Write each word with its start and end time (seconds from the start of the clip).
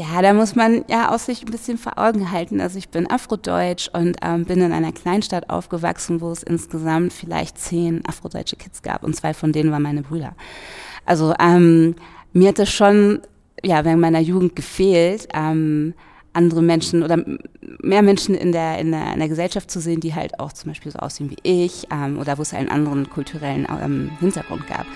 Ja, 0.00 0.22
da 0.22 0.32
muss 0.32 0.56
man 0.56 0.86
ja 0.88 1.14
auch 1.14 1.18
sich 1.18 1.42
ein 1.42 1.50
bisschen 1.50 1.76
vor 1.76 1.98
Augen 1.98 2.32
halten. 2.32 2.62
Also 2.62 2.78
ich 2.78 2.88
bin 2.88 3.10
Afrodeutsch 3.10 3.90
und 3.92 4.16
ähm, 4.22 4.46
bin 4.46 4.62
in 4.62 4.72
einer 4.72 4.92
Kleinstadt 4.92 5.50
aufgewachsen, 5.50 6.22
wo 6.22 6.30
es 6.30 6.42
insgesamt 6.42 7.12
vielleicht 7.12 7.58
zehn 7.58 8.02
afrodeutsche 8.06 8.56
Kids 8.56 8.80
gab 8.80 9.04
und 9.04 9.14
zwei 9.14 9.34
von 9.34 9.52
denen 9.52 9.70
waren 9.70 9.82
meine 9.82 10.00
Brüder. 10.00 10.34
Also 11.04 11.34
ähm, 11.38 11.96
mir 12.32 12.48
hat 12.48 12.58
es 12.58 12.70
schon 12.70 13.20
ja 13.62 13.84
während 13.84 14.00
meiner 14.00 14.20
Jugend 14.20 14.56
gefehlt, 14.56 15.28
ähm, 15.34 15.92
andere 16.32 16.62
Menschen 16.62 17.02
oder 17.02 17.22
mehr 17.82 18.00
Menschen 18.00 18.34
in 18.34 18.52
der, 18.52 18.78
in 18.78 18.92
der, 18.92 19.12
in 19.12 19.18
der 19.18 19.28
Gesellschaft 19.28 19.70
zu 19.70 19.80
sehen, 19.80 20.00
die 20.00 20.14
halt 20.14 20.40
auch 20.40 20.54
zum 20.54 20.70
Beispiel 20.70 20.92
so 20.92 20.98
aussehen 20.98 21.28
wie 21.28 21.36
ich 21.42 21.88
ähm, 21.92 22.18
oder 22.18 22.38
wo 22.38 22.42
es 22.42 22.54
einen 22.54 22.70
anderen 22.70 23.10
kulturellen 23.10 23.66
ähm, 23.82 24.12
Hintergrund 24.18 24.66
gab. 24.66 24.86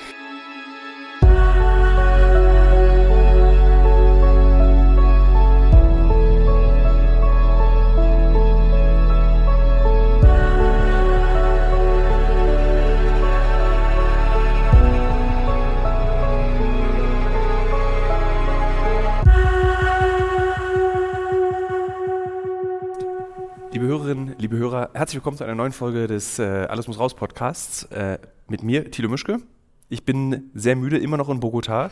Liebe 24.45 24.59
Hörer, 24.59 24.91
herzlich 24.93 25.15
willkommen 25.15 25.39
zu 25.39 25.45
einer 25.45 25.55
neuen 25.55 25.73
Folge 25.73 26.07
des 26.07 26.39
äh, 26.39 26.43
Alles 26.43 26.87
muss 26.87 26.99
raus 26.99 27.15
Podcasts 27.15 27.85
äh, 27.85 28.19
mit 28.47 28.63
mir, 28.63 28.91
Thilo 28.91 29.09
Mischke. 29.09 29.39
Ich 29.89 30.05
bin 30.05 30.51
sehr 30.53 30.77
müde, 30.77 30.99
immer 30.99 31.17
noch 31.17 31.31
in 31.31 31.41
Bogotá. 31.41 31.91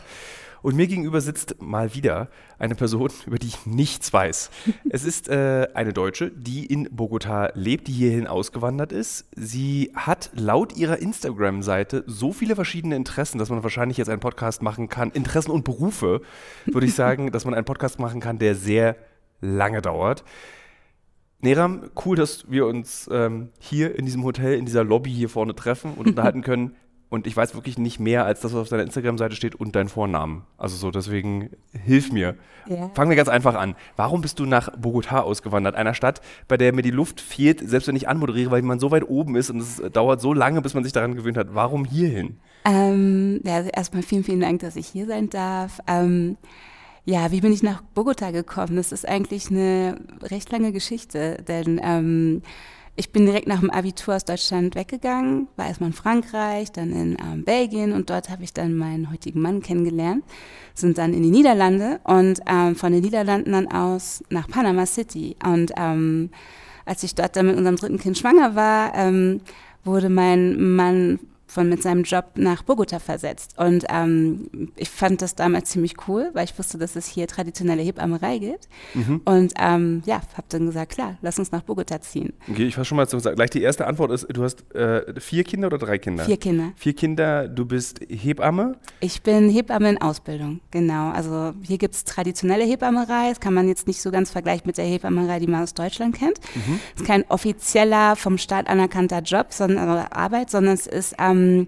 Und 0.61 0.75
mir 0.75 0.85
gegenüber 0.85 1.19
sitzt 1.19 1.63
mal 1.63 1.95
wieder 1.95 2.29
eine 2.59 2.75
Person, 2.75 3.09
über 3.25 3.39
die 3.39 3.47
ich 3.47 3.65
nichts 3.65 4.13
weiß. 4.13 4.51
es 4.87 5.03
ist 5.03 5.29
äh, 5.29 5.67
eine 5.73 5.93
Deutsche, 5.93 6.29
die 6.29 6.67
in 6.67 6.87
Bogotá 6.89 7.49
lebt, 7.55 7.87
die 7.87 7.91
hierhin 7.91 8.27
ausgewandert 8.27 8.91
ist. 8.91 9.25
Sie 9.35 9.91
hat 9.95 10.29
laut 10.35 10.77
ihrer 10.77 10.99
Instagram-Seite 10.99 12.03
so 12.05 12.33
viele 12.33 12.53
verschiedene 12.53 12.95
Interessen, 12.95 13.39
dass 13.39 13.49
man 13.49 13.63
wahrscheinlich 13.63 13.97
jetzt 13.97 14.09
einen 14.09 14.19
Podcast 14.19 14.61
machen 14.61 14.89
kann. 14.89 15.09
Interessen 15.09 15.49
und 15.49 15.63
Berufe, 15.63 16.21
würde 16.67 16.85
ich 16.85 16.93
sagen, 16.93 17.31
dass 17.31 17.45
man 17.45 17.55
einen 17.55 17.65
Podcast 17.65 17.97
machen 17.97 18.19
kann, 18.19 18.37
der 18.37 18.53
sehr 18.53 18.95
lange 19.41 19.81
dauert. 19.81 20.23
Neram, 21.43 21.91
cool, 22.05 22.15
dass 22.15 22.49
wir 22.49 22.65
uns 22.65 23.09
ähm, 23.11 23.49
hier 23.59 23.99
in 23.99 24.05
diesem 24.05 24.23
Hotel, 24.23 24.57
in 24.57 24.65
dieser 24.65 24.85
Lobby 24.85 25.11
hier 25.11 25.27
vorne 25.27 25.53
treffen 25.53 25.93
und 25.95 26.07
unterhalten 26.07 26.41
können. 26.41 26.75
Und 27.09 27.27
ich 27.27 27.35
weiß 27.35 27.53
wirklich 27.53 27.77
nicht 27.77 27.99
mehr 27.99 28.25
als 28.25 28.39
das, 28.39 28.53
was 28.53 28.61
auf 28.61 28.69
deiner 28.69 28.83
Instagram-Seite 28.83 29.35
steht 29.35 29.53
und 29.53 29.75
dein 29.75 29.89
Vornamen. 29.89 30.43
Also 30.57 30.77
so, 30.77 30.89
deswegen 30.89 31.49
hilf 31.71 32.13
mir. 32.13 32.35
Ja. 32.67 32.89
Fangen 32.95 33.09
wir 33.09 33.17
ganz 33.17 33.27
einfach 33.27 33.55
an. 33.55 33.75
Warum 33.97 34.21
bist 34.21 34.39
du 34.39 34.45
nach 34.45 34.69
Bogotá 34.69 35.19
ausgewandert? 35.19 35.75
Einer 35.75 35.93
Stadt, 35.93 36.21
bei 36.47 36.55
der 36.55 36.73
mir 36.73 36.81
die 36.81 36.91
Luft 36.91 37.19
fehlt, 37.19 37.59
selbst 37.69 37.87
wenn 37.87 37.97
ich 37.97 38.07
anmoderiere, 38.07 38.49
weil 38.49 38.61
man 38.61 38.79
so 38.79 38.89
weit 38.89 39.07
oben 39.07 39.35
ist 39.35 39.51
und 39.51 39.59
es 39.59 39.81
dauert 39.91 40.21
so 40.21 40.33
lange, 40.33 40.61
bis 40.61 40.73
man 40.73 40.83
sich 40.83 40.93
daran 40.93 41.13
gewöhnt 41.13 41.37
hat. 41.37 41.49
Warum 41.51 41.85
hierhin? 41.85 42.37
Ähm, 42.65 43.41
ja, 43.43 43.57
also 43.57 43.69
erstmal 43.69 44.01
vielen, 44.01 44.23
vielen 44.23 44.39
Dank, 44.39 44.61
dass 44.61 44.77
ich 44.77 44.87
hier 44.87 45.05
sein 45.05 45.29
darf. 45.29 45.81
Ähm, 45.87 46.37
ja, 47.05 47.31
wie 47.31 47.41
bin 47.41 47.51
ich 47.51 47.63
nach 47.63 47.81
Bogota 47.81 48.31
gekommen? 48.31 48.77
Das 48.77 48.91
ist 48.91 49.07
eigentlich 49.07 49.49
eine 49.49 49.99
recht 50.21 50.51
lange 50.51 50.71
Geschichte, 50.71 51.43
denn 51.47 51.79
ähm, 51.83 52.41
ich 52.95 53.11
bin 53.11 53.25
direkt 53.25 53.47
nach 53.47 53.59
dem 53.59 53.71
Abitur 53.71 54.15
aus 54.15 54.23
Deutschland 54.23 54.75
weggegangen, 54.75 55.47
war 55.55 55.67
erstmal 55.67 55.89
in 55.89 55.95
Frankreich, 55.95 56.71
dann 56.71 56.91
in 56.91 57.17
ähm, 57.19 57.43
Belgien 57.43 57.91
und 57.91 58.09
dort 58.09 58.29
habe 58.29 58.43
ich 58.43 58.53
dann 58.53 58.75
meinen 58.75 59.11
heutigen 59.11 59.41
Mann 59.41 59.61
kennengelernt, 59.61 60.23
sind 60.75 60.97
dann 60.97 61.13
in 61.13 61.23
die 61.23 61.31
Niederlande 61.31 61.99
und 62.03 62.39
ähm, 62.47 62.75
von 62.75 62.93
den 62.93 63.01
Niederlanden 63.01 63.51
dann 63.51 63.67
aus 63.67 64.23
nach 64.29 64.47
Panama 64.47 64.85
City. 64.85 65.35
Und 65.43 65.71
ähm, 65.75 66.29
als 66.85 67.03
ich 67.03 67.15
dort 67.15 67.35
dann 67.35 67.47
mit 67.47 67.57
unserem 67.57 67.77
dritten 67.77 67.97
Kind 67.97 68.17
schwanger 68.17 68.55
war, 68.55 68.93
ähm, 68.95 69.41
wurde 69.83 70.09
mein 70.09 70.75
Mann 70.75 71.19
von 71.53 71.69
mit 71.69 71.81
seinem 71.81 72.03
Job 72.03 72.31
nach 72.35 72.63
Bogota 72.63 72.99
versetzt. 72.99 73.53
Und 73.57 73.85
ähm, 73.89 74.71
ich 74.75 74.89
fand 74.89 75.21
das 75.21 75.35
damals 75.35 75.69
ziemlich 75.69 75.95
cool, 76.07 76.31
weil 76.33 76.45
ich 76.45 76.57
wusste, 76.57 76.77
dass 76.77 76.95
es 76.95 77.07
hier 77.07 77.27
traditionelle 77.27 77.81
Hebammerei 77.81 78.39
gibt. 78.39 78.67
Mhm. 78.93 79.21
Und 79.25 79.53
ähm, 79.59 80.01
ja, 80.05 80.15
habe 80.15 80.47
dann 80.49 80.65
gesagt, 80.65 80.93
klar, 80.93 81.17
lass 81.21 81.37
uns 81.39 81.51
nach 81.51 81.61
Bogota 81.61 82.01
ziehen. 82.01 82.33
Okay, 82.49 82.65
ich 82.65 82.75
fasse 82.75 82.85
schon 82.85 82.95
mal 82.97 83.07
zu 83.07 83.19
sagen. 83.19 83.35
Gleich 83.35 83.51
die 83.51 83.61
erste 83.61 83.85
Antwort 83.85 84.11
ist, 84.11 84.27
du 84.29 84.43
hast 84.43 84.73
äh, 84.73 85.19
vier 85.19 85.43
Kinder 85.43 85.67
oder 85.67 85.77
drei 85.77 85.97
Kinder? 85.97 86.25
Vier 86.25 86.37
Kinder. 86.37 86.71
Vier 86.75 86.93
Kinder, 86.93 87.47
du 87.47 87.65
bist 87.65 87.99
Hebamme? 88.09 88.77
Ich 88.99 89.21
bin 89.21 89.49
Hebamme 89.49 89.91
in 89.91 90.01
Ausbildung, 90.01 90.59
genau. 90.71 91.11
Also 91.11 91.53
hier 91.61 91.77
gibt 91.77 91.93
es 91.93 92.03
traditionelle 92.03 92.63
Hebammerei. 92.63 93.29
Das 93.29 93.39
kann 93.39 93.53
man 93.53 93.67
jetzt 93.67 93.87
nicht 93.87 94.01
so 94.01 94.09
ganz 94.09 94.31
vergleichen 94.31 94.63
mit 94.65 94.77
der 94.77 94.85
Hebammerei, 94.85 95.39
die 95.39 95.47
man 95.47 95.61
aus 95.61 95.73
Deutschland 95.73 96.15
kennt. 96.15 96.39
Mhm. 96.55 96.79
Es 96.95 97.01
ist 97.01 97.07
kein 97.07 97.23
offizieller, 97.29 98.15
vom 98.15 98.37
Staat 98.37 98.67
anerkannter 98.67 99.19
Job, 99.19 99.47
sondern 99.51 100.07
Arbeit, 100.11 100.49
sondern 100.49 100.73
es 100.73 100.87
ist 100.87 101.15
ähm, 101.19 101.42
ähm, 101.43 101.67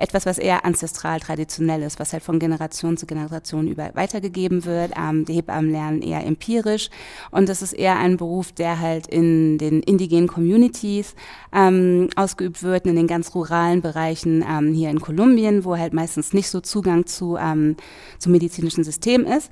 etwas, 0.00 0.24
was 0.24 0.38
eher 0.38 0.64
ancestral 0.64 1.20
traditionell 1.20 1.82
ist, 1.82 2.00
was 2.00 2.12
halt 2.12 2.22
von 2.22 2.38
Generation 2.38 2.96
zu 2.96 3.06
Generation 3.06 3.68
über 3.68 3.90
weitergegeben 3.94 4.64
wird. 4.64 4.92
Ähm, 4.98 5.26
die 5.26 5.34
Hebammen 5.34 5.70
lernen 5.70 6.02
eher 6.02 6.26
empirisch 6.26 6.88
und 7.30 7.48
das 7.48 7.60
ist 7.60 7.74
eher 7.74 7.98
ein 7.98 8.16
Beruf, 8.16 8.50
der 8.50 8.80
halt 8.80 9.06
in 9.06 9.58
den 9.58 9.82
indigenen 9.82 10.26
Communities 10.26 11.14
ähm, 11.52 12.08
ausgeübt 12.16 12.62
wird, 12.62 12.86
in 12.86 12.96
den 12.96 13.06
ganz 13.06 13.34
ruralen 13.34 13.82
Bereichen 13.82 14.42
ähm, 14.48 14.72
hier 14.72 14.88
in 14.88 15.00
Kolumbien, 15.00 15.64
wo 15.64 15.76
halt 15.76 15.92
meistens 15.92 16.32
nicht 16.32 16.48
so 16.48 16.60
Zugang 16.60 17.06
zu 17.06 17.36
ähm, 17.36 17.76
zum 18.18 18.32
medizinischen 18.32 18.84
System 18.84 19.26
ist. 19.26 19.50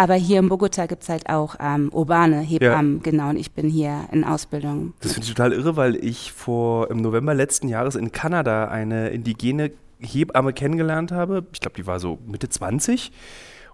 Aber 0.00 0.14
hier 0.14 0.38
in 0.38 0.48
Bogota 0.48 0.86
gibt 0.86 1.02
es 1.02 1.10
halt 1.10 1.28
auch 1.28 1.56
ähm, 1.60 1.90
urbane 1.92 2.40
Hebammen, 2.40 2.94
ja. 2.96 3.00
genau, 3.02 3.28
und 3.28 3.36
ich 3.36 3.50
bin 3.50 3.68
hier 3.68 4.06
in 4.10 4.24
Ausbildung. 4.24 4.94
Das 5.00 5.12
finde 5.12 5.28
ich 5.28 5.34
total 5.34 5.52
irre, 5.52 5.76
weil 5.76 5.94
ich 5.94 6.32
vor 6.32 6.90
im 6.90 7.02
November 7.02 7.34
letzten 7.34 7.68
Jahres 7.68 7.96
in 7.96 8.10
Kanada 8.10 8.68
eine 8.68 9.10
indigene 9.10 9.72
Hebamme 9.98 10.54
kennengelernt 10.54 11.12
habe. 11.12 11.44
Ich 11.52 11.60
glaube, 11.60 11.76
die 11.76 11.86
war 11.86 12.00
so 12.00 12.18
Mitte 12.26 12.48
20 12.48 13.12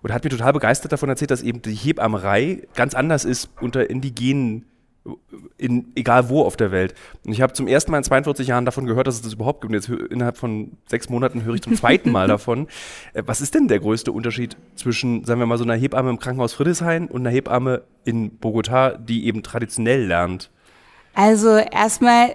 und 0.02 0.12
hat 0.12 0.24
mir 0.24 0.30
total 0.30 0.52
begeistert 0.52 0.90
davon 0.90 1.08
erzählt, 1.08 1.30
dass 1.30 1.42
eben 1.42 1.62
die 1.62 1.76
Hebammerei 1.76 2.62
ganz 2.74 2.94
anders 2.94 3.24
ist 3.24 3.48
unter 3.60 3.88
indigenen 3.88 4.64
in, 5.58 5.92
egal 5.94 6.28
wo 6.28 6.42
auf 6.42 6.56
der 6.56 6.70
Welt. 6.70 6.94
Und 7.24 7.32
ich 7.32 7.40
habe 7.40 7.52
zum 7.52 7.66
ersten 7.66 7.90
Mal 7.90 7.98
in 7.98 8.04
42 8.04 8.48
Jahren 8.48 8.64
davon 8.64 8.86
gehört, 8.86 9.06
dass 9.06 9.16
es 9.16 9.22
das 9.22 9.34
überhaupt 9.34 9.60
gibt. 9.60 9.72
Und 9.72 9.74
jetzt 9.74 9.88
innerhalb 10.10 10.36
von 10.36 10.72
sechs 10.86 11.08
Monaten 11.08 11.44
höre 11.44 11.54
ich 11.54 11.62
zum 11.62 11.74
zweiten 11.74 12.10
Mal 12.10 12.28
davon. 12.28 12.68
Äh, 13.12 13.22
was 13.26 13.40
ist 13.40 13.54
denn 13.54 13.68
der 13.68 13.78
größte 13.78 14.12
Unterschied 14.12 14.56
zwischen, 14.74 15.24
sagen 15.24 15.40
wir 15.40 15.46
mal, 15.46 15.58
so 15.58 15.64
einer 15.64 15.74
Hebamme 15.74 16.10
im 16.10 16.18
Krankenhaus 16.18 16.54
Friedrichshain 16.54 17.08
und 17.08 17.22
einer 17.22 17.30
Hebamme 17.30 17.82
in 18.04 18.38
Bogotá, 18.38 18.96
die 18.96 19.26
eben 19.26 19.42
traditionell 19.42 20.06
lernt? 20.06 20.50
Also 21.14 21.56
erstmal 21.56 22.34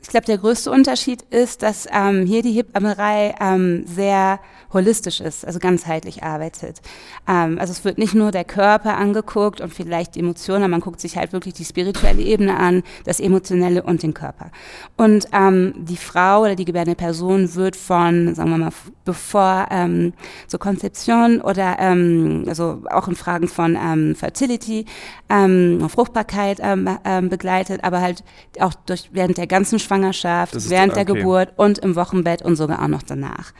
ich 0.00 0.08
glaube, 0.08 0.26
der 0.26 0.38
größte 0.38 0.70
Unterschied 0.70 1.22
ist, 1.30 1.62
dass 1.62 1.86
ähm, 1.92 2.24
hier 2.26 2.42
die 2.42 2.52
Hebammerei 2.52 3.34
ähm, 3.40 3.84
sehr 3.86 4.40
holistisch 4.72 5.20
ist, 5.20 5.46
also 5.46 5.58
ganzheitlich 5.58 6.22
arbeitet. 6.22 6.80
Ähm, 7.26 7.58
also 7.58 7.72
es 7.72 7.84
wird 7.84 7.98
nicht 7.98 8.14
nur 8.14 8.30
der 8.30 8.44
Körper 8.44 8.96
angeguckt 8.96 9.60
und 9.60 9.72
vielleicht 9.72 10.14
die 10.14 10.20
Emotionen, 10.20 10.70
man 10.70 10.80
guckt 10.80 11.00
sich 11.00 11.16
halt 11.16 11.32
wirklich 11.32 11.54
die 11.54 11.64
spirituelle 11.64 12.22
Ebene 12.22 12.56
an, 12.58 12.82
das 13.04 13.20
Emotionelle 13.20 13.82
und 13.82 14.02
den 14.02 14.14
Körper. 14.14 14.50
Und 14.96 15.26
ähm, 15.32 15.74
die 15.76 15.96
Frau 15.96 16.42
oder 16.42 16.54
die 16.54 16.64
gebärende 16.64 16.94
Person 16.94 17.54
wird 17.54 17.76
von, 17.76 18.34
sagen 18.34 18.50
wir 18.50 18.58
mal, 18.58 18.72
bevor 19.04 19.68
ähm, 19.70 20.12
so 20.46 20.58
Konzeption 20.58 21.40
oder 21.40 21.76
ähm, 21.78 22.44
also 22.46 22.82
auch 22.90 23.08
in 23.08 23.16
Fragen 23.16 23.48
von 23.48 23.76
ähm, 23.76 24.14
Fertility, 24.14 24.84
ähm, 25.30 25.88
Fruchtbarkeit 25.88 26.58
ähm, 26.60 26.88
ähm, 27.04 27.30
begleitet, 27.30 27.84
aber 27.84 28.02
halt 28.02 28.22
auch 28.60 28.74
durch 28.74 29.08
während 29.12 29.38
der 29.38 29.46
ganzen 29.46 29.78
Schwangerschaft, 29.88 30.54
während 30.70 30.92
okay. 30.92 31.04
der 31.04 31.14
Geburt 31.14 31.52
und 31.56 31.78
im 31.78 31.96
Wochenbett 31.96 32.42
und 32.42 32.56
sogar 32.56 32.82
auch 32.82 32.88
noch 32.88 33.02
danach. 33.02 33.52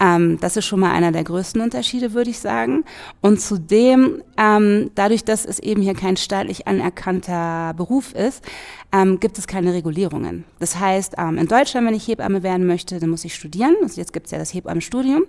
Ähm, 0.00 0.38
das 0.40 0.56
ist 0.56 0.64
schon 0.64 0.80
mal 0.80 0.92
einer 0.92 1.12
der 1.12 1.24
größten 1.24 1.60
Unterschiede, 1.60 2.14
würde 2.14 2.30
ich 2.30 2.38
sagen. 2.38 2.84
Und 3.20 3.40
zudem, 3.40 4.22
ähm, 4.38 4.90
dadurch, 4.94 5.24
dass 5.24 5.44
es 5.44 5.58
eben 5.58 5.82
hier 5.82 5.94
kein 5.94 6.16
staatlich 6.16 6.66
anerkannter 6.66 7.74
Beruf 7.76 8.14
ist, 8.14 8.42
ähm, 8.92 9.20
gibt 9.20 9.38
es 9.38 9.46
keine 9.46 9.72
Regulierungen. 9.72 10.44
Das 10.58 10.78
heißt, 10.78 11.14
ähm, 11.18 11.38
in 11.38 11.46
Deutschland, 11.46 11.86
wenn 11.86 11.94
ich 11.94 12.08
Hebamme 12.08 12.42
werden 12.42 12.66
möchte, 12.66 12.98
dann 12.98 13.10
muss 13.10 13.24
ich 13.24 13.34
studieren. 13.34 13.76
Also 13.82 14.00
jetzt 14.00 14.12
gibt 14.12 14.26
es 14.26 14.32
ja 14.32 14.38
das 14.38 14.52
Hebammenstudium. 14.52 15.24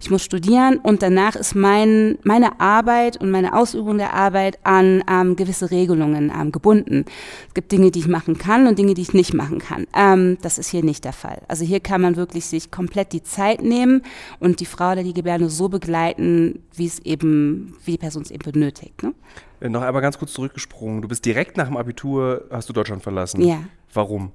Ich 0.00 0.10
muss 0.10 0.22
studieren 0.22 0.78
und 0.78 1.02
danach 1.02 1.34
ist 1.34 1.54
mein, 1.54 2.18
meine 2.22 2.60
Arbeit 2.60 3.16
und 3.16 3.30
meine 3.30 3.56
Ausübung 3.56 3.98
der 3.98 4.14
Arbeit 4.14 4.58
an 4.62 5.02
ähm, 5.10 5.36
gewisse 5.36 5.70
Regelungen 5.70 6.32
ähm, 6.34 6.52
gebunden. 6.52 7.04
Es 7.48 7.54
gibt 7.54 7.72
Dinge, 7.72 7.90
die 7.90 8.00
ich 8.00 8.08
machen 8.08 8.38
kann 8.38 8.66
und 8.66 8.78
Dinge, 8.78 8.94
die 8.94 9.02
ich 9.02 9.12
nicht 9.12 9.34
machen 9.34 9.58
kann. 9.58 9.86
Ähm, 9.94 10.38
das 10.42 10.58
ist 10.58 10.68
hier 10.68 10.84
nicht 10.84 11.04
der 11.04 11.12
Fall. 11.12 11.42
Also 11.48 11.64
hier 11.64 11.80
kann 11.80 12.00
man 12.00 12.16
wirklich 12.16 12.46
sich 12.46 12.70
komplett 12.70 13.12
die 13.12 13.22
Zeit 13.22 13.62
nehmen 13.62 14.02
und 14.38 14.60
die 14.60 14.66
Frau 14.66 14.92
oder 14.92 15.02
die 15.02 15.14
Gebärde 15.14 15.50
so 15.50 15.68
begleiten, 15.68 16.62
wie 16.74 16.86
es 16.86 17.00
eben, 17.00 17.76
wie 17.84 17.92
die 17.92 17.98
Person 17.98 18.22
es 18.22 18.30
eben 18.30 18.50
benötigt. 18.52 19.02
Ne? 19.02 19.14
Äh, 19.60 19.68
noch 19.68 19.82
einmal 19.82 20.02
ganz 20.02 20.18
kurz 20.18 20.32
zurückgesprungen. 20.32 21.02
Du 21.02 21.08
bist 21.08 21.24
direkt 21.24 21.56
nach 21.56 21.66
dem 21.66 21.76
Abitur, 21.76 22.44
hast 22.50 22.68
du 22.68 22.72
Deutschland 22.72 23.02
verlassen. 23.02 23.42
Ja. 23.42 23.58
Warum? 23.92 24.32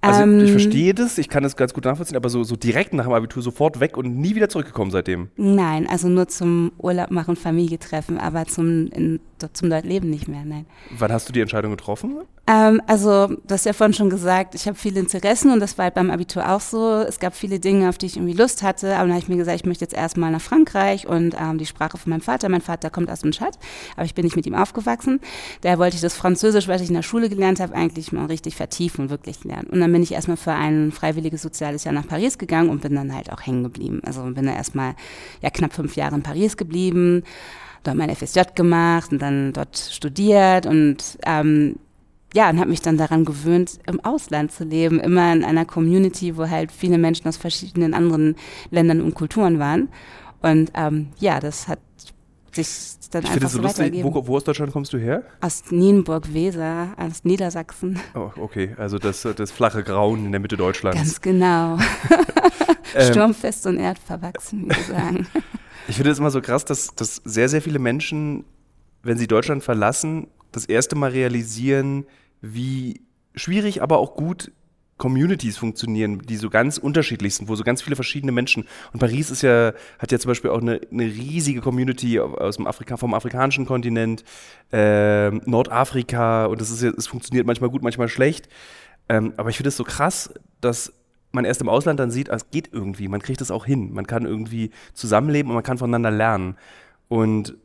Also 0.00 0.22
Ähm, 0.22 0.40
ich 0.44 0.52
verstehe 0.52 0.94
das, 0.94 1.18
ich 1.18 1.28
kann 1.28 1.42
das 1.42 1.56
ganz 1.56 1.74
gut 1.74 1.84
nachvollziehen, 1.84 2.16
aber 2.16 2.28
so, 2.28 2.44
so 2.44 2.54
direkt 2.54 2.92
nach 2.92 3.04
dem 3.04 3.12
Abitur 3.12 3.42
sofort 3.42 3.80
weg 3.80 3.96
und 3.96 4.16
nie 4.16 4.36
wieder 4.36 4.48
zurückgekommen 4.48 4.92
seitdem. 4.92 5.28
Nein, 5.36 5.88
also 5.88 6.08
nur 6.08 6.28
zum 6.28 6.70
Urlaub 6.78 7.10
machen, 7.10 7.34
Familie 7.34 7.78
treffen, 7.80 8.18
aber 8.18 8.46
zum, 8.46 8.86
in, 8.92 9.18
zum 9.52 9.68
leben 9.68 10.10
nicht 10.10 10.28
mehr, 10.28 10.44
nein. 10.44 10.66
Wann 10.90 11.12
hast 11.12 11.28
du 11.28 11.32
die 11.32 11.40
Entscheidung 11.40 11.70
getroffen? 11.72 12.18
Ähm, 12.48 12.80
also, 12.86 13.26
du 13.26 13.50
hast 13.50 13.66
ja 13.66 13.74
vorhin 13.74 13.92
schon 13.92 14.08
gesagt, 14.08 14.54
ich 14.54 14.66
habe 14.66 14.76
viele 14.76 15.00
Interessen 15.00 15.50
und 15.52 15.60
das 15.60 15.76
war 15.76 15.84
halt 15.84 15.94
beim 15.94 16.10
Abitur 16.10 16.48
auch 16.48 16.62
so. 16.62 16.94
Es 16.94 17.18
gab 17.18 17.34
viele 17.34 17.60
Dinge, 17.60 17.90
auf 17.90 17.98
die 17.98 18.06
ich 18.06 18.16
irgendwie 18.16 18.32
Lust 18.32 18.62
hatte, 18.62 18.94
aber 18.94 19.02
dann 19.02 19.10
habe 19.10 19.20
ich 19.20 19.28
mir 19.28 19.36
gesagt, 19.36 19.60
ich 19.60 19.66
möchte 19.66 19.84
jetzt 19.84 19.94
erstmal 19.94 20.30
nach 20.30 20.40
Frankreich 20.40 21.06
und 21.06 21.36
ähm, 21.38 21.58
die 21.58 21.66
Sprache 21.66 21.98
von 21.98 22.08
meinem 22.08 22.22
Vater. 22.22 22.48
Mein 22.48 22.62
Vater 22.62 22.88
kommt 22.88 23.10
aus 23.10 23.20
dem 23.20 23.32
Tschad, 23.32 23.58
aber 23.96 24.06
ich 24.06 24.14
bin 24.14 24.24
nicht 24.24 24.36
mit 24.36 24.46
ihm 24.46 24.54
aufgewachsen. 24.54 25.20
Daher 25.60 25.78
wollte 25.78 25.96
ich 25.96 26.00
das 26.00 26.14
Französisch, 26.14 26.68
was 26.68 26.80
ich 26.80 26.88
in 26.88 26.94
der 26.94 27.02
Schule 27.02 27.28
gelernt 27.28 27.60
habe, 27.60 27.74
eigentlich 27.74 28.12
mal 28.12 28.24
richtig 28.24 28.56
vertiefen 28.56 29.04
und 29.04 29.10
wirklich 29.10 29.44
lernen. 29.44 29.68
Und 29.68 29.80
dann 29.80 29.92
bin 29.92 30.02
ich 30.02 30.12
erstmal 30.12 30.38
für 30.38 30.52
ein 30.52 30.90
freiwilliges 30.90 31.42
soziales 31.42 31.84
Jahr 31.84 31.92
nach 31.92 32.08
Paris 32.08 32.38
gegangen 32.38 32.70
und 32.70 32.80
bin 32.80 32.94
dann 32.94 33.14
halt 33.14 33.30
auch 33.30 33.42
hängen 33.42 33.62
geblieben. 33.62 34.00
Also 34.06 34.22
bin 34.22 34.46
dann 34.46 34.56
erstmal 34.56 34.94
ja, 35.42 35.50
knapp 35.50 35.74
fünf 35.74 35.96
Jahre 35.96 36.14
in 36.14 36.22
Paris 36.22 36.56
geblieben, 36.56 37.24
dort 37.82 37.96
mein 37.96 38.14
FSJ 38.14 38.40
gemacht 38.54 39.12
und 39.12 39.20
dann 39.20 39.52
dort 39.52 39.76
studiert 39.76 40.66
und 40.66 41.18
ähm, 41.24 41.76
ja, 42.34 42.50
und 42.50 42.58
habe 42.58 42.68
mich 42.68 42.82
dann 42.82 42.98
daran 42.98 43.24
gewöhnt, 43.24 43.78
im 43.86 44.04
Ausland 44.04 44.52
zu 44.52 44.64
leben, 44.64 45.00
immer 45.00 45.32
in 45.32 45.44
einer 45.44 45.64
Community, 45.64 46.36
wo 46.36 46.48
halt 46.48 46.70
viele 46.70 46.98
Menschen 46.98 47.26
aus 47.26 47.38
verschiedenen 47.38 47.94
anderen 47.94 48.36
Ländern 48.70 49.00
und 49.00 49.14
Kulturen 49.14 49.58
waren. 49.58 49.88
Und 50.42 50.70
ähm, 50.74 51.08
ja, 51.18 51.40
das 51.40 51.68
hat 51.68 51.78
sich 52.52 52.68
dann 53.10 53.24
Ich 53.24 53.30
einfach 53.30 53.48
so 53.48 53.62
lustig. 53.62 53.78
weitergegeben. 53.78 54.14
Wo, 54.14 54.26
wo 54.26 54.36
aus 54.36 54.44
Deutschland 54.44 54.72
kommst 54.72 54.92
du 54.92 54.98
her? 54.98 55.22
Aus 55.40 55.64
Nienburg-Weser, 55.70 56.88
aus 56.98 57.24
Niedersachsen. 57.24 57.98
Oh, 58.14 58.30
okay, 58.36 58.74
also 58.76 58.98
das, 58.98 59.22
das 59.22 59.50
flache 59.50 59.82
Grauen 59.82 60.26
in 60.26 60.32
der 60.32 60.40
Mitte 60.40 60.58
Deutschlands. 60.58 60.98
Ganz 60.98 61.20
genau. 61.22 61.78
Ähm, 62.94 63.12
Sturmfest 63.12 63.66
und 63.66 63.78
erdverwachsen, 63.78 64.64
wie 64.64 64.68
wir 64.70 64.82
sagen. 64.82 65.26
Ich 65.88 65.96
finde 65.96 66.10
es 66.10 66.18
immer 66.18 66.30
so 66.30 66.42
krass, 66.42 66.66
dass, 66.66 66.94
dass 66.94 67.16
sehr, 67.24 67.48
sehr 67.48 67.62
viele 67.62 67.78
Menschen, 67.78 68.44
wenn 69.02 69.16
sie 69.16 69.26
Deutschland 69.26 69.64
verlassen, 69.64 70.28
das 70.52 70.66
erste 70.66 70.96
Mal 70.96 71.10
realisieren, 71.10 72.06
wie 72.42 73.00
schwierig, 73.34 73.82
aber 73.82 73.96
auch 73.98 74.14
gut 74.14 74.52
Communities 74.98 75.56
funktionieren, 75.56 76.18
die 76.18 76.36
so 76.36 76.50
ganz 76.50 76.76
unterschiedlich 76.76 77.36
sind, 77.36 77.48
wo 77.48 77.54
so 77.54 77.64
ganz 77.64 77.80
viele 77.80 77.96
verschiedene 77.96 78.32
Menschen. 78.32 78.66
Und 78.92 78.98
Paris 78.98 79.30
ist 79.30 79.42
ja, 79.42 79.72
hat 79.98 80.12
ja 80.12 80.18
zum 80.18 80.28
Beispiel 80.28 80.50
auch 80.50 80.60
eine, 80.60 80.80
eine 80.92 81.04
riesige 81.04 81.60
Community 81.62 82.20
aus 82.20 82.56
dem 82.56 82.66
Afrika, 82.66 82.96
vom 82.98 83.14
afrikanischen 83.14 83.64
Kontinent, 83.64 84.24
ähm, 84.72 85.40
Nordafrika, 85.46 86.46
und 86.46 86.60
das 86.60 86.70
ist 86.70 86.82
es 86.82 87.06
funktioniert 87.06 87.46
manchmal 87.46 87.70
gut, 87.70 87.82
manchmal 87.82 88.08
schlecht. 88.08 88.48
Ähm, 89.08 89.32
aber 89.38 89.48
ich 89.48 89.56
finde 89.56 89.68
es 89.68 89.76
so 89.76 89.84
krass, 89.84 90.34
dass 90.60 90.92
man 91.32 91.44
erst 91.44 91.60
im 91.60 91.68
Ausland 91.68 92.00
dann 92.00 92.10
sieht, 92.10 92.30
ah, 92.30 92.36
es 92.36 92.50
geht 92.50 92.70
irgendwie, 92.72 93.08
man 93.08 93.20
kriegt 93.20 93.40
es 93.40 93.50
auch 93.50 93.66
hin, 93.66 93.92
man 93.92 94.06
kann 94.06 94.24
irgendwie 94.24 94.70
zusammenleben 94.94 95.50
und 95.50 95.54
man 95.54 95.64
kann 95.64 95.78
voneinander 95.78 96.10
lernen. 96.10 96.56
Und 97.08 97.56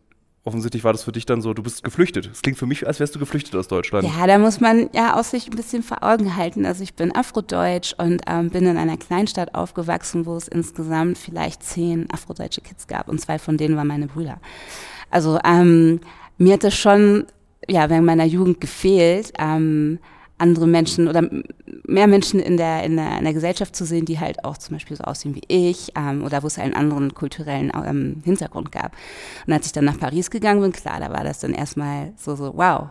offensichtlich 0.43 0.83
war 0.83 0.91
das 0.91 1.03
für 1.03 1.11
dich 1.11 1.25
dann 1.25 1.41
so, 1.41 1.53
du 1.53 1.63
bist 1.63 1.83
geflüchtet. 1.83 2.29
Es 2.31 2.41
klingt 2.41 2.57
für 2.57 2.65
mich, 2.65 2.85
als 2.85 2.99
wärst 2.99 3.15
du 3.15 3.19
geflüchtet 3.19 3.55
aus 3.55 3.67
Deutschland. 3.67 4.07
Ja, 4.07 4.27
da 4.27 4.37
muss 4.37 4.59
man 4.59 4.89
ja 4.93 5.17
auch 5.17 5.23
sich 5.23 5.47
ein 5.47 5.55
bisschen 5.55 5.83
vor 5.83 6.03
Augen 6.03 6.35
halten. 6.35 6.65
Also 6.65 6.83
ich 6.83 6.93
bin 6.93 7.15
Afrodeutsch 7.15 7.93
und 7.97 8.21
ähm, 8.27 8.49
bin 8.49 8.65
in 8.65 8.77
einer 8.77 8.97
Kleinstadt 8.97 9.55
aufgewachsen, 9.55 10.25
wo 10.25 10.35
es 10.35 10.47
insgesamt 10.47 11.17
vielleicht 11.17 11.63
zehn 11.63 12.07
afrodeutsche 12.11 12.61
Kids 12.61 12.87
gab 12.87 13.07
und 13.07 13.19
zwei 13.19 13.39
von 13.39 13.57
denen 13.57 13.77
waren 13.77 13.87
meine 13.87 14.07
Brüder. 14.07 14.39
Also 15.09 15.39
ähm, 15.45 16.01
mir 16.37 16.53
hat 16.53 16.63
es 16.63 16.75
schon 16.75 17.25
ja 17.67 17.89
während 17.89 18.05
meiner 18.05 18.25
Jugend 18.25 18.59
gefehlt, 18.59 19.31
ähm, 19.39 19.99
andere 20.43 20.67
Menschen 20.67 21.07
oder 21.07 21.27
mehr 21.85 22.07
Menschen 22.07 22.39
in 22.39 22.57
der, 22.57 22.83
in, 22.83 22.97
der, 22.97 23.17
in 23.17 23.23
der 23.23 23.33
Gesellschaft 23.33 23.75
zu 23.75 23.85
sehen, 23.85 24.05
die 24.05 24.19
halt 24.19 24.43
auch 24.43 24.57
zum 24.57 24.75
Beispiel 24.75 24.97
so 24.97 25.05
aussehen 25.05 25.35
wie 25.35 25.43
ich 25.47 25.93
ähm, 25.95 26.23
oder 26.23 26.43
wo 26.43 26.47
es 26.47 26.59
einen 26.59 26.73
anderen 26.73 27.13
kulturellen 27.13 27.71
ähm, 27.73 28.21
Hintergrund 28.25 28.71
gab. 28.71 28.91
Und 29.47 29.53
als 29.53 29.67
ich 29.67 29.71
dann 29.71 29.85
nach 29.85 29.97
Paris 29.97 30.29
gegangen 30.29 30.61
bin, 30.61 30.73
klar, 30.73 30.99
da 30.99 31.11
war 31.11 31.23
das 31.23 31.39
dann 31.39 31.53
erstmal 31.53 32.11
so, 32.17 32.35
so, 32.35 32.51
wow, 32.55 32.89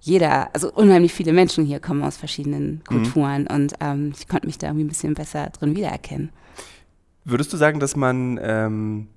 jeder, 0.00 0.54
also 0.54 0.70
unheimlich 0.70 1.12
viele 1.14 1.32
Menschen 1.32 1.64
hier 1.64 1.80
kommen 1.80 2.02
aus 2.02 2.18
verschiedenen 2.18 2.84
Kulturen 2.84 3.46
und 3.46 3.74
ähm, 3.80 4.12
ich 4.16 4.28
konnte 4.28 4.46
mich 4.46 4.58
da 4.58 4.68
irgendwie 4.68 4.84
ein 4.84 4.88
bisschen 4.88 5.14
besser 5.14 5.48
drin 5.50 5.74
wiedererkennen. 5.74 6.30
Würdest 7.24 7.52
du 7.52 7.56
sagen, 7.56 7.80
dass 7.80 7.96
man 7.96 8.38
ähm, 8.42 9.08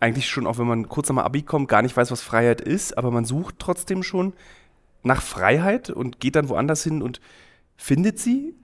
eigentlich 0.00 0.28
schon, 0.28 0.46
auch 0.46 0.58
wenn 0.58 0.66
man 0.66 0.88
kurz 0.88 1.08
nach 1.08 1.16
dem 1.16 1.18
Abi 1.18 1.42
kommt, 1.42 1.68
gar 1.68 1.82
nicht 1.82 1.96
weiß, 1.96 2.10
was 2.10 2.22
Freiheit 2.22 2.60
ist, 2.60 2.96
aber 2.96 3.10
man 3.10 3.24
sucht 3.24 3.56
trotzdem 3.58 4.02
schon 4.02 4.32
nach 5.02 5.22
Freiheit 5.22 5.90
und 5.90 6.20
geht 6.20 6.36
dann 6.36 6.48
woanders 6.48 6.82
hin 6.82 7.02
und 7.02 7.20
findet 7.76 8.18
sie? 8.18 8.54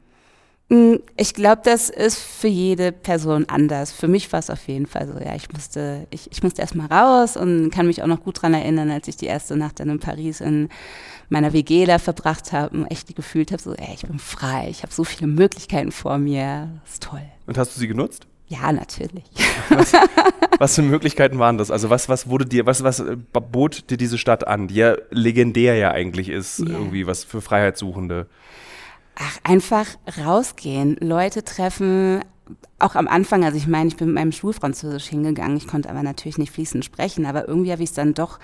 Mm, 0.69 0.95
Ich 1.17 1.35
glaube, 1.35 1.63
das 1.65 1.91
ist 1.91 2.19
für 2.19 2.49
jede 2.49 2.91
Person 2.93 3.47
anders. 3.49 3.93
Für 3.93 4.09
mich 4.09 4.33
war 4.33 4.41
es 4.41 4.51
auf 4.51 4.67
jeden 4.67 4.87
Fall 4.87 5.07
so, 5.07 5.19
ja, 5.19 5.35
ich 5.35 5.53
musste, 5.53 6.07
ich, 6.11 6.31
ich 6.33 6.43
musste 6.43 6.63
erstmal 6.63 6.87
raus 6.87 7.37
und 7.37 7.71
kann 7.71 7.87
mich 7.87 8.03
auch 8.03 8.07
noch 8.07 8.23
gut 8.23 8.43
dran 8.43 8.55
erinnern, 8.55 8.91
als 8.91 9.09
ich 9.09 9.17
die 9.17 9.27
erste 9.27 9.57
Nacht 9.57 9.81
dann 9.81 9.89
in 9.91 10.01
Paris 10.01 10.41
in 10.41 10.69
meiner 11.29 11.53
WG 11.53 11.85
da 11.87 11.99
verbracht 11.99 12.53
habe 12.53 12.77
und 12.77 12.87
echt 12.87 13.15
gefühlt 13.15 13.53
habe, 13.53 13.63
so, 13.63 13.73
ey, 13.75 13.95
ich 13.95 14.07
bin 14.07 14.19
frei, 14.19 14.69
ich 14.71 14.83
habe 14.83 14.93
so 14.93 15.05
viele 15.05 15.27
Möglichkeiten 15.27 15.93
vor 15.93 16.19
mir, 16.19 16.69
das 16.85 16.95
ist 16.95 17.03
toll. 17.03 17.23
Und 17.47 17.59
hast 17.59 17.77
du 17.77 17.81
sie 17.81 17.89
genutzt? 17.89 18.27
Ja, 18.47 18.73
natürlich. 18.73 19.25
Was 20.59 20.75
für 20.75 20.83
Möglichkeiten 20.83 21.39
waren 21.39 21.57
das? 21.59 21.71
Also 21.71 21.91
was, 21.91 22.09
was 22.09 22.29
wurde 22.29 22.45
dir, 22.47 22.67
was, 22.67 22.85
was 22.85 23.01
äh, 23.01 23.17
bot 23.33 23.91
dir 23.91 23.97
diese 23.97 24.19
Stadt 24.19 24.47
an, 24.47 24.69
die 24.69 24.75
ja 24.77 24.97
legendär 25.11 25.77
ja 25.77 25.91
eigentlich 25.91 26.29
ist, 26.29 26.59
Ja. 26.61 26.67
irgendwie 26.67 27.07
was 27.07 27.25
für 27.25 27.41
Freiheitssuchende? 27.41 28.27
Ach, 29.17 29.39
einfach 29.45 29.87
rausgehen, 30.25 30.97
Leute 31.01 31.43
treffen. 31.45 32.21
Auch 32.79 32.95
am 32.95 33.09
Anfang, 33.09 33.45
also 33.45 33.57
ich 33.57 33.67
meine, 33.67 33.89
ich 33.89 33.97
bin 33.97 34.09
mit 34.09 34.17
meinem 34.17 34.33
Schulfranzösisch 34.33 35.07
hingegangen, 35.07 35.57
ich 35.57 35.67
konnte 35.67 35.89
aber 35.89 36.03
natürlich 36.03 36.37
nicht 36.37 36.53
fließend 36.53 36.85
sprechen, 36.85 37.25
aber 37.25 37.49
irgendwie 37.49 37.73
habe 37.73 37.83
ich 37.83 37.89
es 37.89 37.95
dann 37.95 38.13
doch 38.13 38.39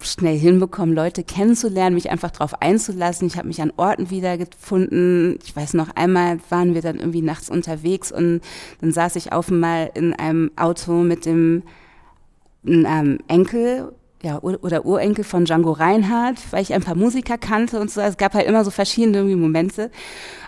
schnell 0.00 0.38
hinbekommen, 0.38 0.94
Leute 0.94 1.24
kennenzulernen, 1.24 1.94
mich 1.94 2.10
einfach 2.10 2.30
darauf 2.30 2.60
einzulassen. 2.60 3.26
Ich 3.26 3.36
habe 3.36 3.48
mich 3.48 3.62
an 3.62 3.72
Orten 3.76 4.10
wiedergefunden. 4.10 5.38
Ich 5.44 5.56
weiß 5.56 5.74
noch, 5.74 5.88
einmal 5.96 6.38
waren 6.50 6.74
wir 6.74 6.82
dann 6.82 6.98
irgendwie 6.98 7.22
nachts 7.22 7.48
unterwegs 7.48 8.12
und 8.12 8.40
dann 8.80 8.92
saß 8.92 9.16
ich 9.16 9.32
auf 9.32 9.50
einmal 9.50 9.90
in 9.94 10.12
einem 10.12 10.50
Auto 10.56 10.92
mit 11.02 11.24
dem 11.24 11.62
ähm, 12.66 13.18
Enkel 13.28 13.92
ja, 14.22 14.38
oder 14.40 14.84
Urenkel 14.84 15.24
von 15.24 15.44
Django 15.44 15.72
Reinhardt, 15.72 16.40
weil 16.50 16.62
ich 16.62 16.74
ein 16.74 16.82
paar 16.82 16.96
Musiker 16.96 17.38
kannte 17.38 17.78
und 17.78 17.90
so. 17.90 18.00
Es 18.00 18.16
gab 18.16 18.34
halt 18.34 18.46
immer 18.46 18.64
so 18.64 18.70
verschiedene 18.70 19.18
irgendwie 19.18 19.36
Momente. 19.36 19.90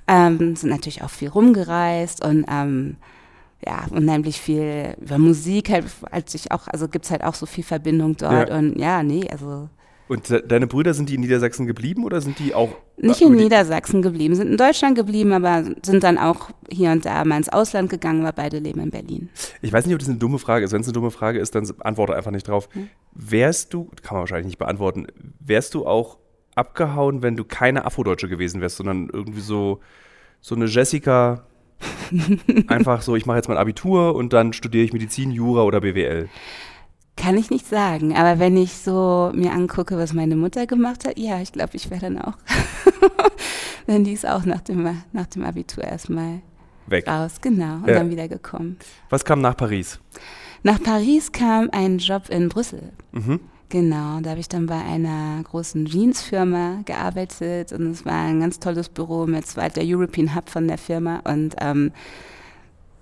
Ähm, 0.08 0.56
sind 0.56 0.70
natürlich 0.70 1.02
auch 1.02 1.10
viel 1.10 1.28
rumgereist 1.28 2.24
und 2.24 2.44
ähm, 2.50 2.96
ja, 3.66 3.87
unheimlich 3.90 4.40
viel 4.40 4.94
über 5.00 5.19
Musik 5.19 5.70
halt, 5.70 5.84
als 6.10 6.34
ich 6.34 6.52
auch, 6.52 6.69
also 6.69 6.88
gibt's 6.88 7.10
halt 7.10 7.25
auch 7.25 7.34
so 7.34 7.46
viel 7.46 7.64
Verbindung 7.64 8.16
dort 8.16 8.49
Ja. 8.50 8.56
und 8.56 8.78
ja, 8.78 9.02
nee, 9.02 9.28
also 9.31 9.69
Und 10.08 10.31
de 10.31 10.46
deine 10.46 10.66
Brüder, 10.66 10.94
sind 10.94 11.08
die 11.08 11.16
in 11.16 11.20
Niedersachsen 11.22 11.67
geblieben 11.67 12.05
oder 12.05 12.20
sind 12.20 12.38
die 12.38 12.55
auch? 12.55 12.70
nicht 12.96 13.20
in 13.20 13.34
Niedersachsen 13.34 14.00
geblieben, 14.03 14.34
sind 14.34 14.48
in 14.50 14.56
Deutschland 14.56 14.96
geblieben, 14.96 15.32
aber 15.32 15.65
sind 15.84 16.03
dann 16.03 16.19
auch 16.19 16.50
hier 16.70 16.91
und 16.93 17.05
da 17.05 17.24
mal 17.24 17.36
ins 17.36 17.48
Ausland 17.48 17.91
gegangen, 17.91 18.22
aber 18.22 18.32
beide 18.32 18.58
leben 18.58 18.81
in 18.81 18.91
Berlin. 18.91 19.29
Ich 19.60 19.72
weiß 19.72 19.86
nicht, 19.86 19.94
ob 19.94 20.00
das 20.00 20.08
eine 20.08 20.19
dumme 20.19 20.38
Frage 20.38 20.65
ist. 20.65 20.72
Wenn 20.72 20.81
es 20.81 20.86
eine 20.88 20.94
dumme 20.94 21.10
Frage 21.10 21.38
ist, 21.38 21.55
dann 21.55 21.69
antworte 21.81 22.15
einfach 22.17 22.31
nicht 22.31 22.48
drauf. 22.48 22.69
Hm. 22.72 22.88
Wärst 23.12 23.74
du, 23.74 23.84
kann 24.03 24.15
man 24.17 24.20
wahrscheinlich 24.20 24.46
nicht 24.46 24.58
beantworten, 24.58 25.06
wärst 25.41 25.74
du 25.74 25.86
auch 25.86 26.19
abgehauen, 26.55 27.22
wenn 27.22 27.36
du 27.36 27.44
keine 27.44 27.84
Afrodeutsche 27.84 28.29
gewesen 28.29 28.60
wärst, 28.60 28.77
sondern 28.79 29.08
irgendwie 29.12 29.41
so, 29.41 29.81
so 30.41 30.55
eine 30.55 30.65
Jessica, 30.67 31.44
einfach 32.69 33.03
so, 33.03 33.17
ich 33.17 33.27
mache 33.27 33.36
jetzt 33.38 33.48
mein 33.48 33.58
Abitur 33.58 34.15
und 34.15 34.32
dann 34.32 34.53
studiere 34.53 34.84
ich 34.84 34.93
Medizin, 34.93 35.31
Jura 35.31 35.62
oder 35.62 35.81
BWL. 35.81 36.29
Kann 37.17 37.36
ich 37.36 37.50
nicht 37.50 37.67
sagen, 37.67 38.15
aber 38.17 38.38
wenn 38.38 38.56
ich 38.56 38.74
so 38.74 39.32
mir 39.34 39.53
angucke, 39.53 39.96
was 39.98 40.12
meine 40.12 40.36
Mutter 40.36 40.67
gemacht 40.67 41.05
hat, 41.06 41.19
ja, 41.19 41.41
ich 41.41 41.53
glaube, 41.53 41.70
ich 41.74 41.91
wäre 41.91 42.00
dann 42.03 42.19
auch. 42.20 42.34
Denn 43.88 44.05
die 44.05 44.12
ist 44.12 44.27
auch 44.29 44.44
nach 44.44 44.60
dem, 44.60 45.03
nach 45.12 45.27
dem 45.27 45.44
Abitur 45.44 45.82
erstmal 45.82 46.41
Weg. 46.86 47.08
raus, 47.08 47.36
genau, 47.41 47.77
und 47.77 47.88
Ja. 47.88 47.94
dann 47.94 48.10
wieder 48.10 48.29
gekommen. 48.29 48.79
Was 49.10 49.24
kam 49.24 49.41
nach 49.41 49.56
Paris? 49.56 49.98
Nach 50.62 50.81
Paris 50.82 51.32
kam 51.32 51.69
ein 51.72 51.98
Job 51.98 52.29
in 52.29 52.48
Brüssel. 52.48 52.93
Mhm. 53.12 53.41
Genau, 53.70 54.20
da 54.20 54.31
habe 54.31 54.41
ich 54.41 54.48
dann 54.48 54.65
bei 54.65 54.82
einer 54.82 55.43
großen 55.43 55.84
Jeansfirma 55.84 56.81
gearbeitet 56.87 57.72
und 57.72 57.91
es 57.91 58.06
war 58.06 58.15
ein 58.15 58.41
ganz 58.41 58.58
tolles 58.60 58.89
Büro 58.89 59.27
mit 59.27 59.46
zwar 59.46 59.69
der 59.69 59.84
European 59.87 60.34
Hub 60.34 60.48
von 60.48 60.67
der 60.69 60.79
Firma 60.79 61.20
und 61.25 61.55
ähm, 61.60 61.93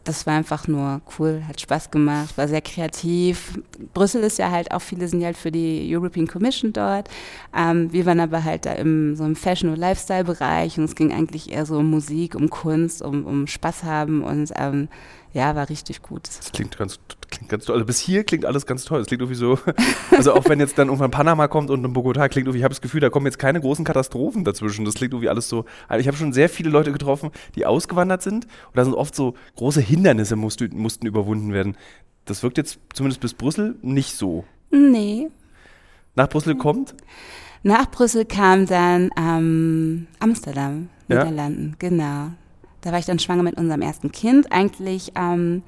das 0.02 0.26
war 0.26 0.35
einfach 0.35 0.68
nur 0.68 1.00
cool, 1.18 1.42
hat 1.46 1.61
Spaß 1.61 1.90
gemacht, 1.90 2.37
war 2.38 2.49
sehr 2.49 2.62
kreativ. 2.62 3.58
Brüssel 3.92 4.23
ist 4.23 4.38
ja 4.38 4.50
halt 4.50 4.73
auch, 4.73 4.80
viele 4.80 5.06
sind 5.08 5.20
ja 5.20 5.26
halt 5.26 5.37
für 5.37 5.50
die 5.50 5.87
European 5.88 6.26
Commission 6.26 6.73
dort. 6.73 7.08
Ähm, 7.56 7.92
wir 7.92 8.06
waren 8.06 8.20
aber 8.20 8.42
halt 8.44 8.66
da 8.66 8.73
im 8.73 9.16
so 9.16 9.25
im 9.25 9.37
Fashion- 9.37 9.70
und 9.70 9.78
Lifestyle-Bereich 9.78 10.78
und 10.78 10.85
es 10.85 10.94
ging 10.94 11.12
eigentlich 11.12 11.50
eher 11.52 11.66
so 11.66 11.78
um 11.78 11.90
Musik, 11.90 12.35
um 12.35 12.50
Kunst, 12.50 13.02
um, 13.02 13.25
um 13.25 13.46
Spaß 13.46 13.85
haben 13.85 14.23
und 14.23 14.52
ähm, 14.56 14.88
Ja, 15.32 15.54
war 15.54 15.68
richtig 15.68 16.02
gut. 16.02 16.28
Das 16.38 16.50
klingt 16.50 16.78
ganz, 16.78 16.99
klingt 17.30 17.49
ganz 17.49 17.64
toll. 17.64 17.75
Also 17.75 17.87
bis 17.87 17.99
hier 18.00 18.25
klingt 18.25 18.45
alles 18.45 18.66
ganz 18.66 18.85
toll. 18.85 19.00
Es 19.00 19.06
klingt 19.06 19.23
irgendwie 19.23 19.38
so, 19.38 19.59
also 20.11 20.35
auch 20.35 20.49
wenn 20.49 20.61
jetzt 20.61 20.78
dann 20.78 20.88
irgendwann 20.88 21.11
Panama 21.11 21.49
kommt 21.49 21.71
und 21.71 21.85
in 21.85 21.92
Bogotá 21.92 22.28
klingt 22.28 22.47
irgendwie, 22.47 22.59
ich 22.59 22.64
habe 22.64 22.75
das 22.75 22.80
Gefühl, 22.80 23.00
da 23.00 23.11
kommen 23.11 23.26
jetzt 23.26 23.38
keine 23.38 23.61
großen 23.61 23.85
Katastrophen 23.85 24.45
dazwischen. 24.45 24.85
Das 24.85 24.95
klingt 24.95 25.12
irgendwie 25.12 25.28
alles 25.28 25.49
so. 25.49 25.64
Also 25.88 26.00
ich 26.00 26.09
habe 26.09 26.16
schon 26.16 26.33
sehr 26.33 26.49
viele 26.49 26.71
Leute 26.71 26.92
getroffen, 26.92 27.30
die 27.54 27.66
ausgewandert 27.66 28.23
sind 28.23 28.45
und 28.45 28.76
da 28.76 28.85
sind 28.85 28.95
oft 28.95 29.14
so 29.14 29.35
große 29.56 29.80
Hindernisse 29.80 30.37
mussten, 30.37 30.76
mussten 30.76 31.06
überwunden 31.06 31.52
werden. 31.52 31.76
Das 32.25 32.42
wirkt 32.42 32.59
jetzt 32.59 32.78
zumindest 32.92 33.21
bis 33.21 33.35
Brüssel 33.35 33.76
nicht 33.83 34.16
so. 34.16 34.45
Nee. 34.71 35.28
Nach 36.14 36.28
Brüssel 36.28 36.56
kommt? 36.56 36.95
Nach 37.62 37.90
Brüssel 37.90 38.25
kam 38.25 38.66
dann 38.66 39.11
ähm, 39.16 40.06
Amsterdam, 40.18 40.88
Ja? 41.09 41.25
Niederlanden, 41.25 41.76
genau. 41.78 42.30
Da 42.80 42.92
war 42.92 42.99
ich 42.99 43.06
dann 43.06 43.18
schwanger 43.18 43.42
mit 43.42 43.56
unserem 43.56 43.83
ersten 43.83 44.12
Kind. 44.12 44.52
Eigentlich 44.52 45.12
ähm, 45.16 45.62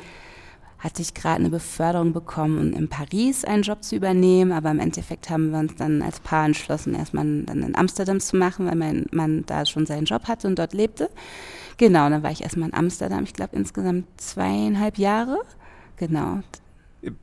hatte 0.78 1.02
ich 1.02 1.14
gerade 1.14 1.40
eine 1.40 1.50
Beförderung 1.50 2.12
bekommen, 2.12 2.58
um 2.58 2.72
in 2.72 2.88
Paris 2.88 3.44
einen 3.44 3.62
Job 3.62 3.82
zu 3.82 3.96
übernehmen, 3.96 4.52
aber 4.52 4.70
im 4.70 4.78
Endeffekt 4.78 5.28
haben 5.28 5.50
wir 5.50 5.58
uns 5.58 5.74
dann 5.74 6.02
als 6.02 6.20
Paar 6.20 6.46
entschlossen, 6.46 6.94
erstmal 6.94 7.24
dann 7.42 7.62
in 7.62 7.76
Amsterdam 7.76 8.20
zu 8.20 8.36
machen, 8.36 8.66
weil 8.66 8.76
mein 8.76 9.06
Mann 9.10 9.44
da 9.46 9.66
schon 9.66 9.86
seinen 9.86 10.04
Job 10.04 10.28
hatte 10.28 10.46
und 10.46 10.58
dort 10.58 10.74
lebte. 10.74 11.10
Genau, 11.78 12.08
dann 12.08 12.22
war 12.22 12.30
ich 12.30 12.42
erstmal 12.42 12.68
in 12.68 12.74
Amsterdam, 12.74 13.24
ich 13.24 13.34
glaube 13.34 13.56
insgesamt 13.56 14.06
zweieinhalb 14.20 14.98
Jahre. 14.98 15.40
Genau. 15.96 16.40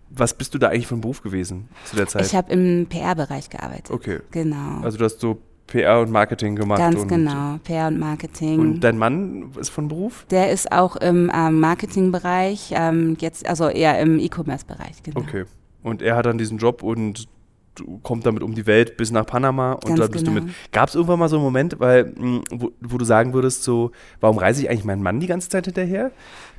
Was 0.10 0.34
bist 0.34 0.54
du 0.54 0.58
da 0.58 0.70
eigentlich 0.70 0.88
von 0.88 1.02
Beruf 1.02 1.22
gewesen 1.22 1.70
zu 1.86 1.96
der 1.96 2.08
Zeit? 2.08 2.26
Ich 2.26 2.36
habe 2.36 2.52
im 2.52 2.88
PR-Bereich 2.88 3.50
gearbeitet. 3.50 3.92
okay. 3.92 4.20
Genau. 4.32 4.82
Also 4.82 4.98
du 4.98 5.06
hast 5.06 5.20
so 5.20 5.42
PR 5.68 6.00
und 6.02 6.12
Marketing 6.12 6.56
gemacht. 6.56 6.80
Ganz 6.80 7.02
und, 7.02 7.08
genau, 7.08 7.58
PR 7.64 7.88
und 7.88 8.00
Marketing. 8.00 8.60
Und 8.60 8.80
dein 8.82 8.98
Mann 8.98 9.52
ist 9.60 9.70
von 9.70 9.88
Beruf? 9.88 10.26
Der 10.30 10.52
ist 10.52 10.72
auch 10.72 10.96
im 10.96 11.32
ähm, 11.34 11.60
Marketingbereich, 11.60 12.74
ähm, 12.76 13.18
jetzt 13.20 13.48
also 13.48 13.68
eher 13.68 14.00
im 14.00 14.20
E-Commerce-Bereich, 14.20 15.04
genau. 15.04 15.22
Okay. 15.22 15.46
Und 15.84 16.02
er 16.02 16.16
hat 16.16 16.26
dann 16.26 16.38
diesen 16.38 16.58
Job 16.58 16.84
und 16.84 17.28
kommt 18.04 18.26
damit 18.26 18.44
um 18.44 18.56
die 18.56 18.66
Welt 18.66 18.98
bis 18.98 19.12
nach 19.12 19.26
Panama 19.26 19.74
und 19.74 19.86
Ganz 19.86 20.00
da 20.00 20.08
bist 20.08 20.26
genau. 20.26 20.40
du 20.40 20.46
mit. 20.46 20.56
Gab 20.72 20.90
es 20.90 20.96
irgendwann 20.96 21.20
mal 21.20 21.30
so 21.30 21.38
einen 21.38 21.46
Moment, 21.46 21.80
weil, 21.80 22.14
mh, 22.18 22.42
wo, 22.52 22.72
wo 22.82 22.98
du 22.98 23.06
sagen 23.06 23.34
würdest, 23.34 23.64
so, 23.64 23.92
warum 24.20 24.38
reise 24.38 24.62
ich 24.62 24.70
eigentlich 24.70 24.86
meinen 24.86 25.04
Mann 25.04 25.20
die 25.20 25.28
ganze 25.28 25.50
Zeit 25.50 25.66
hinterher? 25.66 26.12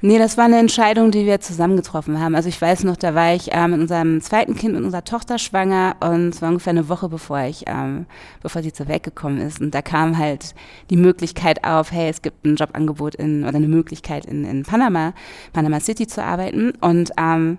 Nee, 0.03 0.19
das 0.19 0.37
war 0.37 0.45
eine 0.45 0.59
Entscheidung, 0.59 1.11
die 1.11 1.25
wir 1.25 1.41
zusammen 1.41 1.77
getroffen 1.77 2.21
haben. 2.21 2.35
Also 2.35 2.49
ich 2.49 2.61
weiß 2.61 2.85
noch, 2.85 2.97
da 2.97 3.15
war 3.15 3.35
ich 3.35 3.49
ähm, 3.53 3.71
mit 3.71 3.81
unserem 3.81 4.21
zweiten 4.21 4.55
Kind, 4.55 4.75
mit 4.75 4.85
unserer 4.85 5.05
Tochter 5.05 5.39
schwanger 5.39 5.97
und 6.01 6.35
es 6.35 6.43
war 6.43 6.51
ungefähr 6.51 6.73
eine 6.73 6.89
Woche, 6.89 7.09
bevor 7.09 7.41
ich, 7.41 7.65
ähm, 7.67 8.07
bevor 8.43 8.63
sie 8.63 8.73
zur 8.73 8.89
Welt 8.89 9.05
gekommen 9.05 9.41
ist. 9.41 9.61
Und 9.61 9.75
da 9.75 9.81
kam 9.81 10.19
halt 10.19 10.55
die 10.91 10.97
Möglichkeit 10.97 11.65
auf, 11.65 11.93
hey, 11.93 12.11
es 12.11 12.21
gibt 12.21 12.45
ein 12.45 12.57
Jobangebot 12.57 13.15
in, 13.15 13.45
oder 13.45 13.57
eine 13.57 13.69
Möglichkeit 13.69 14.27
in, 14.27 14.45
in 14.45 14.65
Panama, 14.65 15.15
Panama 15.55 15.81
City 15.81 16.07
zu 16.07 16.23
arbeiten. 16.23 16.73
Und 16.81 17.13
ähm, 17.19 17.59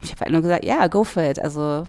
ich 0.00 0.12
habe 0.12 0.20
halt 0.20 0.32
nur 0.32 0.42
gesagt, 0.42 0.64
ja, 0.64 0.86
go 0.86 1.02
for 1.02 1.24
it. 1.24 1.40
Also 1.40 1.84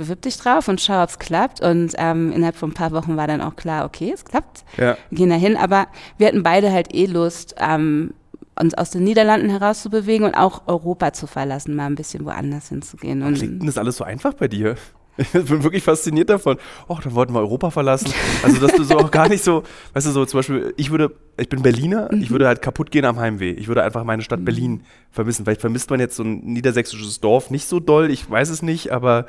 bewirb 0.00 0.22
dich 0.22 0.36
drauf 0.36 0.68
und 0.68 0.80
schau, 0.80 1.02
ob 1.02 1.10
es 1.10 1.18
klappt. 1.18 1.60
Und 1.60 1.92
ähm, 1.98 2.32
innerhalb 2.32 2.56
von 2.56 2.70
ein 2.70 2.74
paar 2.74 2.92
Wochen 2.92 3.16
war 3.16 3.26
dann 3.26 3.40
auch 3.40 3.56
klar, 3.56 3.84
okay, 3.84 4.10
es 4.12 4.24
klappt. 4.24 4.64
Ja. 4.76 4.96
Wir 5.10 5.18
gehen 5.18 5.30
dahin, 5.30 5.56
aber 5.56 5.86
wir 6.18 6.26
hatten 6.26 6.42
beide 6.42 6.72
halt 6.72 6.94
eh 6.94 7.06
Lust, 7.06 7.54
ähm, 7.58 8.14
uns 8.58 8.74
aus 8.74 8.90
den 8.90 9.04
Niederlanden 9.04 9.48
herauszubewegen 9.48 10.26
und 10.26 10.34
auch 10.34 10.62
Europa 10.66 11.12
zu 11.12 11.26
verlassen, 11.26 11.74
mal 11.76 11.86
ein 11.86 11.94
bisschen 11.94 12.24
woanders 12.24 12.68
hinzugehen. 12.68 13.22
Und 13.22 13.34
Klingt 13.34 13.60
denn 13.60 13.66
das 13.66 13.78
alles 13.78 13.96
so 13.96 14.04
einfach 14.04 14.34
bei 14.34 14.48
dir? 14.48 14.76
Ich 15.16 15.32
bin 15.32 15.62
wirklich 15.62 15.82
fasziniert 15.82 16.30
davon. 16.30 16.56
Och, 16.88 17.00
dann 17.02 17.14
wollten 17.14 17.34
wir 17.34 17.40
Europa 17.40 17.70
verlassen. 17.70 18.12
Also, 18.42 18.58
dass 18.58 18.74
du 18.74 18.84
so 18.84 18.98
auch 18.98 19.10
gar 19.10 19.28
nicht 19.28 19.44
so, 19.44 19.64
weißt 19.92 20.06
du, 20.06 20.10
so 20.12 20.24
zum 20.24 20.38
Beispiel, 20.38 20.74
ich 20.76 20.90
würde, 20.90 21.14
ich 21.36 21.48
bin 21.48 21.62
Berliner, 21.62 22.10
ich 22.12 22.30
würde 22.30 22.46
halt 22.46 22.62
kaputt 22.62 22.90
gehen 22.90 23.04
am 23.04 23.18
Heimweh. 23.18 23.50
Ich 23.50 23.68
würde 23.68 23.82
einfach 23.82 24.04
meine 24.04 24.22
Stadt 24.22 24.44
Berlin 24.44 24.82
vermissen. 25.10 25.44
Vielleicht 25.44 25.60
vermisst 25.60 25.90
man 25.90 26.00
jetzt 26.00 26.16
so 26.16 26.22
ein 26.22 26.40
niedersächsisches 26.40 27.20
Dorf 27.20 27.50
nicht 27.50 27.66
so 27.66 27.80
doll, 27.80 28.10
ich 28.10 28.28
weiß 28.30 28.48
es 28.50 28.62
nicht, 28.62 28.90
aber 28.92 29.26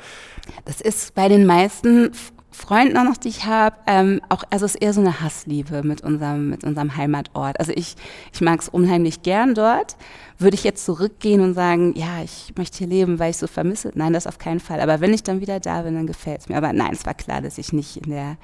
das 0.64 0.80
ist 0.80 1.14
bei 1.14 1.28
den 1.28 1.46
meisten 1.46 2.12
F- 2.52 2.58
Freunden 2.58 2.96
auch 2.96 3.04
noch, 3.04 3.16
die 3.16 3.28
ich 3.28 3.44
habe, 3.46 3.76
ähm, 3.86 4.20
auch, 4.28 4.44
also 4.50 4.64
es 4.64 4.74
ist 4.74 4.82
eher 4.82 4.92
so 4.92 5.00
eine 5.00 5.20
Hassliebe 5.20 5.82
mit 5.82 6.02
unserem, 6.02 6.50
mit 6.50 6.64
unserem 6.64 6.96
Heimatort. 6.96 7.58
Also 7.58 7.72
ich, 7.74 7.96
ich 8.32 8.40
mag 8.40 8.60
es 8.60 8.68
unheimlich 8.68 9.22
gern 9.22 9.54
dort. 9.54 9.96
Würde 10.38 10.54
ich 10.56 10.64
jetzt 10.64 10.84
zurückgehen 10.84 11.40
und 11.40 11.54
sagen, 11.54 11.94
ja, 11.96 12.22
ich 12.22 12.52
möchte 12.56 12.78
hier 12.78 12.86
leben, 12.88 13.18
weil 13.18 13.30
ich 13.30 13.36
so 13.36 13.46
vermisse? 13.46 13.92
Nein, 13.94 14.12
das 14.12 14.26
auf 14.26 14.38
keinen 14.38 14.60
Fall. 14.60 14.80
Aber 14.80 15.00
wenn 15.00 15.14
ich 15.14 15.22
dann 15.22 15.40
wieder 15.40 15.60
da 15.60 15.82
bin, 15.82 15.94
dann 15.94 16.06
gefällt 16.06 16.40
es 16.40 16.48
mir. 16.48 16.56
Aber 16.56 16.72
nein, 16.72 16.90
es 16.92 17.06
war 17.06 17.14
klar, 17.14 17.40
dass 17.42 17.58
ich 17.58 17.72
nicht 17.72 17.96
in 17.98 18.10
der, 18.10 18.36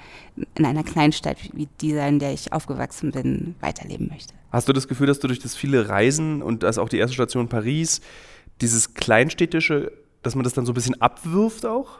in 0.56 0.64
einer 0.64 0.84
Kleinstadt 0.84 1.38
wie 1.54 1.68
dieser, 1.80 2.06
in 2.06 2.18
der 2.18 2.32
ich 2.32 2.52
aufgewachsen 2.52 3.10
bin, 3.10 3.56
weiterleben 3.60 4.08
möchte. 4.08 4.34
Hast 4.52 4.68
du 4.68 4.72
das 4.72 4.86
Gefühl, 4.86 5.06
dass 5.08 5.18
du 5.18 5.26
durch 5.26 5.40
das 5.40 5.56
viele 5.56 5.88
Reisen 5.88 6.40
und 6.42 6.62
das 6.62 6.78
auch 6.78 6.88
die 6.88 6.98
erste 6.98 7.14
Station 7.14 7.48
Paris, 7.48 8.00
dieses 8.60 8.94
Kleinstädtische, 8.94 9.90
dass 10.22 10.34
man 10.34 10.44
das 10.44 10.52
dann 10.52 10.66
so 10.66 10.72
ein 10.72 10.74
bisschen 10.74 11.00
abwirft 11.02 11.66
auch? 11.66 11.98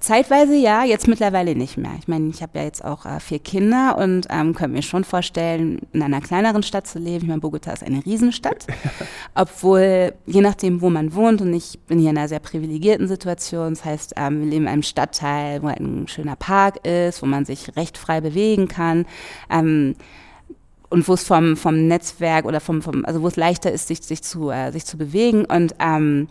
Zeitweise 0.00 0.54
ja, 0.54 0.84
jetzt 0.84 1.08
mittlerweile 1.08 1.54
nicht 1.54 1.76
mehr. 1.76 1.92
Ich 1.98 2.08
meine, 2.08 2.28
ich 2.28 2.42
habe 2.42 2.58
ja 2.58 2.64
jetzt 2.64 2.84
auch 2.84 3.06
äh, 3.06 3.20
vier 3.20 3.38
Kinder 3.38 3.96
und 3.98 4.26
ähm, 4.30 4.54
könnte 4.54 4.74
mir 4.74 4.82
schon 4.82 5.04
vorstellen, 5.04 5.80
in 5.92 6.02
einer 6.02 6.20
kleineren 6.20 6.62
Stadt 6.62 6.86
zu 6.86 6.98
leben. 6.98 7.24
Ich 7.24 7.28
meine, 7.28 7.40
Bogota 7.40 7.72
ist 7.72 7.82
eine 7.82 8.04
Riesenstadt, 8.04 8.66
obwohl 9.34 10.14
je 10.26 10.40
nachdem, 10.40 10.80
wo 10.80 10.90
man 10.90 11.14
wohnt, 11.14 11.40
und 11.40 11.54
ich 11.54 11.78
bin 11.86 11.98
hier 11.98 12.10
in 12.10 12.18
einer 12.18 12.28
sehr 12.28 12.40
privilegierten 12.40 13.08
Situation, 13.08 13.70
das 13.70 13.84
heißt, 13.84 14.14
ähm, 14.16 14.40
wir 14.40 14.46
leben 14.46 14.64
in 14.64 14.68
einem 14.68 14.82
Stadtteil, 14.82 15.62
wo 15.62 15.68
ein 15.68 16.06
schöner 16.08 16.36
Park 16.36 16.86
ist, 16.86 17.22
wo 17.22 17.26
man 17.26 17.44
sich 17.44 17.76
recht 17.76 17.98
frei 17.98 18.20
bewegen 18.20 18.68
kann. 18.68 19.06
Ähm, 19.50 19.96
und 20.88 21.08
wo 21.08 21.14
es 21.14 21.24
vom, 21.24 21.56
vom 21.56 21.88
Netzwerk 21.88 22.44
oder 22.44 22.60
vom, 22.60 22.80
vom, 22.80 23.04
also 23.04 23.22
wo 23.22 23.28
es 23.28 23.36
leichter 23.36 23.72
ist, 23.72 23.88
sich, 23.88 24.02
sich, 24.02 24.22
zu, 24.22 24.50
äh, 24.50 24.70
sich 24.70 24.84
zu 24.84 24.96
bewegen. 24.96 25.44
Und 25.44 25.74
ähm, 25.80 26.28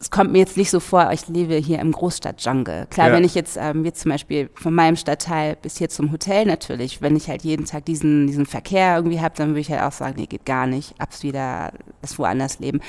es 0.00 0.10
kommt 0.10 0.30
mir 0.30 0.38
jetzt 0.38 0.56
nicht 0.56 0.70
so 0.70 0.78
vor, 0.78 1.10
ich 1.12 1.26
lebe 1.26 1.56
hier 1.56 1.80
im 1.80 1.90
Großstadt-Jungle. 1.90 2.86
Klar, 2.88 3.08
Ja. 3.08 3.14
wenn 3.14 3.24
ich 3.24 3.34
jetzt, 3.34 3.58
ähm, 3.60 3.84
jetzt 3.84 4.00
zum 4.02 4.12
Beispiel 4.12 4.48
von 4.54 4.72
meinem 4.72 4.94
Stadtteil 4.94 5.56
bis 5.56 5.76
hier 5.78 5.88
zum 5.88 6.12
Hotel 6.12 6.46
natürlich, 6.46 7.02
wenn 7.02 7.16
ich 7.16 7.28
halt 7.28 7.42
jeden 7.42 7.66
Tag 7.66 7.84
diesen, 7.84 8.28
diesen 8.28 8.46
Verkehr 8.46 8.94
irgendwie 8.96 9.20
habe, 9.20 9.34
dann 9.36 9.48
würde 9.48 9.60
ich 9.60 9.70
halt 9.72 9.82
auch 9.82 9.90
sagen, 9.92 10.14
nee, 10.16 10.26
geht 10.26 10.46
gar 10.46 10.68
nicht, 10.68 10.94
abs 11.00 11.24
wieder, 11.24 11.72
das 12.00 12.16
woanders 12.16 12.60
leben. 12.60 12.80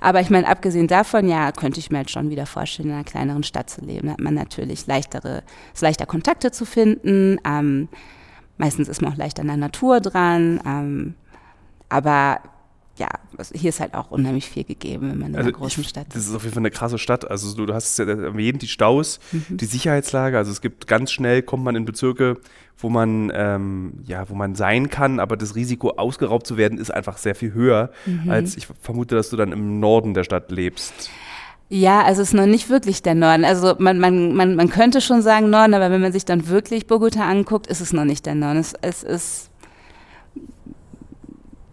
Aber 0.00 0.20
ich 0.20 0.28
meine, 0.28 0.48
abgesehen 0.48 0.88
davon, 0.88 1.28
ja, 1.28 1.52
könnte 1.52 1.78
ich 1.78 1.90
mir 1.90 1.98
halt 1.98 2.10
schon 2.10 2.30
wieder 2.30 2.46
vorstellen, 2.46 2.88
in 2.88 2.94
einer 2.96 3.04
kleineren 3.04 3.44
Stadt 3.44 3.70
zu 3.70 3.82
leben. 3.82 4.08
Da 4.08 4.14
hat 4.14 4.20
man 4.20 4.34
natürlich 4.34 4.88
leichtere, 4.88 5.44
ist 5.72 5.82
leichter 5.82 6.06
Kontakte 6.06 6.50
zu 6.50 6.64
finden, 6.64 7.38
ähm, 7.44 7.88
meistens 8.58 8.88
ist 8.88 9.02
man 9.02 9.12
auch 9.12 9.16
leichter 9.16 9.42
an 9.42 9.48
der 9.48 9.56
Natur 9.56 10.00
dran, 10.00 10.60
ähm, 10.66 11.14
aber 11.88 12.40
ja, 12.96 13.08
also 13.36 13.54
hier 13.58 13.68
ist 13.68 13.80
halt 13.80 13.94
auch 13.94 14.10
unheimlich 14.10 14.48
viel 14.48 14.64
gegeben, 14.64 15.10
wenn 15.10 15.18
man 15.18 15.28
in 15.34 15.36
einer 15.36 15.52
großen 15.52 15.82
ich, 15.82 15.88
Stadt 15.88 16.06
Das 16.14 16.26
ist 16.26 16.34
auf 16.34 16.42
jeden 16.42 16.54
Fall 16.54 16.62
eine 16.62 16.70
krasse 16.70 16.98
Stadt. 16.98 17.30
Also 17.30 17.54
du, 17.54 17.66
du 17.66 17.74
hast 17.74 17.98
ja 17.98 18.06
erwähnt, 18.06 18.62
die 18.62 18.68
Staus, 18.68 19.20
Mhm. 19.32 19.56
die 19.58 19.64
Sicherheitslage. 19.66 20.38
Also 20.38 20.50
es 20.50 20.60
gibt 20.60 20.86
ganz 20.86 21.12
schnell, 21.12 21.42
kommt 21.42 21.64
man 21.64 21.76
in 21.76 21.84
Bezirke, 21.84 22.38
wo 22.78 22.88
man, 22.88 23.30
ähm, 23.34 23.94
ja, 24.06 24.28
wo 24.28 24.34
man 24.34 24.54
sein 24.54 24.88
kann, 24.90 25.20
aber 25.20 25.36
das 25.36 25.54
Risiko, 25.54 25.90
ausgeraubt 25.96 26.46
zu 26.46 26.56
werden, 26.56 26.78
ist 26.78 26.90
einfach 26.90 27.16
sehr 27.18 27.34
viel 27.34 27.52
höher, 27.54 27.90
Mhm. 28.06 28.30
als 28.30 28.56
ich 28.56 28.66
vermute, 28.80 29.14
dass 29.14 29.30
du 29.30 29.36
dann 29.36 29.52
im 29.52 29.80
Norden 29.80 30.14
der 30.14 30.24
Stadt 30.24 30.50
lebst. 30.50 31.10
Ja, 31.68 32.02
also 32.02 32.22
es 32.22 32.28
ist 32.28 32.34
noch 32.34 32.46
nicht 32.46 32.70
wirklich 32.70 33.02
der 33.02 33.14
Norden. 33.16 33.44
Also 33.44 33.74
man, 33.78 33.98
man, 33.98 34.34
man, 34.34 34.54
man 34.54 34.68
könnte 34.70 35.00
schon 35.00 35.20
sagen 35.20 35.50
Norden, 35.50 35.74
aber 35.74 35.90
wenn 35.90 36.00
man 36.00 36.12
sich 36.12 36.24
dann 36.24 36.46
wirklich 36.48 36.86
Bogota 36.86 37.28
anguckt, 37.28 37.66
ist 37.66 37.80
es 37.80 37.92
noch 37.92 38.04
nicht 38.04 38.24
der 38.24 38.36
Norden. 38.36 38.58
Es, 38.60 38.72
es 38.82 39.02
ist, 39.02 39.50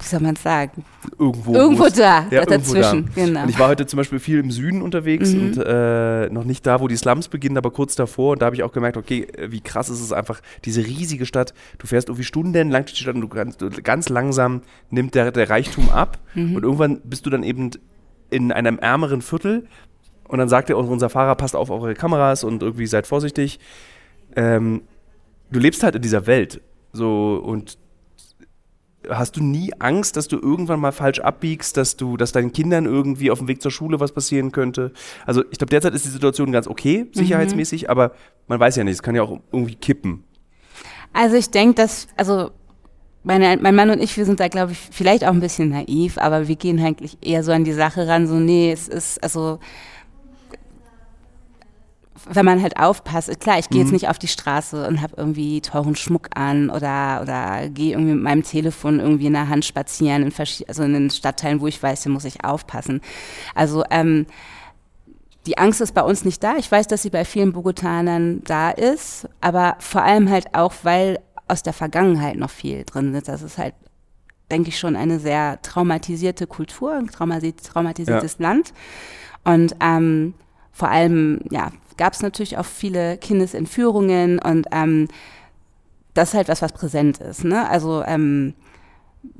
wie 0.03 0.07
soll 0.07 0.19
man 0.19 0.36
sagen, 0.36 0.83
Irgendwo. 1.17 1.53
irgendwo 1.53 1.83
muss- 1.83 1.93
da, 1.93 2.25
Ja, 2.29 2.45
dazwischen. 2.45 3.10
irgendwo 3.15 3.15
da. 3.15 3.25
Genau. 3.25 3.43
Und 3.43 3.50
ich 3.50 3.60
war 3.60 3.67
heute 3.69 3.86
zum 3.86 3.98
Beispiel 3.98 4.19
viel 4.19 4.39
im 4.39 4.51
Süden 4.51 4.81
unterwegs 4.81 5.31
Mhm. 5.33 5.41
und 5.41 5.57
äh, 5.65 6.29
noch 6.29 6.43
nicht 6.43 6.65
da, 6.65 6.79
wo 6.81 6.88
die 6.88 6.95
Slums 6.98 7.27
beginnen, 7.29 7.57
aber 7.57 7.72
kurz 7.72 7.95
davor. 7.95 8.33
Und 8.33 8.41
da 8.41 8.48
habe 8.48 8.55
ich 8.55 8.63
auch 8.63 8.72
gemerkt, 8.72 8.98
okay, 8.98 9.24
äh, 9.38 9.51
wie 9.51 9.62
krass 9.62 9.89
ist 9.89 10.01
es 10.01 10.12
einfach, 10.12 10.41
diese 10.65 10.86
riesige 10.86 11.25
Stadt. 11.25 11.53
Du 11.77 11.88
fährst 11.88 12.10
irgendwie 12.10 12.24
stundenlang 12.25 12.83
durch 12.83 12.93
die 12.95 13.01
Stadt 13.03 13.15
und 13.15 13.22
du 13.22 13.27
kannst, 13.27 13.62
du, 13.62 13.69
ganz 13.69 14.10
langsam 14.10 14.62
nimmt 14.89 15.15
der, 15.15 15.31
der 15.31 15.50
Reichtum 15.50 15.89
ab. 15.89 16.19
Mhm. 16.36 16.55
Und 16.55 16.63
irgendwann 16.63 17.01
bist 17.03 17.25
du 17.25 17.29
dann 17.29 17.43
eben 17.43 17.72
in 18.29 18.51
einem 18.51 18.79
ärmeren 18.79 19.22
Viertel. 19.22 19.67
Und 20.27 20.39
dann 20.39 20.50
sagt 20.50 20.69
er, 20.69 20.77
unser 20.77 21.10
Fahrer, 21.10 21.36
passt 21.36 21.55
auf 21.55 21.69
eure 21.69 21.93
Kameras 21.93 22.43
und 22.43 22.63
irgendwie 22.63 22.88
seid 22.88 23.05
vorsichtig. 23.07 23.60
Ähm, 24.36 24.81
du 25.51 25.60
lebst 25.60 25.83
halt 25.83 25.95
in 25.95 26.01
dieser 26.01 26.25
Welt. 26.27 26.62
So 26.91 27.41
und 27.43 27.77
Hast 29.10 29.36
du 29.36 29.43
nie 29.43 29.74
Angst, 29.79 30.15
dass 30.15 30.27
du 30.27 30.38
irgendwann 30.38 30.79
mal 30.79 30.91
falsch 30.91 31.19
abbiegst, 31.19 31.77
dass 31.77 31.98
du, 31.98 32.17
dass 32.17 32.31
deinen 32.31 32.53
Kindern 32.53 32.86
irgendwie 32.86 33.31
auf 33.31 33.39
dem 33.39 33.48
Weg 33.48 33.62
zur 33.62 33.72
Schule 33.72 34.00
was 34.00 34.12
passieren 34.12 34.51
könnte? 34.51 34.91
Also 35.25 35.43
ich 35.51 35.57
glaube, 35.57 35.72
derzeit 35.72 35.93
ist 35.93 36.05
die 36.05 36.10
Situation 36.10 36.51
ganz 36.51 36.67
okay, 36.67 37.07
sicherheitsmäßig, 37.13 37.89
aber 37.89 38.12
man 38.48 38.60
weiß 38.60 38.75
ja 38.75 38.83
nicht, 38.83 38.93
es 38.93 39.03
kann 39.03 39.15
ja 39.15 39.24
auch 39.24 39.39
irgendwie 39.51 39.75
kippen. 39.75 40.24
Also 41.13 41.36
ich 41.36 41.50
denke, 41.50 41.75
dass, 41.75 42.07
also 42.17 42.51
meine, 43.24 43.57
mein 43.62 43.75
Mann 43.75 43.89
und 43.89 44.01
ich, 44.01 44.17
wir 44.17 44.25
sind 44.25 44.39
da, 44.39 44.48
glaube 44.48 44.74
ich, 44.74 44.79
vielleicht 44.91 45.24
auch 45.24 45.31
ein 45.31 45.39
bisschen 45.39 45.69
naiv, 45.69 46.17
aber 46.17 46.48
wir 46.48 46.55
gehen 46.55 46.79
eigentlich 46.79 47.17
eher 47.22 47.43
so 47.43 47.51
an 47.51 47.63
die 47.63 47.74
Sache 47.74 48.07
ran, 48.07 48.27
so, 48.27 48.36
nee, 48.36 48.72
es 48.72 48.88
ist, 48.88 49.24
also 49.24 49.60
wenn 52.29 52.45
man 52.45 52.61
halt 52.61 52.77
aufpasst, 52.77 53.39
klar, 53.39 53.59
ich 53.59 53.69
gehe 53.69 53.79
mhm. 53.81 53.85
jetzt 53.85 53.93
nicht 53.93 54.09
auf 54.09 54.17
die 54.17 54.27
Straße 54.27 54.87
und 54.87 55.01
habe 55.01 55.15
irgendwie 55.17 55.61
teuren 55.61 55.95
Schmuck 55.95 56.29
an 56.35 56.69
oder, 56.69 57.19
oder 57.21 57.69
gehe 57.69 57.93
irgendwie 57.93 58.13
mit 58.13 58.23
meinem 58.23 58.43
Telefon 58.43 58.99
irgendwie 58.99 59.27
in 59.27 59.33
der 59.33 59.49
Hand 59.49 59.65
spazieren, 59.65 60.23
in 60.23 60.33
also 60.67 60.83
in 60.83 60.93
den 60.93 61.09
Stadtteilen, 61.09 61.61
wo 61.61 61.67
ich 61.67 61.81
weiß, 61.81 62.03
hier 62.03 62.11
muss 62.11 62.25
ich 62.25 62.43
aufpassen. 62.43 63.01
Also 63.55 63.83
ähm, 63.89 64.25
die 65.45 65.57
Angst 65.57 65.81
ist 65.81 65.93
bei 65.93 66.01
uns 66.01 66.23
nicht 66.23 66.43
da. 66.43 66.55
Ich 66.57 66.71
weiß, 66.71 66.87
dass 66.87 67.01
sie 67.01 67.09
bei 67.09 67.25
vielen 67.25 67.51
Bogotanern 67.51 68.41
da 68.45 68.71
ist, 68.71 69.27
aber 69.41 69.75
vor 69.79 70.03
allem 70.03 70.29
halt 70.29 70.55
auch, 70.55 70.73
weil 70.83 71.19
aus 71.47 71.63
der 71.63 71.73
Vergangenheit 71.73 72.37
noch 72.37 72.49
viel 72.49 72.83
drin 72.85 73.13
ist. 73.13 73.27
Das 73.27 73.41
ist 73.41 73.57
halt, 73.57 73.73
denke 74.49 74.69
ich, 74.69 74.79
schon 74.79 74.95
eine 74.95 75.19
sehr 75.19 75.61
traumatisierte 75.61 76.47
Kultur, 76.47 76.93
ein 76.93 77.07
traumatisiertes 77.07 78.37
ja. 78.39 78.47
Land. 78.47 78.73
Und 79.43 79.75
ähm, 79.81 80.33
vor 80.71 80.89
allem, 80.89 81.41
ja, 81.51 81.71
gab 81.97 82.13
es 82.13 82.21
natürlich 82.21 82.57
auch 82.57 82.65
viele 82.65 83.17
Kindesentführungen 83.17 84.39
und 84.39 84.67
ähm, 84.71 85.07
das 86.13 86.29
ist 86.29 86.35
halt 86.35 86.47
was, 86.47 86.62
was 86.62 86.73
präsent 86.73 87.19
ist. 87.19 87.43
Ne? 87.43 87.67
Also 87.69 88.03
ähm, 88.05 88.53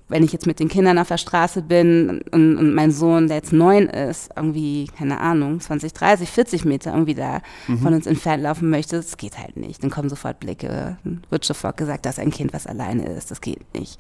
wenn 0.10 0.24
ich 0.24 0.32
jetzt 0.32 0.46
mit 0.46 0.60
den 0.60 0.68
Kindern 0.68 1.00
auf 1.00 1.08
der 1.08 1.18
Straße 1.18 1.62
bin 1.62 2.22
und, 2.32 2.58
und, 2.58 2.74
mein 2.74 2.92
Sohn, 2.92 3.28
der 3.28 3.38
jetzt 3.38 3.54
neun 3.54 3.88
ist, 3.88 4.30
irgendwie, 4.36 4.88
keine 4.98 5.20
Ahnung, 5.20 5.60
20, 5.60 5.94
30, 5.94 6.30
40 6.30 6.66
Meter 6.66 6.92
irgendwie 6.92 7.16
da 7.16 7.42
mhm. 7.68 7.80
von 7.80 7.94
uns 7.94 8.06
entfernt 8.06 8.44
laufen 8.44 8.70
möchte, 8.70 8.98
das 8.98 9.18
geht 9.18 9.38
halt 9.38 9.58
nicht. 9.58 9.84
Dann 9.84 9.90
kommen 9.90 10.10
sofort 10.10 10.40
Blicke, 10.40 10.98
wird 11.30 11.44
sofort 11.44 11.78
gesagt, 11.78 12.06
dass 12.06 12.20
ein 12.20 12.32
Kind, 12.32 12.54
was 12.54 12.68
alleine 12.68 13.06
ist, 13.08 13.32
das 13.32 13.42
geht 13.42 13.74
nicht. 13.74 14.00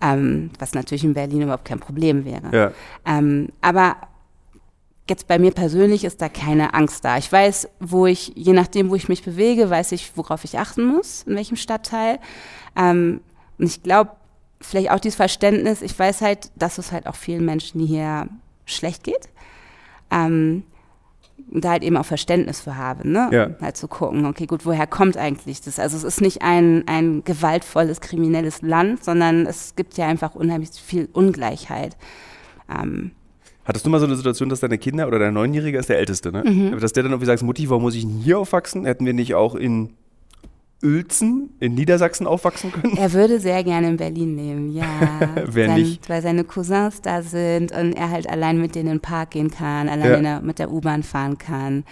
Ähm, 0.00 0.50
was 0.58 0.74
natürlich 0.74 1.04
in 1.04 1.14
Berlin 1.14 1.42
überhaupt 1.42 1.64
kein 1.64 1.80
Problem 1.80 2.24
wäre. 2.24 2.50
Ja. 2.52 2.72
Ähm, 3.06 3.48
aber 3.62 3.96
jetzt 5.08 5.26
bei 5.26 5.38
mir 5.38 5.52
persönlich 5.52 6.04
ist 6.04 6.20
da 6.20 6.28
keine 6.28 6.74
Angst 6.74 7.04
da. 7.04 7.16
Ich 7.16 7.30
weiß, 7.30 7.68
wo 7.80 8.06
ich, 8.06 8.32
je 8.34 8.52
nachdem, 8.52 8.90
wo 8.90 8.94
ich 8.94 9.08
mich 9.08 9.22
bewege, 9.22 9.70
weiß 9.70 9.92
ich, 9.92 10.16
worauf 10.16 10.44
ich 10.44 10.58
achten 10.58 10.84
muss, 10.84 11.22
in 11.22 11.36
welchem 11.36 11.56
Stadtteil. 11.56 12.18
Ähm, 12.76 13.20
und 13.58 13.66
ich 13.66 13.82
glaube, 13.82 14.12
vielleicht 14.60 14.90
auch 14.90 15.00
dieses 15.00 15.16
Verständnis, 15.16 15.82
ich 15.82 15.96
weiß 15.98 16.22
halt, 16.22 16.50
dass 16.56 16.78
es 16.78 16.92
halt 16.92 17.06
auch 17.06 17.14
vielen 17.14 17.44
Menschen 17.44 17.80
hier 17.80 18.28
schlecht 18.64 19.04
geht. 19.04 19.28
Ähm, 20.10 20.64
da 21.48 21.70
halt 21.70 21.84
eben 21.84 21.96
auch 21.96 22.04
Verständnis 22.04 22.60
für 22.60 22.76
habe, 22.76 23.08
ne? 23.08 23.28
Ja. 23.32 23.50
Halt 23.60 23.76
zu 23.76 23.86
gucken, 23.86 24.26
okay, 24.26 24.46
gut, 24.46 24.66
woher 24.66 24.86
kommt 24.86 25.16
eigentlich 25.16 25.60
das? 25.60 25.78
Also 25.78 25.96
es 25.96 26.02
ist 26.02 26.20
nicht 26.20 26.42
ein, 26.42 26.82
ein 26.86 27.22
gewaltvolles, 27.24 28.00
kriminelles 28.00 28.62
Land, 28.62 29.04
sondern 29.04 29.46
es 29.46 29.76
gibt 29.76 29.96
ja 29.96 30.06
einfach 30.06 30.34
unheimlich 30.34 30.70
viel 30.70 31.08
Ungleichheit. 31.12 31.96
Ähm, 32.68 33.12
Hattest 33.66 33.84
du 33.84 33.90
mal 33.90 33.98
so 33.98 34.06
eine 34.06 34.16
Situation, 34.16 34.48
dass 34.48 34.60
deine 34.60 34.78
Kinder 34.78 35.08
oder 35.08 35.18
dein 35.18 35.34
Neunjähriger 35.34 35.80
ist 35.80 35.88
der 35.88 35.98
Älteste, 35.98 36.30
ne? 36.30 36.44
Mhm. 36.44 36.78
Dass 36.78 36.92
der 36.92 37.02
dann 37.02 37.12
irgendwie 37.12 37.26
sagt, 37.26 37.42
Mutti, 37.42 37.68
warum 37.68 37.82
muss 37.82 37.94
ich 37.94 38.02
denn 38.02 38.18
hier 38.18 38.38
aufwachsen? 38.38 38.84
Hätten 38.84 39.04
wir 39.04 39.12
nicht 39.12 39.34
auch 39.34 39.56
in 39.56 39.90
Uelzen 40.82 41.50
in 41.58 41.74
Niedersachsen 41.74 42.26
aufwachsen 42.26 42.70
können? 42.70 42.96
Er 42.96 43.12
würde 43.12 43.40
sehr 43.40 43.64
gerne 43.64 43.88
in 43.88 43.96
Berlin 43.96 44.36
leben, 44.36 44.72
ja. 44.72 44.86
Wer 45.46 45.66
Sein, 45.68 45.80
nicht? 45.80 46.08
Weil 46.08 46.22
seine 46.22 46.44
Cousins 46.44 47.02
da 47.02 47.22
sind 47.22 47.72
und 47.72 47.94
er 47.94 48.10
halt 48.10 48.28
allein 48.28 48.60
mit 48.60 48.74
denen 48.74 48.88
in 48.88 48.94
den 48.96 49.00
Park 49.00 49.30
gehen 49.30 49.50
kann, 49.50 49.88
allein 49.88 50.24
ja. 50.24 50.40
mit 50.40 50.58
der 50.58 50.70
U-Bahn 50.70 51.02
fahren 51.02 51.38
kann. 51.38 51.84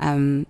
Ähm, 0.00 0.46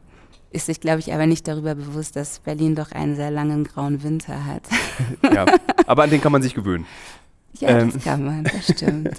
ist 0.53 0.67
sich, 0.67 0.81
glaube 0.81 1.01
ich, 1.01 1.13
aber 1.13 1.27
nicht 1.27 1.47
darüber 1.47 1.75
bewusst, 1.75 2.17
dass 2.17 2.41
Berlin 2.41 2.75
doch 2.75 2.93
einen 2.93 3.17
sehr 3.17 3.31
langen 3.31 3.65
grauen 3.65 4.03
Winter 4.03 4.45
hat. 4.47 4.63
ja, 5.33 5.47
aber 5.87 6.05
an 6.05 6.11
den 6.11 6.21
kann 6.21 6.33
man 6.33 6.43
sich 6.43 6.55
gewöhnen. 6.55 6.87
Ja, 7.59 7.81
ähm. 7.81 7.93
das 7.93 8.05
kann 8.05 8.25
man, 8.25 8.45
das 8.45 8.67
stimmt. 8.77 9.19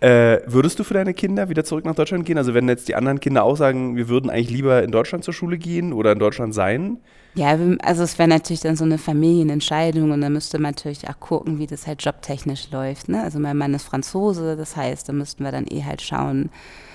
Äh, 0.00 0.40
würdest 0.46 0.78
du 0.78 0.84
für 0.84 0.94
deine 0.94 1.14
Kinder 1.14 1.48
wieder 1.48 1.64
zurück 1.64 1.86
nach 1.86 1.94
Deutschland 1.94 2.26
gehen? 2.26 2.36
Also 2.36 2.52
wenn 2.52 2.68
jetzt 2.68 2.88
die 2.88 2.94
anderen 2.94 3.18
Kinder 3.18 3.44
auch 3.44 3.56
sagen, 3.56 3.96
wir 3.96 4.08
würden 4.08 4.30
eigentlich 4.30 4.50
lieber 4.50 4.82
in 4.82 4.90
Deutschland 4.90 5.24
zur 5.24 5.32
Schule 5.32 5.56
gehen 5.56 5.94
oder 5.94 6.12
in 6.12 6.18
Deutschland 6.18 6.54
sein? 6.54 6.98
Ja, 7.34 7.58
also 7.82 8.02
es 8.02 8.18
wäre 8.18 8.28
natürlich 8.28 8.60
dann 8.60 8.76
so 8.76 8.84
eine 8.84 8.98
Familienentscheidung 8.98 10.10
und 10.10 10.20
dann 10.20 10.32
müsste 10.32 10.58
man 10.58 10.72
natürlich 10.72 11.08
auch 11.08 11.18
gucken, 11.20 11.58
wie 11.58 11.66
das 11.66 11.86
halt 11.86 12.02
jobtechnisch 12.02 12.70
läuft. 12.70 13.08
Ne? 13.08 13.22
Also 13.22 13.38
mein 13.38 13.56
Mann 13.56 13.74
ist 13.74 13.84
Franzose, 13.84 14.56
das 14.56 14.76
heißt, 14.76 15.08
da 15.08 15.12
müssten 15.12 15.44
wir 15.44 15.52
dann 15.52 15.66
eh 15.66 15.82
halt 15.82 16.02
schauen, 16.02 16.50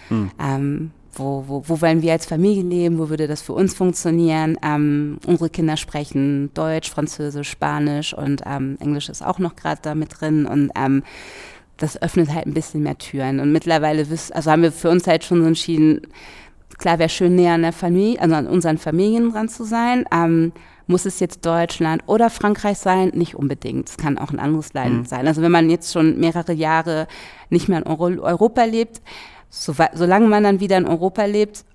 hm. 0.10 0.32
ähm, 0.40 0.92
wo, 1.14 1.44
wo, 1.48 1.64
wo 1.68 1.82
wollen 1.82 2.02
wir 2.02 2.14
als 2.14 2.26
Familie 2.26 2.64
leben, 2.64 2.98
wo 2.98 3.10
würde 3.10 3.28
das 3.28 3.42
für 3.42 3.54
uns 3.54 3.74
funktionieren. 3.74 4.58
Ähm, 4.64 5.18
unsere 5.28 5.50
Kinder 5.50 5.78
sprechen 5.78 6.52
Deutsch, 6.54 6.90
Französisch, 6.90 7.50
Spanisch 7.50 8.14
und 8.14 8.42
ähm, 8.46 8.78
Englisch 8.80 9.10
ist 9.10 9.24
auch 9.24 9.38
noch 9.38 9.56
gerade 9.56 9.82
da 9.84 9.96
mit 9.96 10.22
drin 10.22 10.46
und 10.46 10.72
ähm, 10.76 11.04
das 11.82 12.02
öffnet 12.02 12.34
halt 12.34 12.48
ein 12.48 12.54
bisschen 12.54 12.84
mehr 12.84 12.98
Türen. 12.98 13.40
Und 13.40 13.52
mittlerweile 13.52 14.10
wissen, 14.10 14.34
also 14.34 14.52
haben 14.52 14.64
wir 14.64 14.72
für 14.72 14.90
uns 14.90 15.08
halt 15.08 15.24
schon 15.24 15.42
so 15.42 15.48
entschieden, 15.48 16.02
klar 16.78 17.00
wäre 17.00 17.10
schön 17.10 17.36
näher 17.36 17.54
an 17.54 17.64
der 17.64 17.74
Familie, 17.74 18.20
also 18.22 18.36
an 18.36 18.48
unseren 18.48 18.78
Familien 18.78 19.32
dran 19.32 19.50
zu 19.50 19.64
sein. 19.64 20.06
Ähm, 20.14 20.52
muss 20.88 21.06
es 21.06 21.20
jetzt 21.20 21.46
Deutschland 21.46 22.04
oder 22.06 22.30
Frankreich 22.30 22.78
sein? 22.78 23.12
Nicht 23.14 23.36
unbedingt. 23.36 23.90
Es 23.90 23.98
kann 23.98 24.18
auch 24.18 24.32
ein 24.32 24.40
anderes 24.40 24.74
Land 24.74 24.94
mhm. 24.94 25.06
sein. 25.06 25.28
Also 25.28 25.42
wenn 25.42 25.52
man 25.52 25.70
jetzt 25.70 25.94
schon 25.94 26.20
mehrere 26.20 26.54
Jahre 26.54 27.08
nicht 27.50 27.70
mehr 27.70 27.80
in 27.80 27.88
Euro 27.88 28.06
Europa 28.22 28.64
lebt, 28.64 29.02
so, 29.50 29.74
solange 29.94 30.28
man 30.28 30.44
dann 30.44 30.60
wieder 30.60 30.78
in 30.78 30.86
Europa 30.86 31.26
lebt, 31.26 31.66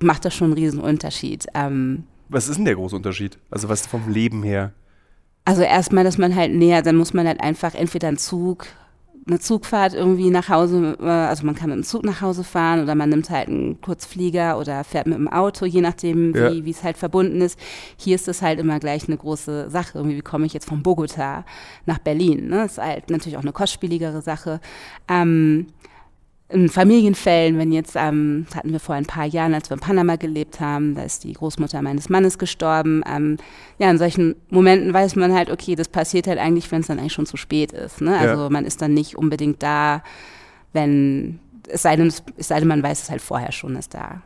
macht 0.00 0.24
das 0.24 0.34
schon 0.34 0.46
einen 0.46 0.54
riesen 0.54 0.80
Unterschied. 0.80 1.46
Ähm, 1.54 2.04
was 2.28 2.48
ist 2.48 2.56
denn 2.56 2.64
der 2.64 2.74
große 2.74 2.96
Unterschied? 2.96 3.38
Also 3.50 3.68
was 3.68 3.86
vom 3.86 4.08
Leben 4.08 4.42
her? 4.42 4.72
Also 5.44 5.62
erstmal, 5.62 6.02
dass 6.02 6.18
man 6.18 6.34
halt 6.34 6.52
näher, 6.52 6.82
dann 6.82 6.96
muss 6.96 7.14
man 7.14 7.26
halt 7.26 7.40
einfach 7.40 7.74
entweder 7.74 8.08
einen 8.08 8.18
Zug 8.18 8.66
eine 9.26 9.40
Zugfahrt 9.40 9.92
irgendwie 9.92 10.30
nach 10.30 10.48
Hause, 10.48 10.96
äh, 11.00 11.04
also 11.04 11.44
man 11.44 11.56
kann 11.56 11.70
mit 11.70 11.78
dem 11.78 11.84
Zug 11.84 12.04
nach 12.04 12.20
Hause 12.20 12.44
fahren 12.44 12.82
oder 12.82 12.94
man 12.94 13.08
nimmt 13.08 13.28
halt 13.28 13.48
einen 13.48 13.80
Kurzflieger 13.80 14.56
oder 14.58 14.84
fährt 14.84 15.08
mit 15.08 15.18
dem 15.18 15.28
Auto, 15.28 15.64
je 15.64 15.80
nachdem, 15.80 16.34
ja. 16.34 16.52
wie 16.52 16.70
es 16.70 16.84
halt 16.84 16.96
verbunden 16.96 17.40
ist. 17.40 17.58
Hier 17.96 18.14
ist 18.14 18.28
es 18.28 18.40
halt 18.40 18.60
immer 18.60 18.78
gleich 18.78 19.08
eine 19.08 19.16
große 19.16 19.68
Sache. 19.68 19.98
Irgendwie, 19.98 20.16
wie 20.16 20.22
komme 20.22 20.46
ich 20.46 20.52
jetzt 20.52 20.68
von 20.68 20.82
Bogota 20.82 21.44
nach 21.86 21.98
Berlin? 21.98 22.48
Ne? 22.48 22.58
Das 22.58 22.72
ist 22.72 22.78
halt 22.78 23.10
natürlich 23.10 23.36
auch 23.36 23.42
eine 23.42 23.52
kostspieligere 23.52 24.22
Sache. 24.22 24.60
Ähm, 25.08 25.66
in 26.48 26.68
Familienfällen, 26.68 27.58
wenn 27.58 27.72
jetzt, 27.72 27.96
ähm, 27.96 28.44
das 28.46 28.56
hatten 28.56 28.70
wir 28.70 28.78
vor 28.78 28.94
ein 28.94 29.06
paar 29.06 29.24
Jahren, 29.24 29.52
als 29.52 29.68
wir 29.68 29.74
in 29.74 29.80
Panama 29.80 30.14
gelebt 30.14 30.60
haben, 30.60 30.94
da 30.94 31.02
ist 31.02 31.24
die 31.24 31.32
Großmutter 31.32 31.82
meines 31.82 32.08
Mannes 32.08 32.38
gestorben. 32.38 33.02
Ähm, 33.04 33.36
ja, 33.78 33.90
in 33.90 33.98
solchen 33.98 34.36
Momenten 34.50 34.94
weiß 34.94 35.16
man 35.16 35.34
halt, 35.34 35.50
okay, 35.50 35.74
das 35.74 35.88
passiert 35.88 36.28
halt 36.28 36.38
eigentlich, 36.38 36.70
wenn 36.70 36.82
es 36.82 36.86
dann 36.86 37.00
eigentlich 37.00 37.14
schon 37.14 37.26
zu 37.26 37.36
spät 37.36 37.72
ist. 37.72 38.00
Ne? 38.00 38.16
Also 38.16 38.44
ja. 38.44 38.50
man 38.50 38.64
ist 38.64 38.80
dann 38.80 38.94
nicht 38.94 39.16
unbedingt 39.16 39.60
da, 39.62 40.04
wenn, 40.72 41.40
es 41.66 41.82
sei, 41.82 41.96
denn, 41.96 42.12
es 42.36 42.48
sei 42.48 42.60
denn, 42.60 42.68
man 42.68 42.82
weiß 42.82 43.02
es 43.02 43.10
halt 43.10 43.22
vorher 43.22 43.50
schon, 43.50 43.74
dass 43.74 43.88
da 43.88 44.22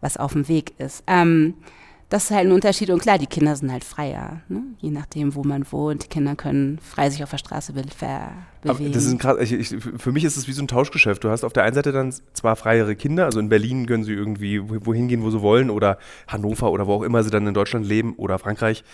was 0.00 0.16
auf 0.16 0.32
dem 0.32 0.46
Weg 0.48 0.78
ist. 0.78 1.02
Ähm, 1.08 1.54
das 2.12 2.24
ist 2.24 2.30
halt 2.32 2.46
ein 2.46 2.52
Unterschied. 2.52 2.90
Und 2.90 3.00
klar, 3.00 3.16
die 3.16 3.26
Kinder 3.26 3.56
sind 3.56 3.72
halt 3.72 3.84
freier, 3.84 4.42
ne? 4.48 4.62
je 4.80 4.90
nachdem, 4.90 5.34
wo 5.34 5.44
man 5.44 5.64
wohnt. 5.72 6.04
Die 6.04 6.08
Kinder 6.08 6.36
können 6.36 6.78
frei 6.78 7.08
sich 7.08 7.24
auf 7.24 7.30
der 7.30 7.38
Straße 7.38 7.72
be 7.72 7.84
bewegen. 8.60 8.92
das 8.92 9.06
ist 9.06 9.18
grad, 9.18 9.40
ich, 9.40 9.52
ich, 9.52 9.68
für 9.96 10.12
mich 10.12 10.24
ist 10.24 10.36
es 10.36 10.46
wie 10.46 10.52
so 10.52 10.62
ein 10.62 10.68
Tauschgeschäft. 10.68 11.24
Du 11.24 11.30
hast 11.30 11.42
auf 11.42 11.54
der 11.54 11.64
einen 11.64 11.74
Seite 11.74 11.90
dann 11.90 12.14
zwar 12.34 12.56
freiere 12.56 12.96
Kinder, 12.96 13.24
also 13.24 13.40
in 13.40 13.48
Berlin 13.48 13.86
können 13.86 14.04
sie 14.04 14.12
irgendwie 14.12 14.60
wohin 14.62 15.08
gehen, 15.08 15.22
wo 15.22 15.30
sie 15.30 15.40
wollen, 15.40 15.70
oder 15.70 15.96
Hannover 16.28 16.70
oder 16.70 16.86
wo 16.86 16.92
auch 16.92 17.02
immer 17.02 17.22
sie 17.22 17.30
dann 17.30 17.46
in 17.46 17.54
Deutschland 17.54 17.86
leben 17.86 18.14
oder 18.16 18.38
Frankreich. 18.38 18.84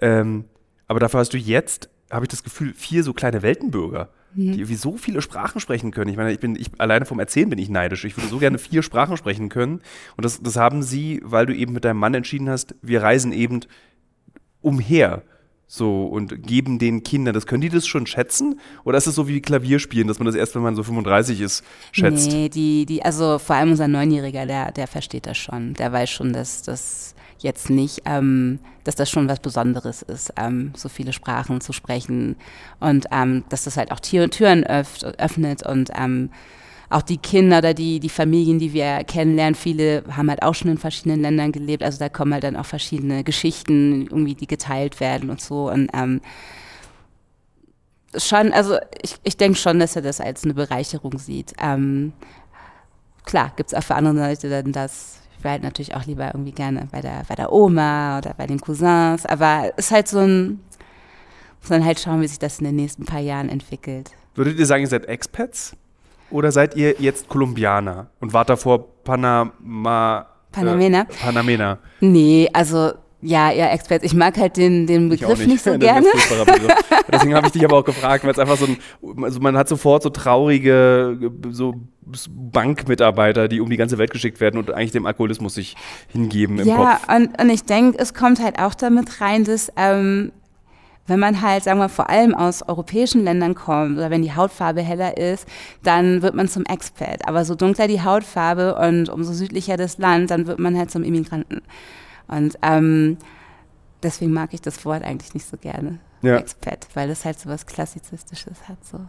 Ähm, 0.00 0.46
aber 0.88 0.98
dafür 0.98 1.20
hast 1.20 1.32
du 1.32 1.38
jetzt, 1.38 1.88
habe 2.10 2.24
ich 2.24 2.28
das 2.28 2.42
Gefühl, 2.42 2.74
vier 2.74 3.04
so 3.04 3.12
kleine 3.12 3.42
Weltenbürger 3.42 4.08
die 4.34 4.42
mhm. 4.42 4.52
irgendwie 4.54 4.74
so 4.74 4.96
viele 4.96 5.22
Sprachen 5.22 5.60
sprechen 5.60 5.90
können. 5.90 6.10
Ich 6.10 6.16
meine, 6.16 6.32
ich 6.32 6.40
bin, 6.40 6.56
ich, 6.56 6.70
alleine 6.78 7.06
vom 7.06 7.18
Erzählen 7.18 7.48
bin 7.48 7.58
ich 7.58 7.68
neidisch. 7.68 8.04
Ich 8.04 8.16
würde 8.16 8.28
so 8.28 8.38
gerne 8.38 8.58
vier 8.58 8.82
Sprachen 8.82 9.16
sprechen 9.16 9.48
können. 9.48 9.80
Und 10.16 10.24
das, 10.24 10.42
das 10.42 10.56
haben 10.56 10.82
sie, 10.82 11.20
weil 11.24 11.46
du 11.46 11.54
eben 11.54 11.72
mit 11.72 11.84
deinem 11.84 11.98
Mann 11.98 12.14
entschieden 12.14 12.48
hast, 12.48 12.74
wir 12.82 13.02
reisen 13.02 13.32
eben 13.32 13.60
umher. 14.60 15.22
So, 15.66 16.04
und 16.04 16.46
geben 16.46 16.78
den 16.78 17.02
Kindern, 17.02 17.34
das 17.34 17.46
können 17.46 17.62
die 17.62 17.70
das 17.70 17.86
schon 17.86 18.06
schätzen? 18.06 18.60
Oder 18.84 18.98
ist 18.98 19.06
es 19.06 19.14
so 19.14 19.26
wie 19.28 19.40
Klavierspielen, 19.40 20.06
dass 20.06 20.18
man 20.18 20.26
das 20.26 20.34
erst, 20.34 20.54
wenn 20.54 20.62
man 20.62 20.76
so 20.76 20.82
35 20.82 21.40
ist, 21.40 21.64
schätzt? 21.90 22.30
Nee, 22.30 22.48
die, 22.48 22.84
die, 22.86 23.02
also 23.02 23.38
vor 23.38 23.56
allem 23.56 23.70
unser 23.70 23.88
Neunjähriger, 23.88 24.46
der, 24.46 24.72
der 24.72 24.86
versteht 24.86 25.26
das 25.26 25.38
schon. 25.38 25.74
Der 25.74 25.90
weiß 25.90 26.10
schon, 26.10 26.32
dass 26.32 26.62
das 26.62 27.13
jetzt 27.44 27.70
nicht, 27.70 28.02
ähm, 28.06 28.58
dass 28.82 28.96
das 28.96 29.10
schon 29.10 29.28
was 29.28 29.38
Besonderes 29.38 30.02
ist, 30.02 30.32
ähm, 30.36 30.72
so 30.76 30.88
viele 30.88 31.12
Sprachen 31.12 31.60
zu 31.60 31.72
sprechen 31.72 32.36
und 32.80 33.06
ähm, 33.12 33.44
dass 33.50 33.64
das 33.64 33.76
halt 33.76 33.92
auch 33.92 34.00
Tür 34.00 34.28
Türen 34.30 34.64
öff 34.64 35.02
öffnet 35.18 35.64
und 35.64 35.90
ähm, 35.96 36.30
auch 36.90 37.02
die 37.02 37.18
Kinder 37.18 37.58
oder 37.58 37.74
die, 37.74 38.00
die 38.00 38.08
Familien, 38.08 38.58
die 38.58 38.72
wir 38.72 39.04
kennenlernen, 39.04 39.54
viele 39.54 40.04
haben 40.10 40.30
halt 40.30 40.42
auch 40.42 40.54
schon 40.54 40.70
in 40.70 40.78
verschiedenen 40.78 41.22
Ländern 41.22 41.50
gelebt. 41.50 41.82
Also 41.82 41.98
da 41.98 42.08
kommen 42.08 42.32
halt 42.32 42.44
dann 42.44 42.56
auch 42.56 42.66
verschiedene 42.66 43.24
Geschichten, 43.24 44.02
irgendwie, 44.02 44.34
die 44.34 44.46
geteilt 44.46 45.00
werden 45.00 45.30
und 45.30 45.40
so. 45.40 45.70
Und 45.70 45.90
ähm, 45.92 46.20
schon, 48.16 48.52
also 48.52 48.76
ich, 49.02 49.16
ich 49.24 49.36
denke 49.36 49.58
schon, 49.58 49.78
dass 49.78 49.96
er 49.96 50.02
das 50.02 50.20
als 50.20 50.44
eine 50.44 50.54
Bereicherung 50.54 51.18
sieht. 51.18 51.54
Ähm, 51.60 52.12
klar, 53.24 53.52
gibt 53.56 53.72
es 53.72 53.74
auch 53.74 53.82
für 53.82 53.94
andere 53.94 54.28
Leute 54.28 54.48
dann 54.48 54.72
das, 54.72 55.20
wäre 55.44 55.52
halt 55.52 55.62
natürlich 55.62 55.94
auch 55.94 56.04
lieber 56.06 56.26
irgendwie 56.26 56.52
gerne 56.52 56.88
bei 56.90 57.00
der, 57.00 57.22
bei 57.28 57.34
der 57.34 57.52
Oma 57.52 58.18
oder 58.18 58.34
bei 58.34 58.46
den 58.46 58.60
Cousins. 58.60 59.26
Aber 59.26 59.72
es 59.76 59.86
ist 59.86 59.90
halt 59.92 60.08
so 60.08 60.20
ein, 60.20 60.60
muss 61.60 61.70
man 61.70 61.84
halt 61.84 62.00
schauen, 62.00 62.20
wie 62.20 62.26
sich 62.26 62.38
das 62.38 62.58
in 62.58 62.64
den 62.64 62.76
nächsten 62.76 63.04
paar 63.04 63.20
Jahren 63.20 63.48
entwickelt. 63.48 64.10
Würdet 64.34 64.58
ihr 64.58 64.66
sagen, 64.66 64.82
ihr 64.82 64.88
seid 64.88 65.06
Expats? 65.06 65.76
Oder 66.30 66.50
seid 66.50 66.74
ihr 66.74 66.96
jetzt 66.98 67.28
Kolumbianer 67.28 68.08
und 68.18 68.32
wart 68.32 68.48
davor 68.48 68.88
Panama, 69.04 70.26
Panamena? 70.50 71.02
Äh, 71.02 71.04
Panamena. 71.04 71.78
Nee, 72.00 72.48
also 72.52 72.92
ja, 73.24 73.50
eher 73.50 73.72
Experts. 73.72 74.04
Ich 74.04 74.14
mag 74.14 74.36
halt 74.36 74.56
den, 74.56 74.86
den 74.86 75.08
Begriff 75.08 75.38
nicht. 75.38 75.48
nicht. 75.48 75.64
so 75.64 75.78
gerne. 75.78 76.06
Deswegen 77.12 77.34
habe 77.34 77.46
ich 77.46 77.52
dich 77.52 77.64
aber 77.64 77.78
auch 77.78 77.84
gefragt, 77.84 78.24
weil 78.24 78.32
es 78.32 78.38
einfach 78.38 78.58
so 78.58 78.66
ein, 78.66 78.76
also 79.24 79.40
man 79.40 79.56
hat 79.56 79.68
sofort 79.68 80.02
so 80.02 80.10
traurige, 80.10 81.32
so 81.50 81.74
Bankmitarbeiter, 82.28 83.48
die 83.48 83.60
um 83.60 83.70
die 83.70 83.78
ganze 83.78 83.96
Welt 83.96 84.10
geschickt 84.10 84.40
werden 84.40 84.58
und 84.58 84.70
eigentlich 84.70 84.92
dem 84.92 85.06
Alkoholismus 85.06 85.54
sich 85.54 85.74
hingeben 86.08 86.58
im 86.58 86.68
ja, 86.68 86.76
Kopf. 86.76 87.08
Ja, 87.08 87.16
und, 87.16 87.40
und 87.40 87.48
ich 87.48 87.64
denke, 87.64 87.98
es 87.98 88.12
kommt 88.12 88.42
halt 88.42 88.58
auch 88.58 88.74
damit 88.74 89.22
rein, 89.22 89.44
dass 89.44 89.72
ähm, 89.76 90.30
wenn 91.06 91.18
man 91.18 91.40
halt, 91.40 91.64
sagen 91.64 91.78
wir, 91.78 91.88
vor 91.88 92.10
allem 92.10 92.34
aus 92.34 92.62
europäischen 92.66 93.24
Ländern 93.24 93.54
kommt 93.54 93.96
oder 93.96 94.10
wenn 94.10 94.22
die 94.22 94.34
Hautfarbe 94.34 94.82
heller 94.82 95.16
ist, 95.16 95.46
dann 95.82 96.20
wird 96.20 96.34
man 96.34 96.48
zum 96.48 96.64
Expat. 96.66 97.26
Aber 97.26 97.44
so 97.46 97.54
dunkler 97.54 97.88
die 97.88 98.02
Hautfarbe 98.02 98.74
und 98.76 99.08
umso 99.08 99.32
südlicher 99.32 99.78
das 99.78 99.96
Land, 99.98 100.30
dann 100.30 100.46
wird 100.46 100.58
man 100.58 100.76
halt 100.76 100.90
zum 100.90 101.04
Immigranten. 101.04 101.62
Und 102.28 102.58
ähm, 102.62 103.18
deswegen 104.02 104.32
mag 104.32 104.54
ich 104.54 104.62
das 104.62 104.84
Wort 104.84 105.02
eigentlich 105.02 105.34
nicht 105.34 105.46
so 105.46 105.56
gerne, 105.56 106.00
ja. 106.22 106.36
Expat, 106.36 106.88
weil 106.94 107.10
es 107.10 107.24
halt 107.24 107.38
so 107.38 107.48
was 107.48 107.66
Klassizistisches 107.66 108.68
hat. 108.68 108.84
So. 108.84 109.00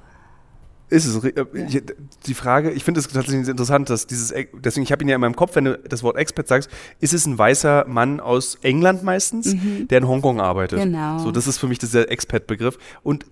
Ist 0.89 1.05
es. 1.05 1.23
Äh, 1.23 1.33
ja. 1.53 1.81
Die 2.25 2.33
Frage, 2.33 2.71
ich 2.71 2.83
finde 2.83 2.99
es 2.99 3.07
tatsächlich 3.07 3.47
interessant, 3.47 3.89
dass 3.89 4.05
dieses, 4.05 4.33
deswegen, 4.53 4.83
ich 4.83 4.91
habe 4.91 5.03
ihn 5.03 5.07
ja 5.07 5.15
in 5.15 5.21
meinem 5.21 5.35
Kopf, 5.35 5.55
wenn 5.55 5.65
du 5.65 5.77
das 5.77 6.03
Wort 6.03 6.17
Expat 6.17 6.47
sagst, 6.47 6.69
ist 6.99 7.13
es 7.13 7.25
ein 7.25 7.37
weißer 7.37 7.85
Mann 7.87 8.19
aus 8.19 8.55
England 8.61 9.03
meistens, 9.03 9.55
mhm. 9.55 9.87
der 9.87 9.99
in 9.99 10.07
Hongkong 10.07 10.39
arbeitet. 10.39 10.79
Genau. 10.79 11.19
So, 11.19 11.31
das 11.31 11.47
ist 11.47 11.57
für 11.57 11.67
mich 11.67 11.79
dieser 11.79 12.11
Expat-Begriff. 12.11 12.77
Und 13.01 13.25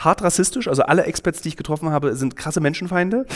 hart 0.00 0.22
rassistisch. 0.22 0.66
Also 0.66 0.82
alle 0.82 1.04
Experts, 1.04 1.42
die 1.42 1.48
ich 1.50 1.56
getroffen 1.56 1.90
habe, 1.90 2.16
sind 2.16 2.34
krasse 2.34 2.60
Menschenfeinde, 2.60 3.26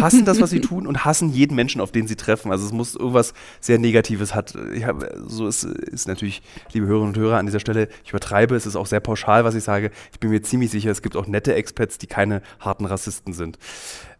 hassen 0.00 0.24
das, 0.24 0.40
was 0.40 0.50
sie 0.50 0.60
tun 0.60 0.86
und 0.86 1.04
hassen 1.04 1.30
jeden 1.30 1.54
Menschen, 1.54 1.80
auf 1.80 1.92
den 1.92 2.06
sie 2.06 2.16
treffen. 2.16 2.50
Also 2.50 2.64
es 2.64 2.72
muss 2.72 2.94
irgendwas 2.94 3.34
sehr 3.60 3.78
Negatives 3.78 4.34
hat. 4.34 4.54
Hab, 4.84 5.04
so 5.26 5.46
ist, 5.46 5.64
ist 5.64 6.08
natürlich, 6.08 6.42
liebe 6.72 6.86
Hörerinnen 6.86 7.14
und 7.14 7.20
Hörer, 7.20 7.38
an 7.38 7.46
dieser 7.46 7.60
Stelle, 7.60 7.88
ich 8.04 8.10
übertreibe, 8.10 8.54
es 8.54 8.66
ist 8.66 8.76
auch 8.76 8.86
sehr 8.86 9.00
pauschal, 9.00 9.44
was 9.44 9.54
ich 9.54 9.64
sage. 9.64 9.90
Ich 10.12 10.20
bin 10.20 10.30
mir 10.30 10.42
ziemlich 10.42 10.70
sicher, 10.70 10.90
es 10.90 11.02
gibt 11.02 11.16
auch 11.16 11.26
nette 11.26 11.54
Experts, 11.54 11.98
die 11.98 12.06
keine 12.06 12.40
harten 12.60 12.86
Rassisten 12.86 13.32
sind. 13.32 13.58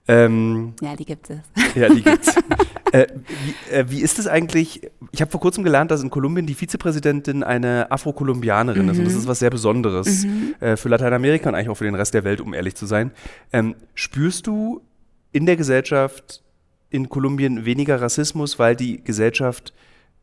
Ähm, 0.08 0.74
ja, 0.80 0.96
die 0.96 1.04
gibt 1.04 1.30
es. 1.30 1.38
Ja, 1.76 1.88
die 1.88 2.02
gibt 2.02 2.26
es. 2.26 2.36
äh, 2.92 3.06
wie, 3.44 3.74
äh, 3.74 3.84
wie, 3.88 4.00
ist 4.00 4.18
es 4.18 4.26
eigentlich? 4.26 4.90
Ich 5.12 5.20
habe 5.20 5.30
vor 5.30 5.40
kurzem 5.40 5.62
gelernt, 5.62 5.90
dass 5.90 6.02
in 6.02 6.10
Kolumbien 6.10 6.46
die 6.46 6.54
Vizepräsidentin 6.54 7.44
eine 7.44 7.90
Afro-Kolumbianerin 7.90 8.84
mhm. 8.84 8.90
ist. 8.90 8.98
Und 8.98 9.04
das 9.04 9.14
ist 9.14 9.28
was 9.28 9.38
sehr 9.38 9.50
Besonderes 9.50 10.24
mhm. 10.24 10.54
äh, 10.60 10.76
für 10.76 10.88
Lateinamerika 10.88 11.48
und 11.48 11.54
eigentlich 11.54 11.68
auch 11.68 11.76
für 11.76 11.84
den 11.84 11.94
Rest 11.94 12.14
der 12.14 12.24
Welt, 12.24 12.40
um 12.40 12.52
ehrlich 12.52 12.74
zu 12.74 12.86
sein. 12.86 13.12
Ähm, 13.52 13.76
spürst 13.94 14.46
du 14.48 14.82
in 15.30 15.46
der 15.46 15.56
Gesellschaft 15.56 16.42
in 16.90 17.08
Kolumbien 17.08 17.64
weniger 17.64 18.00
Rassismus, 18.00 18.58
weil 18.58 18.76
die 18.76 19.02
Gesellschaft, 19.02 19.72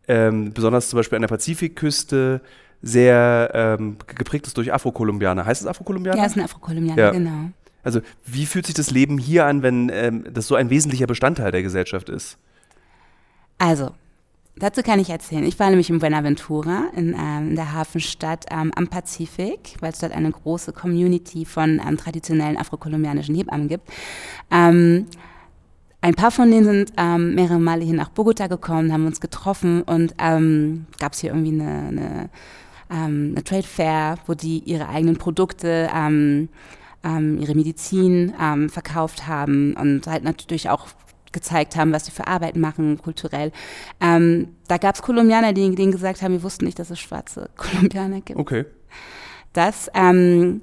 ähm, 0.07 0.53
besonders 0.53 0.89
zum 0.89 0.97
Beispiel 0.97 1.15
an 1.15 1.21
der 1.21 1.29
Pazifikküste, 1.29 2.41
sehr 2.81 3.51
ähm, 3.53 3.97
geprägt 4.07 4.47
ist 4.47 4.55
durch 4.57 4.71
Afro-Kolumbianer. 4.71 5.45
Heißt 5.45 5.61
es 5.61 5.67
Afro-Kolumbianer? 5.67 6.17
Ja, 6.17 6.25
es 6.25 6.33
sind 6.33 6.43
Afro-Kolumbianer, 6.43 7.01
ja. 7.01 7.11
genau. 7.11 7.49
Also 7.83 8.01
wie 8.25 8.45
fühlt 8.45 8.65
sich 8.65 8.75
das 8.75 8.91
Leben 8.91 9.17
hier 9.17 9.45
an, 9.45 9.63
wenn 9.63 9.89
ähm, 9.93 10.25
das 10.31 10.47
so 10.47 10.55
ein 10.55 10.69
wesentlicher 10.69 11.07
Bestandteil 11.07 11.51
der 11.51 11.63
Gesellschaft 11.63 12.09
ist? 12.09 12.37
Also, 13.57 13.91
dazu 14.55 14.81
kann 14.81 14.99
ich 14.99 15.09
erzählen. 15.09 15.43
Ich 15.43 15.59
war 15.59 15.69
nämlich 15.69 15.89
in 15.89 15.99
Buenaventura, 15.99 16.89
in, 16.95 17.15
ähm, 17.17 17.55
der 17.55 17.73
Hafenstadt 17.73 18.45
ähm, 18.51 18.71
am 18.75 18.87
Pazifik, 18.87 19.75
weil 19.79 19.91
es 19.91 19.99
dort 19.99 20.13
eine 20.13 20.31
große 20.31 20.73
Community 20.73 21.45
von 21.45 21.81
ähm, 21.85 21.97
traditionellen 21.97 22.57
afrokolumbianischen 22.57 23.35
Hebammen 23.35 23.67
gibt. 23.67 23.87
Ähm, 24.51 25.07
ein 26.01 26.15
paar 26.15 26.31
von 26.31 26.49
denen 26.49 26.63
sind 26.63 26.93
ähm, 26.97 27.35
mehrere 27.35 27.59
Male 27.59 27.83
hier 27.83 27.93
nach 27.93 28.09
Bogota 28.09 28.47
gekommen, 28.47 28.93
haben 28.93 29.05
uns 29.05 29.19
getroffen 29.19 29.81
und 29.81 30.17
gab 30.17 31.11
es 31.11 31.19
hier 31.19 31.31
irgendwie 31.31 31.59
eine, 31.59 31.89
eine, 31.89 32.29
eine, 32.87 33.43
Trade 33.43 33.67
Fair, 33.67 34.15
wo 34.25 34.33
die 34.33 34.59
ihre 34.59 34.87
eigenen 34.87 35.17
Produkte, 35.17 35.89
ähm, 37.03 37.39
ihre 37.39 37.55
Medizin 37.55 38.33
ähm, 38.41 38.69
verkauft 38.69 39.27
haben 39.27 39.73
und 39.75 40.07
halt 40.07 40.23
natürlich 40.23 40.69
auch 40.69 40.88
gezeigt 41.31 41.75
haben, 41.75 41.93
was 41.93 42.05
sie 42.05 42.12
für 42.12 42.27
Arbeit 42.27 42.55
machen, 42.55 42.97
kulturell. 42.97 43.51
Ähm, 44.01 44.55
da 44.67 44.77
gab 44.77 44.95
es 44.95 45.01
Kolumbianer, 45.01 45.53
die 45.53 45.75
denen 45.75 45.91
gesagt 45.91 46.21
haben, 46.21 46.33
wir 46.33 46.43
wussten 46.43 46.65
nicht, 46.65 46.79
dass 46.79 46.89
es 46.89 46.99
schwarze 46.99 47.49
Kolumbianer 47.57 48.21
gibt. 48.21 48.39
Okay. 48.39 48.65
Das, 49.53 49.89
ähm, 49.93 50.62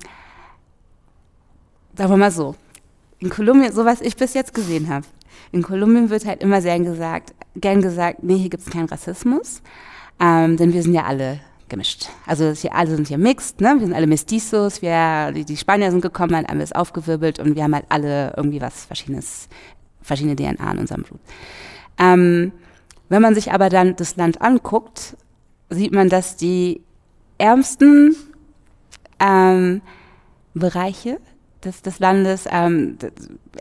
sagen 1.96 2.11
wir 2.11 2.16
mal 2.16 2.31
so, 2.31 2.55
in 3.18 3.31
Kolumbien, 3.31 3.72
so 3.72 3.85
was 3.85 4.01
ich 4.01 4.16
bis 4.16 4.35
jetzt 4.35 4.55
gesehen 4.55 4.88
habe, 4.88 5.07
in 5.53 5.62
Kolumbien 5.62 6.11
wird 6.11 6.27
halt 6.27 6.42
immer 6.42 6.61
sehr 6.61 6.79
gesagt, 6.81 7.35
gern 7.57 7.81
gesagt, 7.81 8.22
nee, 8.22 8.37
hier 8.37 8.51
gibt 8.51 8.64
es 8.64 8.70
keinen 8.70 8.88
Rassismus, 8.88 9.62
ähm, 10.20 10.57
denn 10.57 10.72
wir 10.72 10.83
sind 10.83 10.94
ja 10.94 11.05
alle 11.05 11.40
gemischt. 11.68 12.09
Also 12.26 12.50
hier, 12.52 12.74
alle 12.74 12.94
sind 12.94 13.09
hier 13.09 13.18
mixed, 13.18 13.61
ne? 13.61 13.74
wir 13.79 13.87
sind 13.87 13.94
alle 13.94 14.07
Mestizos, 14.07 14.83
wir, 14.83 15.33
die, 15.33 15.57
Spanier 15.57 15.90
sind 15.90 16.00
gekommen, 16.00 16.37
haben 16.37 16.46
alles 16.46 16.72
aufgewirbelt 16.72 17.38
und 17.38 17.57
wir 17.57 17.64
haben 17.64 17.74
halt 17.74 17.87
alle 17.88 18.33
irgendwie 18.37 18.61
was 18.61 18.85
Verschiedenes 18.85 19.48
verschiedene 20.02 20.37
DNA 20.37 20.72
in 20.72 20.79
unserem 20.79 21.02
Blut. 21.02 21.20
Ähm, 21.98 22.52
wenn 23.09 23.22
man 23.22 23.35
sich 23.35 23.52
aber 23.52 23.68
dann 23.68 23.96
das 23.96 24.16
Land 24.16 24.40
anguckt, 24.40 25.16
sieht 25.68 25.92
man, 25.92 26.09
dass 26.09 26.37
die 26.37 26.81
ärmsten 27.38 28.14
ähm, 29.18 29.83
Bereiche 30.55 31.18
des, 31.64 31.83
des 31.83 31.98
Landes, 31.98 32.46
ähm, 32.50 32.98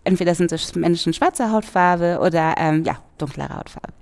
entweder 0.03 0.35
sind 0.35 0.51
es 0.51 0.75
Menschen 0.75 1.13
schwarzer 1.13 1.51
Hautfarbe 1.51 2.19
oder 2.21 2.55
ähm, 2.57 2.83
ja, 2.83 2.97
dunklere 3.17 3.55
Hautfarbe. 3.55 3.93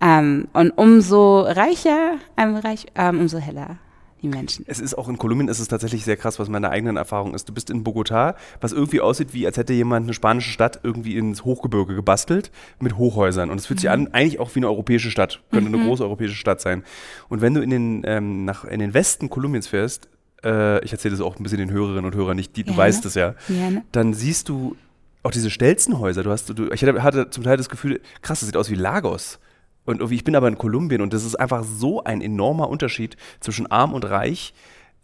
Ähm, 0.00 0.48
und 0.52 0.70
umso 0.72 1.40
reicher 1.40 2.16
ein 2.36 2.54
Bereich, 2.54 2.86
ähm, 2.94 3.20
umso 3.20 3.38
heller 3.38 3.78
die 4.22 4.28
Menschen. 4.28 4.64
Es 4.68 4.80
ist 4.80 4.96
auch 4.96 5.08
in 5.08 5.18
Kolumbien 5.18 5.48
ist 5.48 5.58
es 5.58 5.68
tatsächlich 5.68 6.04
sehr 6.04 6.16
krass, 6.16 6.38
was 6.38 6.48
meine 6.48 6.70
eigenen 6.70 6.96
Erfahrung 6.96 7.34
ist. 7.34 7.48
Du 7.48 7.54
bist 7.54 7.70
in 7.70 7.84
Bogotá, 7.84 8.34
was 8.60 8.72
irgendwie 8.72 9.00
aussieht, 9.00 9.32
wie 9.32 9.46
als 9.46 9.56
hätte 9.56 9.72
jemand 9.72 10.04
eine 10.04 10.14
spanische 10.14 10.50
Stadt 10.50 10.80
irgendwie 10.82 11.16
ins 11.16 11.44
Hochgebirge 11.44 11.94
gebastelt 11.94 12.50
mit 12.80 12.96
Hochhäusern. 12.96 13.50
Und 13.50 13.58
es 13.58 13.66
fühlt 13.66 13.78
mhm. 13.78 13.82
sich 13.82 13.90
an, 13.90 14.08
eigentlich 14.12 14.40
auch 14.40 14.54
wie 14.54 14.60
eine 14.60 14.68
europäische 14.68 15.10
Stadt. 15.10 15.42
Könnte 15.50 15.68
mhm. 15.68 15.76
eine 15.76 15.84
große 15.84 16.02
europäische 16.02 16.34
Stadt 16.34 16.60
sein. 16.60 16.82
Und 17.28 17.40
wenn 17.40 17.54
du 17.54 17.60
in 17.60 17.70
den, 17.70 18.02
ähm, 18.04 18.44
nach, 18.44 18.64
in 18.64 18.80
den 18.80 18.94
Westen 18.94 19.30
Kolumbiens 19.30 19.68
fährst, 19.68 20.08
äh, 20.44 20.84
ich 20.84 20.92
erzähle 20.92 21.12
das 21.12 21.20
auch 21.20 21.36
ein 21.36 21.42
bisschen 21.42 21.58
den 21.58 21.70
Hörerinnen 21.70 22.04
und 22.04 22.14
Hörern 22.14 22.36
nicht, 22.36 22.56
die, 22.56 22.64
du 22.64 22.76
weißt 22.76 23.04
es 23.04 23.14
ja, 23.14 23.34
ja 23.48 23.82
dann 23.92 24.14
siehst 24.14 24.48
du 24.48 24.76
auch 25.22 25.30
diese 25.30 25.50
Stelzenhäuser. 25.50 26.22
Du 26.22 26.30
hast, 26.30 26.56
du, 26.56 26.70
ich 26.72 26.84
hatte 26.84 27.30
zum 27.30 27.44
Teil 27.44 27.56
das 27.56 27.68
Gefühl, 27.68 28.00
krass, 28.22 28.40
das 28.40 28.46
sieht 28.46 28.56
aus 28.56 28.70
wie 28.70 28.76
Lagos. 28.76 29.40
Und 29.86 30.02
ich 30.10 30.24
bin 30.24 30.36
aber 30.36 30.48
in 30.48 30.58
Kolumbien 30.58 31.00
und 31.00 31.14
das 31.14 31.24
ist 31.24 31.36
einfach 31.36 31.64
so 31.64 32.04
ein 32.04 32.20
enormer 32.20 32.68
Unterschied 32.68 33.16
zwischen 33.40 33.70
arm 33.70 33.94
und 33.94 34.04
reich. 34.04 34.52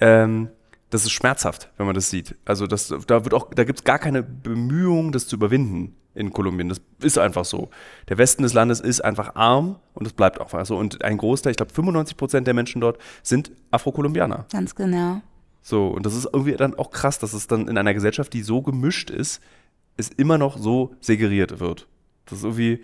Ähm, 0.01 0.49
das 0.91 1.05
ist 1.05 1.13
schmerzhaft, 1.13 1.71
wenn 1.79 1.87
man 1.87 1.95
das 1.95 2.11
sieht. 2.11 2.37
Also 2.45 2.67
das, 2.67 2.93
da 3.07 3.25
wird 3.25 3.33
auch, 3.33 3.49
da 3.55 3.65
gibt 3.65 3.79
es 3.79 3.85
gar 3.85 3.99
keine 3.99 4.23
Bemühung, 4.23 5.13
das 5.13 5.27
zu 5.27 5.37
überwinden 5.37 5.97
in 6.15 6.33
Kolumbien. 6.33 6.69
Das 6.69 6.83
ist 7.01 7.17
einfach 7.17 7.47
so. 7.47 7.71
Der 8.09 8.19
Westen 8.19 8.43
des 8.43 8.53
Landes 8.53 8.81
ist 8.81 9.01
einfach 9.03 9.35
arm 9.35 9.77
und 9.95 10.07
es 10.07 10.13
bleibt 10.13 10.41
auch 10.41 10.65
so. 10.67 10.77
Und 10.77 11.03
ein 11.03 11.17
Großteil, 11.17 11.53
ich 11.53 11.57
glaube 11.57 11.73
95 11.73 12.17
Prozent 12.17 12.47
der 12.47 12.53
Menschen 12.53 12.81
dort 12.81 12.99
sind 13.23 13.53
Afro-Kolumbianer. 13.71 14.47
Ganz 14.53 14.75
genau. 14.75 15.23
So, 15.63 15.89
und 15.89 16.05
das 16.05 16.15
ist 16.15 16.29
irgendwie 16.31 16.57
dann 16.57 16.75
auch 16.75 16.91
krass, 16.91 17.19
dass 17.19 17.33
es 17.33 17.47
dann 17.47 17.69
in 17.69 17.79
einer 17.79 17.95
Gesellschaft, 17.95 18.33
die 18.33 18.43
so 18.43 18.63
gemischt 18.63 19.11
ist, 19.11 19.41
es 19.97 20.09
immer 20.09 20.37
noch 20.37 20.59
so 20.59 20.95
segeriert 21.01 21.61
wird. 21.61 21.87
Das 22.27 22.39
ist 22.39 22.45
irgendwie, 22.45 22.83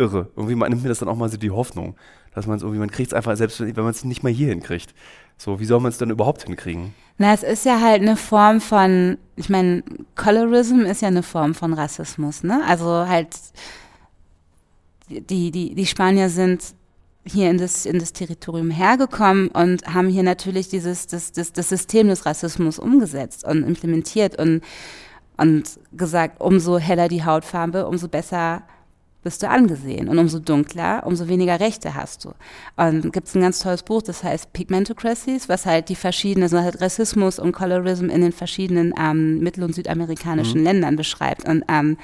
irre. 0.00 0.30
Irgendwie 0.36 0.56
nimmt 0.56 0.82
mir 0.82 0.88
das 0.88 0.98
dann 0.98 1.08
auch 1.08 1.16
mal 1.16 1.28
so 1.28 1.36
die 1.36 1.50
Hoffnung, 1.50 1.94
dass 2.34 2.46
man 2.46 2.56
es 2.56 2.62
irgendwie, 2.62 2.80
man 2.80 2.90
kriegt 2.90 3.12
es 3.12 3.14
einfach, 3.14 3.36
selbst 3.36 3.60
wenn 3.60 3.74
man 3.74 3.90
es 3.90 4.04
nicht 4.04 4.22
mal 4.22 4.32
hier 4.32 4.48
hinkriegt. 4.48 4.94
So, 5.36 5.60
wie 5.60 5.64
soll 5.64 5.80
man 5.80 5.90
es 5.90 5.98
dann 5.98 6.10
überhaupt 6.10 6.42
hinkriegen? 6.44 6.94
Na, 7.18 7.32
es 7.32 7.42
ist 7.42 7.64
ja 7.64 7.80
halt 7.80 8.02
eine 8.02 8.16
Form 8.16 8.60
von, 8.60 9.18
ich 9.36 9.48
meine, 9.48 9.82
Colorism 10.16 10.80
ist 10.80 11.02
ja 11.02 11.08
eine 11.08 11.22
Form 11.22 11.54
von 11.54 11.72
Rassismus, 11.72 12.42
ne? 12.42 12.62
Also 12.66 13.06
halt, 13.06 13.36
die, 15.08 15.50
die, 15.50 15.74
die 15.74 15.86
Spanier 15.86 16.28
sind 16.28 16.74
hier 17.24 17.50
in 17.50 17.58
das, 17.58 17.84
in 17.84 17.98
das 17.98 18.12
Territorium 18.12 18.70
hergekommen 18.70 19.48
und 19.48 19.86
haben 19.86 20.08
hier 20.08 20.22
natürlich 20.22 20.68
dieses, 20.68 21.06
das, 21.06 21.32
das, 21.32 21.52
das 21.52 21.68
System 21.68 22.08
des 22.08 22.24
Rassismus 22.24 22.78
umgesetzt 22.78 23.44
und 23.44 23.62
implementiert 23.64 24.38
und, 24.38 24.62
und 25.36 25.64
gesagt, 25.92 26.40
umso 26.40 26.78
heller 26.78 27.08
die 27.08 27.24
Hautfarbe, 27.24 27.86
umso 27.86 28.08
besser 28.08 28.62
bist 29.22 29.42
du 29.42 29.48
angesehen. 29.48 30.08
Und 30.08 30.18
umso 30.18 30.38
dunkler, 30.38 31.02
umso 31.04 31.28
weniger 31.28 31.60
Rechte 31.60 31.94
hast 31.94 32.24
du. 32.24 32.32
Und 32.76 33.12
gibt 33.12 33.28
es 33.28 33.34
ein 33.34 33.42
ganz 33.42 33.58
tolles 33.58 33.82
Buch, 33.82 34.02
das 34.02 34.24
heißt 34.24 34.52
Pigmentocracies, 34.52 35.48
was 35.48 35.66
halt 35.66 35.88
die 35.88 35.96
verschiedenen, 35.96 36.44
also 36.44 36.60
halt 36.60 36.80
Rassismus 36.80 37.38
und 37.38 37.52
Colorism 37.52 38.08
in 38.08 38.22
den 38.22 38.32
verschiedenen 38.32 38.94
ähm, 38.98 39.40
mittel- 39.40 39.64
und 39.64 39.74
südamerikanischen 39.74 40.60
mhm. 40.60 40.64
Ländern 40.64 40.96
beschreibt. 40.96 41.46
Und 41.46 41.64
ähm, 41.68 41.98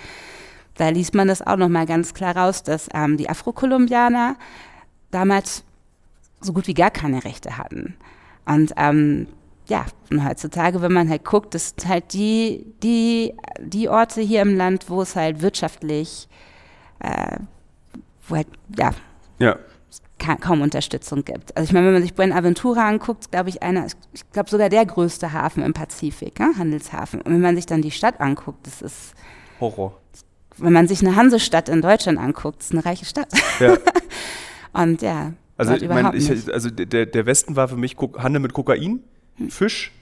da 0.75 0.91
liest 0.91 1.15
man 1.15 1.29
das 1.29 1.41
auch 1.47 1.57
nochmal 1.57 1.87
ganz 1.87 2.13
klar 2.13 2.37
raus, 2.37 2.63
dass 2.63 2.89
ähm, 2.93 3.17
die 3.17 3.31
Afrokolumbianer 3.31 4.37
damals 5.11 5.65
so 6.41 6.53
gut 6.53 6.67
wie 6.67 6.75
gar 6.75 6.91
keine 6.91 7.25
Rechte 7.25 7.57
hatten. 7.57 7.97
Und 8.45 8.75
ähm, 8.77 9.27
ja, 9.69 9.87
und 10.11 10.25
heutzutage, 10.25 10.83
wenn 10.83 10.93
man 10.93 11.09
halt 11.09 11.25
guckt, 11.25 11.55
das 11.55 11.71
sind 11.71 11.89
halt 11.89 12.13
die, 12.13 12.67
die, 12.83 13.33
die 13.59 13.89
Orte 13.89 14.21
hier 14.21 14.43
im 14.43 14.55
Land, 14.55 14.91
wo 14.91 15.01
es 15.01 15.17
halt 15.17 15.41
wirtschaftlich 15.41 16.29
äh, 16.31 16.46
wo 18.29 18.37
halt, 18.37 18.49
ja, 18.79 18.91
ja. 19.39 19.57
kaum 20.41 20.61
Unterstützung 20.61 21.25
gibt. 21.25 21.57
Also 21.57 21.69
ich 21.69 21.73
meine, 21.73 21.87
wenn 21.87 21.95
man 21.95 22.03
sich 22.03 22.15
Buenaventura 22.15 22.89
anguckt, 22.89 23.31
glaube 23.31 23.49
ich, 23.49 23.63
einer, 23.63 23.87
ich 23.87 24.31
glaube 24.33 24.51
sogar 24.51 24.69
der 24.69 24.85
größte 24.87 25.33
Hafen 25.33 25.63
im 25.63 25.73
Pazifik, 25.73 26.41
ne? 26.41 26.53
Handelshafen. 26.57 27.21
Und 27.21 27.33
wenn 27.33 27.41
man 27.41 27.57
sich 27.57 27.67
dann 27.67 27.83
die 27.83 27.91
Stadt 27.91 28.21
anguckt, 28.21 28.67
das 28.67 28.83
ist 28.83 29.15
Horror. 29.61 29.99
Wenn 30.59 30.73
man 30.73 30.89
sich 30.89 31.03
eine 31.03 31.17
Hansestadt 31.17 31.69
in 31.69 31.83
Deutschland 31.83 32.19
anguckt, 32.19 32.63
ist 32.63 32.73
eine 32.73 32.85
reiche 32.85 33.05
Stadt. 33.05 33.29
Ja. 33.61 33.77
Und 34.73 35.03
ja. 35.03 35.33
Also, 35.59 35.75
ich 35.75 35.89
mein, 35.89 36.15
ich, 36.15 36.53
also 36.53 36.69
der, 36.71 37.07
der 37.07 37.27
Westen 37.27 37.57
war 37.57 37.69
für 37.69 37.77
mich 37.77 37.97
Handel 38.19 38.41
mit 38.41 38.53
Kokain, 38.53 39.03
Hm. 39.37 39.51
Fisch 39.51 39.93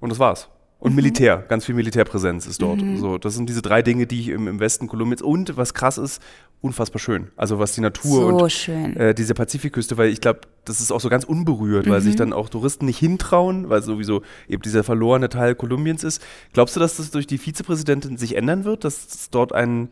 und 0.00 0.10
das 0.10 0.18
war's. 0.18 0.48
Und 0.78 0.90
Mhm. 0.92 0.96
Militär, 0.96 1.38
ganz 1.48 1.64
viel 1.64 1.74
Militärpräsenz 1.74 2.46
ist 2.46 2.60
dort. 2.60 2.84
So, 2.96 3.16
das 3.18 3.34
sind 3.34 3.48
diese 3.48 3.62
drei 3.62 3.80
Dinge, 3.82 4.06
die 4.06 4.20
ich 4.20 4.28
im, 4.28 4.46
im 4.46 4.60
Westen 4.60 4.88
Kolumbiens 4.88 5.22
und 5.22 5.56
was 5.56 5.72
krass 5.72 5.96
ist, 5.96 6.20
unfassbar 6.60 6.98
schön. 7.00 7.28
Also 7.36 7.58
was 7.58 7.72
die 7.72 7.80
Natur 7.80 8.20
so 8.20 8.26
und 8.44 8.52
schön. 8.52 8.94
äh, 8.96 9.14
diese 9.14 9.32
Pazifikküste, 9.34 9.96
weil 9.96 10.10
ich 10.10 10.20
glaube, 10.20 10.40
das 10.66 10.80
ist 10.80 10.92
auch 10.92 11.00
so 11.00 11.08
ganz 11.08 11.24
unberührt, 11.24 11.88
weil 11.88 12.00
Mhm. 12.00 12.04
sich 12.04 12.16
dann 12.16 12.32
auch 12.34 12.50
Touristen 12.50 12.84
nicht 12.86 12.98
hintrauen, 12.98 13.70
weil 13.70 13.82
sowieso 13.82 14.22
eben 14.48 14.60
dieser 14.62 14.84
verlorene 14.84 15.28
Teil 15.30 15.54
Kolumbiens 15.54 16.04
ist. 16.04 16.22
Glaubst 16.52 16.76
du, 16.76 16.80
dass 16.80 16.98
das 16.98 17.10
durch 17.10 17.26
die 17.26 17.38
Vizepräsidentin 17.38 18.18
sich 18.18 18.36
ändern 18.36 18.64
wird, 18.64 18.84
dass 18.84 19.06
es 19.06 19.30
dort 19.30 19.52
einen 19.54 19.88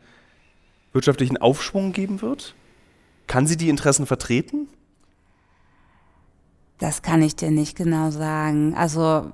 wirtschaftlichen 0.93 1.39
Aufschwung 1.39 1.93
geben 1.93 2.21
wird? 2.21 2.55
Kann 3.27 3.47
sie 3.47 3.57
die 3.57 3.71
Interessen 3.71 4.05
vertreten? 4.07 4.69
Das 6.79 7.03
kann 7.03 7.23
ich 7.23 7.37
dir 7.37 7.51
nicht 7.51 7.77
genau 7.77 8.11
sagen. 8.11 8.75
Also, 8.75 9.31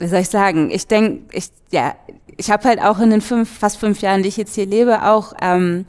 wie 0.00 0.08
soll 0.08 0.20
ich 0.20 0.30
sagen? 0.30 0.70
Ich 0.70 0.86
denke, 0.86 1.22
ich, 1.32 1.50
ja, 1.70 1.94
ich 2.36 2.50
habe 2.50 2.64
halt 2.64 2.80
auch 2.80 2.98
in 2.98 3.10
den 3.10 3.20
fünf, 3.20 3.50
fast 3.58 3.76
fünf 3.76 4.00
Jahren, 4.00 4.22
die 4.22 4.28
ich 4.28 4.38
jetzt 4.38 4.54
hier 4.54 4.66
lebe, 4.66 5.04
auch 5.04 5.34
ähm, 5.42 5.84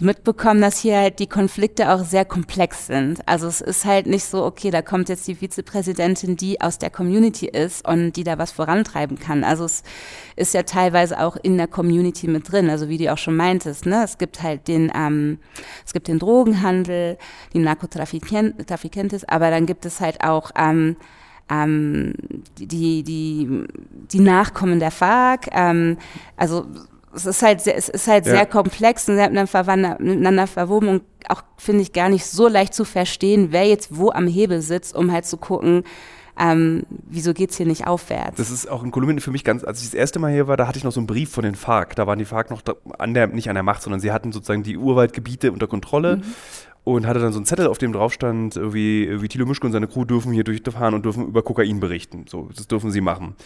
mitbekommen, 0.00 0.62
dass 0.62 0.78
hier 0.78 0.96
halt 0.96 1.18
die 1.18 1.26
Konflikte 1.26 1.92
auch 1.92 2.02
sehr 2.02 2.24
komplex 2.24 2.86
sind. 2.86 3.20
Also 3.28 3.46
es 3.46 3.60
ist 3.60 3.84
halt 3.84 4.06
nicht 4.06 4.24
so, 4.24 4.42
okay, 4.44 4.70
da 4.70 4.80
kommt 4.80 5.10
jetzt 5.10 5.28
die 5.28 5.36
Vizepräsidentin, 5.36 6.36
die 6.36 6.60
aus 6.62 6.78
der 6.78 6.88
Community 6.88 7.46
ist 7.46 7.86
und 7.86 8.12
die 8.12 8.24
da 8.24 8.38
was 8.38 8.52
vorantreiben 8.52 9.18
kann. 9.18 9.44
Also 9.44 9.64
es 9.64 9.82
ist 10.34 10.54
ja 10.54 10.62
teilweise 10.62 11.20
auch 11.20 11.36
in 11.36 11.58
der 11.58 11.68
Community 11.68 12.26
mit 12.26 12.50
drin. 12.50 12.70
Also 12.70 12.88
wie 12.88 12.98
du 12.98 13.12
auch 13.12 13.18
schon 13.18 13.36
meintest, 13.36 13.84
ne, 13.84 14.02
es 14.02 14.16
gibt 14.16 14.42
halt 14.42 14.66
den, 14.68 14.90
ähm, 14.94 15.38
es 15.84 15.92
gibt 15.92 16.08
den 16.08 16.18
Drogenhandel, 16.18 17.18
die 17.52 17.58
Narcotraficantes, 17.58 19.28
aber 19.28 19.50
dann 19.50 19.66
gibt 19.66 19.84
es 19.84 20.00
halt 20.00 20.24
auch 20.24 20.50
ähm, 20.56 20.96
ähm, 21.50 22.14
die, 22.58 23.02
die, 23.02 23.64
die 24.12 24.20
Nachkommen 24.20 24.80
der 24.80 24.90
FARC. 24.90 25.48
Ähm, 25.52 25.96
also 26.36 26.66
es 27.14 27.26
ist 27.26 27.42
halt 27.42 27.60
sehr, 27.60 27.76
es 27.76 27.88
ist 27.88 28.06
halt 28.08 28.26
Ja. 28.26 28.32
sehr 28.32 28.46
komplex 28.46 29.08
und 29.08 29.16
sehr 29.16 29.28
miteinander 29.28 30.46
verwoben 30.46 30.88
und 30.88 31.02
auch, 31.28 31.42
finde 31.58 31.82
ich, 31.82 31.92
gar 31.92 32.08
nicht 32.08 32.26
so 32.26 32.48
leicht 32.48 32.74
zu 32.74 32.84
verstehen, 32.84 33.48
wer 33.50 33.66
jetzt 33.66 33.96
wo 33.96 34.10
am 34.10 34.26
Hebel 34.26 34.62
sitzt, 34.62 34.94
um 34.96 35.12
halt 35.12 35.26
zu 35.26 35.36
gucken, 35.36 35.84
ähm, 36.38 36.84
wieso 36.88 37.34
geht's 37.34 37.58
hier 37.58 37.66
nicht 37.66 37.86
aufwärts. 37.86 38.38
Das 38.38 38.50
ist 38.50 38.66
auch 38.70 38.82
in 38.82 38.90
Kolumbien 38.90 39.20
für 39.20 39.30
mich 39.30 39.44
ganz, 39.44 39.64
als 39.64 39.80
ich 39.80 39.88
das 39.88 39.94
erste 39.94 40.18
Mal 40.18 40.32
hier 40.32 40.48
war, 40.48 40.56
da 40.56 40.66
hatte 40.66 40.78
ich 40.78 40.84
noch 40.84 40.92
so 40.92 40.98
einen 41.00 41.06
Brief 41.06 41.30
von 41.30 41.44
den 41.44 41.54
FARC. 41.54 41.94
Da 41.94 42.06
waren 42.06 42.18
die 42.18 42.24
FARC 42.24 42.50
noch 42.50 42.62
an 42.98 43.12
der, 43.12 43.26
nicht 43.26 43.50
an 43.50 43.54
der 43.54 43.62
Macht, 43.62 43.82
sondern 43.82 44.00
sie 44.00 44.12
hatten 44.12 44.32
sozusagen 44.32 44.62
die 44.62 44.78
Urwaldgebiete 44.78 45.52
unter 45.52 45.66
Kontrolle 45.66 46.22
und 46.84 47.06
hatte 47.06 47.20
dann 47.20 47.32
so 47.32 47.38
einen 47.38 47.46
Zettel, 47.46 47.66
auf 47.66 47.78
dem 47.78 47.92
drauf 47.92 48.12
stand, 48.12 48.56
irgendwie, 48.56 49.04
irgendwie 49.04 49.28
Thilo 49.28 49.46
Mischke 49.46 49.66
und 49.66 49.72
seine 49.72 49.86
Crew 49.88 50.04
dürfen 50.04 50.32
hier 50.32 50.44
durchfahren 50.44 50.94
und 50.94 51.04
dürfen 51.04 51.28
über 51.28 51.42
Kokain 51.42 51.80
berichten. 51.80 52.24
So, 52.28 52.48
das 52.54 52.66
dürfen 52.66 52.90
sie 52.90 53.00
machen. 53.00 53.36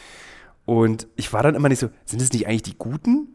Und 0.65 1.07
ich 1.17 1.33
war 1.33 1.43
dann 1.43 1.55
immer 1.55 1.69
nicht 1.69 1.79
so, 1.79 1.91
sind 2.05 2.21
das 2.21 2.33
nicht 2.33 2.47
eigentlich 2.47 2.63
die 2.63 2.79
Guten? 2.79 3.29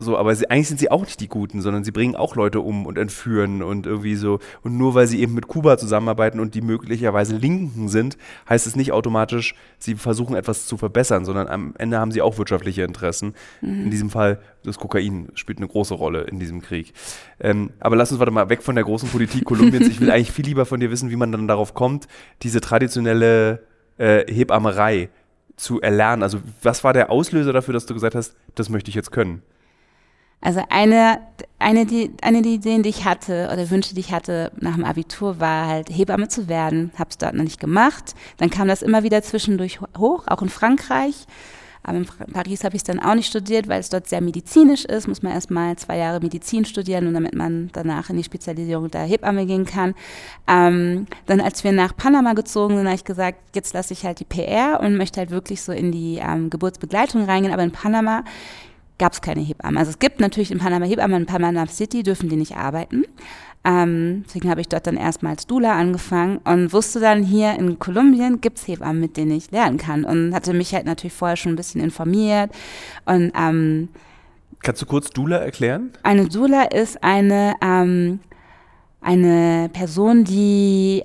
So, 0.00 0.16
aber 0.16 0.32
sie, 0.36 0.48
eigentlich 0.48 0.68
sind 0.68 0.78
sie 0.78 0.92
auch 0.92 1.04
nicht 1.04 1.20
die 1.20 1.26
Guten, 1.26 1.60
sondern 1.60 1.82
sie 1.82 1.90
bringen 1.90 2.14
auch 2.14 2.36
Leute 2.36 2.60
um 2.60 2.86
und 2.86 2.98
entführen 2.98 3.64
und 3.64 3.84
irgendwie 3.84 4.14
so. 4.14 4.38
Und 4.62 4.78
nur 4.78 4.94
weil 4.94 5.08
sie 5.08 5.20
eben 5.20 5.34
mit 5.34 5.48
Kuba 5.48 5.76
zusammenarbeiten 5.76 6.38
und 6.38 6.54
die 6.54 6.60
möglicherweise 6.60 7.36
Linken 7.36 7.88
sind, 7.88 8.16
heißt 8.48 8.68
es 8.68 8.76
nicht 8.76 8.92
automatisch, 8.92 9.56
sie 9.78 9.96
versuchen 9.96 10.36
etwas 10.36 10.66
zu 10.66 10.76
verbessern, 10.76 11.24
sondern 11.24 11.48
am 11.48 11.74
Ende 11.78 11.98
haben 11.98 12.12
sie 12.12 12.22
auch 12.22 12.38
wirtschaftliche 12.38 12.84
Interessen. 12.84 13.34
In 13.60 13.90
diesem 13.90 14.08
Fall, 14.08 14.38
das 14.62 14.78
Kokain 14.78 15.30
spielt 15.34 15.58
eine 15.58 15.66
große 15.66 15.94
Rolle 15.94 16.22
in 16.22 16.38
diesem 16.38 16.62
Krieg. 16.62 16.92
Ähm, 17.40 17.70
aber 17.80 17.96
lass 17.96 18.12
uns 18.12 18.20
warte 18.20 18.32
mal 18.32 18.48
weg 18.48 18.62
von 18.62 18.76
der 18.76 18.84
großen 18.84 19.08
Politik 19.08 19.44
Kolumbiens. 19.44 19.88
Ich 19.88 20.00
will 20.00 20.10
eigentlich 20.12 20.30
viel 20.30 20.44
lieber 20.44 20.64
von 20.64 20.78
dir 20.78 20.92
wissen, 20.92 21.10
wie 21.10 21.16
man 21.16 21.32
dann 21.32 21.48
darauf 21.48 21.74
kommt, 21.74 22.06
diese 22.42 22.60
traditionelle 22.60 23.64
äh, 23.96 24.32
Hebammerei 24.32 25.08
zu 25.56 25.80
erlernen. 25.80 26.22
Also 26.22 26.38
was 26.62 26.84
war 26.84 26.92
der 26.92 27.10
Auslöser 27.10 27.52
dafür, 27.52 27.74
dass 27.74 27.86
du 27.86 27.94
gesagt 27.94 28.14
hast, 28.14 28.36
das 28.54 28.68
möchte 28.68 28.90
ich 28.90 28.94
jetzt 28.94 29.10
können? 29.10 29.42
Also 30.40 30.62
eine, 30.68 31.18
eine, 31.58 31.84
die, 31.84 32.12
eine 32.22 32.42
der 32.42 32.52
Ideen, 32.52 32.82
die 32.82 32.90
ich 32.90 33.04
hatte 33.04 33.50
oder 33.52 33.70
Wünsche, 33.70 33.94
die 33.94 34.00
ich 34.00 34.12
hatte 34.12 34.52
nach 34.60 34.76
dem 34.76 34.84
Abitur, 34.84 35.40
war 35.40 35.66
halt 35.66 35.88
Hebamme 35.90 36.28
zu 36.28 36.48
werden. 36.48 36.92
Habe 36.96 37.10
es 37.10 37.18
dort 37.18 37.34
noch 37.34 37.44
nicht 37.44 37.60
gemacht. 37.60 38.14
Dann 38.36 38.50
kam 38.50 38.68
das 38.68 38.82
immer 38.82 39.02
wieder 39.02 39.22
zwischendurch 39.22 39.80
hoch, 39.96 40.24
auch 40.28 40.42
in 40.42 40.48
Frankreich. 40.48 41.26
Aber 41.82 41.98
in 41.98 42.06
Paris 42.06 42.64
habe 42.64 42.76
ich 42.76 42.80
es 42.80 42.84
dann 42.84 43.00
auch 43.00 43.14
nicht 43.14 43.28
studiert, 43.28 43.66
weil 43.66 43.80
es 43.80 43.88
dort 43.88 44.08
sehr 44.08 44.20
medizinisch 44.20 44.84
ist. 44.84 45.08
Muss 45.08 45.22
man 45.22 45.32
erstmal 45.32 45.74
zwei 45.76 45.96
Jahre 45.96 46.20
Medizin 46.20 46.64
studieren 46.64 47.06
und 47.06 47.14
damit 47.14 47.34
man 47.34 47.70
danach 47.72 48.10
in 48.10 48.16
die 48.16 48.24
Spezialisierung 48.24 48.90
der 48.90 49.02
Hebamme 49.02 49.46
gehen 49.46 49.64
kann. 49.64 49.94
Ähm, 50.46 51.06
dann, 51.26 51.40
als 51.40 51.64
wir 51.64 51.72
nach 51.72 51.96
Panama 51.96 52.34
gezogen 52.34 52.76
sind, 52.76 52.86
habe 52.86 52.96
ich 52.96 53.04
gesagt, 53.04 53.38
jetzt 53.54 53.72
lasse 53.72 53.94
ich 53.94 54.04
halt 54.04 54.20
die 54.20 54.24
PR 54.24 54.80
und 54.80 54.96
möchte 54.96 55.18
halt 55.18 55.30
wirklich 55.30 55.62
so 55.62 55.72
in 55.72 55.90
die 55.90 56.20
ähm, 56.22 56.50
Geburtsbegleitung 56.50 57.24
reingehen. 57.24 57.54
Aber 57.54 57.62
in 57.62 57.72
Panama 57.72 58.22
gab 58.98 59.12
es 59.12 59.20
keine 59.20 59.40
Hebammen. 59.40 59.78
Also 59.78 59.90
es 59.90 59.98
gibt 59.98 60.20
natürlich 60.20 60.50
in 60.50 60.58
Panama 60.58 60.84
Hebammen, 60.84 61.22
in 61.22 61.26
Panama 61.26 61.66
City 61.66 62.02
dürfen 62.02 62.28
die 62.28 62.36
nicht 62.36 62.56
arbeiten. 62.56 63.04
Ähm, 63.64 64.24
deswegen 64.26 64.50
habe 64.50 64.60
ich 64.60 64.68
dort 64.68 64.86
dann 64.86 64.96
erstmal 64.96 65.32
als 65.32 65.46
Dula 65.46 65.76
angefangen 65.76 66.38
und 66.38 66.72
wusste 66.72 67.00
dann 67.00 67.22
hier 67.22 67.54
in 67.58 67.78
Kolumbien 67.78 68.40
gibt 68.40 68.58
es 68.58 68.68
Hebammen, 68.68 69.00
mit 69.00 69.16
denen 69.16 69.32
ich 69.32 69.50
lernen 69.50 69.78
kann 69.78 70.04
und 70.04 70.34
hatte 70.34 70.54
mich 70.54 70.74
halt 70.74 70.86
natürlich 70.86 71.12
vorher 71.12 71.36
schon 71.36 71.52
ein 71.52 71.56
bisschen 71.56 71.80
informiert 71.80 72.50
und 73.04 73.32
ähm, 73.36 73.88
Kannst 74.62 74.82
du 74.82 74.86
kurz 74.86 75.10
Dula 75.10 75.38
erklären? 75.38 75.90
eine 76.02 76.28
Dula 76.28 76.62
ist 76.64 77.02
eine, 77.02 77.54
ähm, 77.60 78.20
eine 79.00 79.68
Person, 79.72 80.24
die 80.24 81.04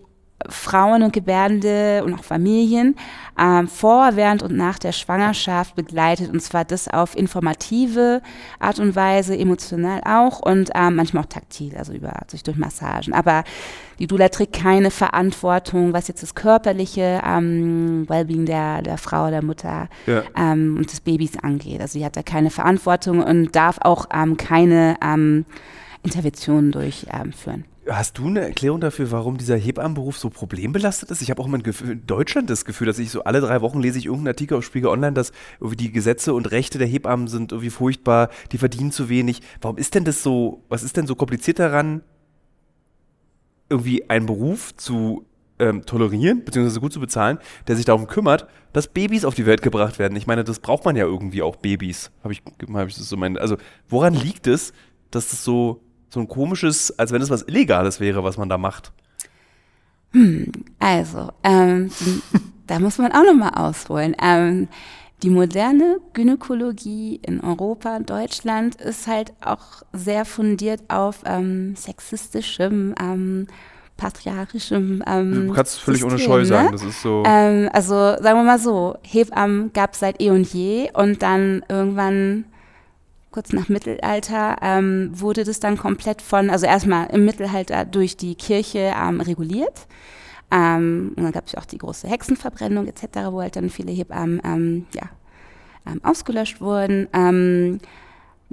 Frauen 0.50 1.04
und 1.04 1.14
Gebärende 1.14 2.04
und 2.06 2.14
auch 2.14 2.24
Familien 2.24 2.96
ähm, 3.40 3.68
vor, 3.68 4.12
während 4.16 4.44
und 4.44 4.56
nach 4.56 4.80
der 4.80 4.92
Schwangerschaft 4.92 5.76
begleitet. 5.76 6.32
Und 6.32 6.42
zwar 6.42 6.66
das 6.66 6.88
auf 6.88 7.16
informative 7.16 8.22
Art 8.60 8.80
und 8.80 8.96
Weise, 8.96 9.38
emotional 9.38 10.02
auch 10.06 10.40
und 10.40 10.70
ähm, 10.76 10.96
manchmal 10.96 11.24
auch 11.24 11.30
taktil, 11.30 11.76
also 11.78 11.94
über 11.94 12.14
sich 12.28 12.44
durch 12.44 12.58
Massagen. 12.58 13.14
Aber 13.14 13.44
die 14.00 14.08
Dula 14.08 14.30
trägt 14.30 14.54
keine 14.54 14.92
Verantwortung, 14.92 15.94
was 15.94 16.08
jetzt 16.08 16.24
das 16.24 16.36
körperliche 16.36 17.22
ähm, 17.26 18.08
Wellbeing 18.10 18.46
der, 18.46 18.82
der 18.82 18.98
Frau, 18.98 19.30
der 19.30 19.44
Mutter 19.44 19.88
Ja. 20.06 20.24
ähm, 20.36 20.78
und 20.78 20.92
des 20.92 21.02
Babys 21.02 21.38
angeht. 21.38 21.82
Also 21.82 22.00
sie 22.00 22.06
hat 22.06 22.16
da 22.16 22.24
keine 22.24 22.50
Verantwortung 22.50 23.24
und 23.24 23.56
darf 23.56 23.78
auch 23.82 24.08
ähm, 24.14 24.38
keine 24.38 24.98
ähm, 25.04 25.46
Interventionen 26.04 26.72
durchführen. 26.72 27.66
Hast 27.90 28.18
du 28.18 28.28
eine 28.28 28.42
Erklärung 28.42 28.80
dafür, 28.80 29.12
warum 29.12 29.38
dieser 29.38 29.58
Hebammenberuf 29.58 30.18
so 30.18 30.30
problembelastet 30.30 31.12
ist? 31.12 31.22
Ich 31.22 31.30
habe 31.30 31.42
auch 31.42 31.48
immer 31.48 31.60
in 31.66 32.06
Deutschland 32.06 32.50
das 32.50 32.64
Gefühl, 32.64 32.88
dass 32.88 32.98
ich 32.98 33.12
so 33.12 33.26
alle 33.26 33.42
drei 33.42 33.62
Wochen 33.62 33.82
lese 33.82 33.98
ich 33.98 34.06
irgendeinen 34.06 34.30
Artikel 34.30 34.58
auf 34.58 34.64
Spiegel 34.64 34.90
Online, 34.90 35.12
dass 35.12 35.34
irgendwie 35.60 35.76
die 35.76 35.92
Gesetze 35.92 36.34
und 36.34 36.50
Rechte 36.52 36.78
der 36.78 36.88
Hebammen 36.88 37.28
sind 37.28 37.52
irgendwie 37.52 37.70
furchtbar, 37.70 38.30
die 38.54 38.58
verdienen 38.58 38.92
zu 38.92 39.10
wenig. 39.10 39.42
Warum 39.60 39.78
ist 39.78 39.96
denn 39.96 40.06
das 40.06 40.24
so, 40.24 40.64
was 40.70 40.84
ist 40.84 40.96
denn 40.96 41.08
so 41.08 41.16
kompliziert 41.16 41.60
daran, 41.60 42.04
irgendwie 43.70 44.10
einen 44.10 44.28
Beruf 44.28 44.74
zu 44.78 45.26
ähm, 45.60 45.86
tolerieren, 45.86 46.46
beziehungsweise 46.46 46.80
gut 46.80 46.94
zu 46.94 47.02
bezahlen, 47.02 47.38
der 47.68 47.76
sich 47.76 47.86
darum 47.86 48.08
kümmert, 48.08 48.48
dass 48.72 48.88
Babys 48.88 49.26
auf 49.26 49.36
die 49.36 49.46
Welt 49.46 49.62
gebracht 49.62 50.00
werden? 50.00 50.16
Ich 50.16 50.28
meine, 50.28 50.46
das 50.46 50.60
braucht 50.60 50.86
man 50.86 50.96
ja 50.96 51.04
irgendwie 51.04 51.42
auch 51.42 51.58
Babys. 51.58 52.12
Habe 52.24 52.32
ich, 52.32 52.44
hab 52.74 52.88
ich 52.88 52.96
das 52.96 53.10
so 53.10 53.18
mein, 53.18 53.38
also 53.38 53.58
woran 53.90 54.14
liegt 54.14 54.48
es, 54.48 54.72
dass 55.12 55.30
das 55.30 55.44
so 55.44 55.82
so 56.14 56.20
ein 56.20 56.28
komisches, 56.28 56.98
als 57.00 57.12
wenn 57.12 57.24
es 57.24 57.32
was 57.32 57.42
Illegales 57.42 58.00
wäre, 58.00 58.24
was 58.24 58.38
man 58.38 58.48
da 58.48 58.60
macht. 58.60 58.92
Also, 60.78 61.32
ähm, 61.44 61.90
da 62.68 62.78
muss 62.78 63.00
man 63.00 63.12
auch 63.14 63.24
nochmal 63.24 63.56
ausholen. 63.56 64.16
Ähm, 64.22 64.68
die 65.24 65.32
moderne 65.32 66.00
Gynäkologie 66.14 67.20
in 67.24 67.40
Europa, 67.42 67.98
Deutschland, 68.00 68.76
ist 68.76 69.08
halt 69.08 69.34
auch 69.42 69.82
sehr 69.92 70.26
fundiert 70.26 70.82
auf 70.88 71.22
ähm, 71.26 71.76
sexistischem, 71.76 72.94
ähm, 73.02 73.48
patriarchischem 73.98 75.04
ähm, 75.08 75.48
Du 75.48 75.54
kannst 75.54 75.80
völlig 75.80 76.04
ohne 76.04 76.18
System, 76.18 76.32
Scheu 76.32 76.40
ne? 76.40 76.46
sagen. 76.46 76.72
Das 76.74 76.84
ist 76.84 77.02
so. 77.02 77.24
Ähm, 77.26 77.70
also 77.74 77.96
sagen 77.96 78.38
wir 78.38 78.44
mal 78.44 78.60
so, 78.60 78.98
Hebammen 79.02 79.74
gab 79.74 79.94
es 79.94 80.00
seit 80.00 80.22
eh 80.22 80.30
und 80.30 80.54
je 80.54 80.92
und 80.94 81.24
dann 81.24 81.66
irgendwann 81.70 82.46
kurz 83.34 83.52
nach 83.52 83.68
Mittelalter 83.68 84.58
ähm, 84.62 85.10
wurde 85.12 85.44
das 85.44 85.60
dann 85.60 85.78
komplett 85.78 86.22
von, 86.22 86.50
also 86.50 86.66
erstmal 86.66 87.08
im 87.08 87.26
Mittelalter 87.26 87.84
durch 87.84 88.16
die 88.16 88.36
Kirche 88.36 88.94
ähm, 88.96 89.20
reguliert. 89.20 89.88
Ähm, 90.52 91.14
und 91.16 91.24
dann 91.24 91.32
gab 91.32 91.48
es 91.48 91.54
ja 91.54 91.60
auch 91.60 91.66
die 91.66 91.80
große 91.80 92.08
Hexenverbrennung 92.08 92.88
etc., 92.88 93.32
wo 93.32 93.42
halt 93.42 93.56
dann 93.56 93.70
viele 93.70 93.92
Hebammen 93.92 94.42
ähm, 94.46 94.86
ja, 94.94 95.10
ähm, 95.86 96.00
ausgelöscht 96.04 96.62
wurden. 96.62 97.08
Ähm, 97.12 97.80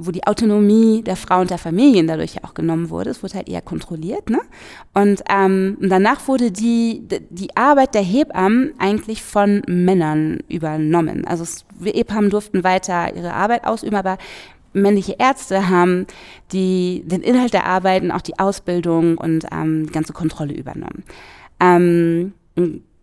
wo 0.06 0.10
die 0.10 0.26
Autonomie 0.26 1.02
der 1.02 1.16
Frau 1.16 1.40
und 1.40 1.50
der 1.50 1.58
Familien 1.58 2.06
dadurch 2.06 2.34
ja 2.34 2.44
auch 2.44 2.54
genommen 2.54 2.90
wurde. 2.90 3.10
Es 3.10 3.22
wurde 3.22 3.34
halt 3.34 3.48
eher 3.48 3.60
kontrolliert. 3.60 4.30
Ne? 4.30 4.40
Und 4.94 5.22
ähm, 5.28 5.76
danach 5.80 6.26
wurde 6.26 6.50
die, 6.50 7.06
die 7.28 7.56
Arbeit 7.56 7.94
der 7.94 8.02
Hebammen 8.02 8.72
eigentlich 8.78 9.22
von 9.22 9.62
Männern 9.66 10.38
übernommen. 10.48 11.26
Also 11.26 11.42
es, 11.42 11.64
Hebammen 11.82 12.30
durften 12.30 12.64
weiter 12.64 13.14
ihre 13.14 13.34
Arbeit 13.34 13.66
ausüben, 13.66 13.96
aber 13.96 14.18
männliche 14.72 15.16
Ärzte 15.18 15.68
haben 15.68 16.06
die, 16.52 17.02
den 17.06 17.22
Inhalt 17.22 17.52
der 17.52 17.66
Arbeiten, 17.66 18.10
auch 18.10 18.20
die 18.20 18.38
Ausbildung 18.38 19.18
und 19.18 19.46
ähm, 19.52 19.86
die 19.86 19.92
ganze 19.92 20.12
Kontrolle 20.12 20.54
übernommen. 20.54 21.04
Ähm, 21.60 22.32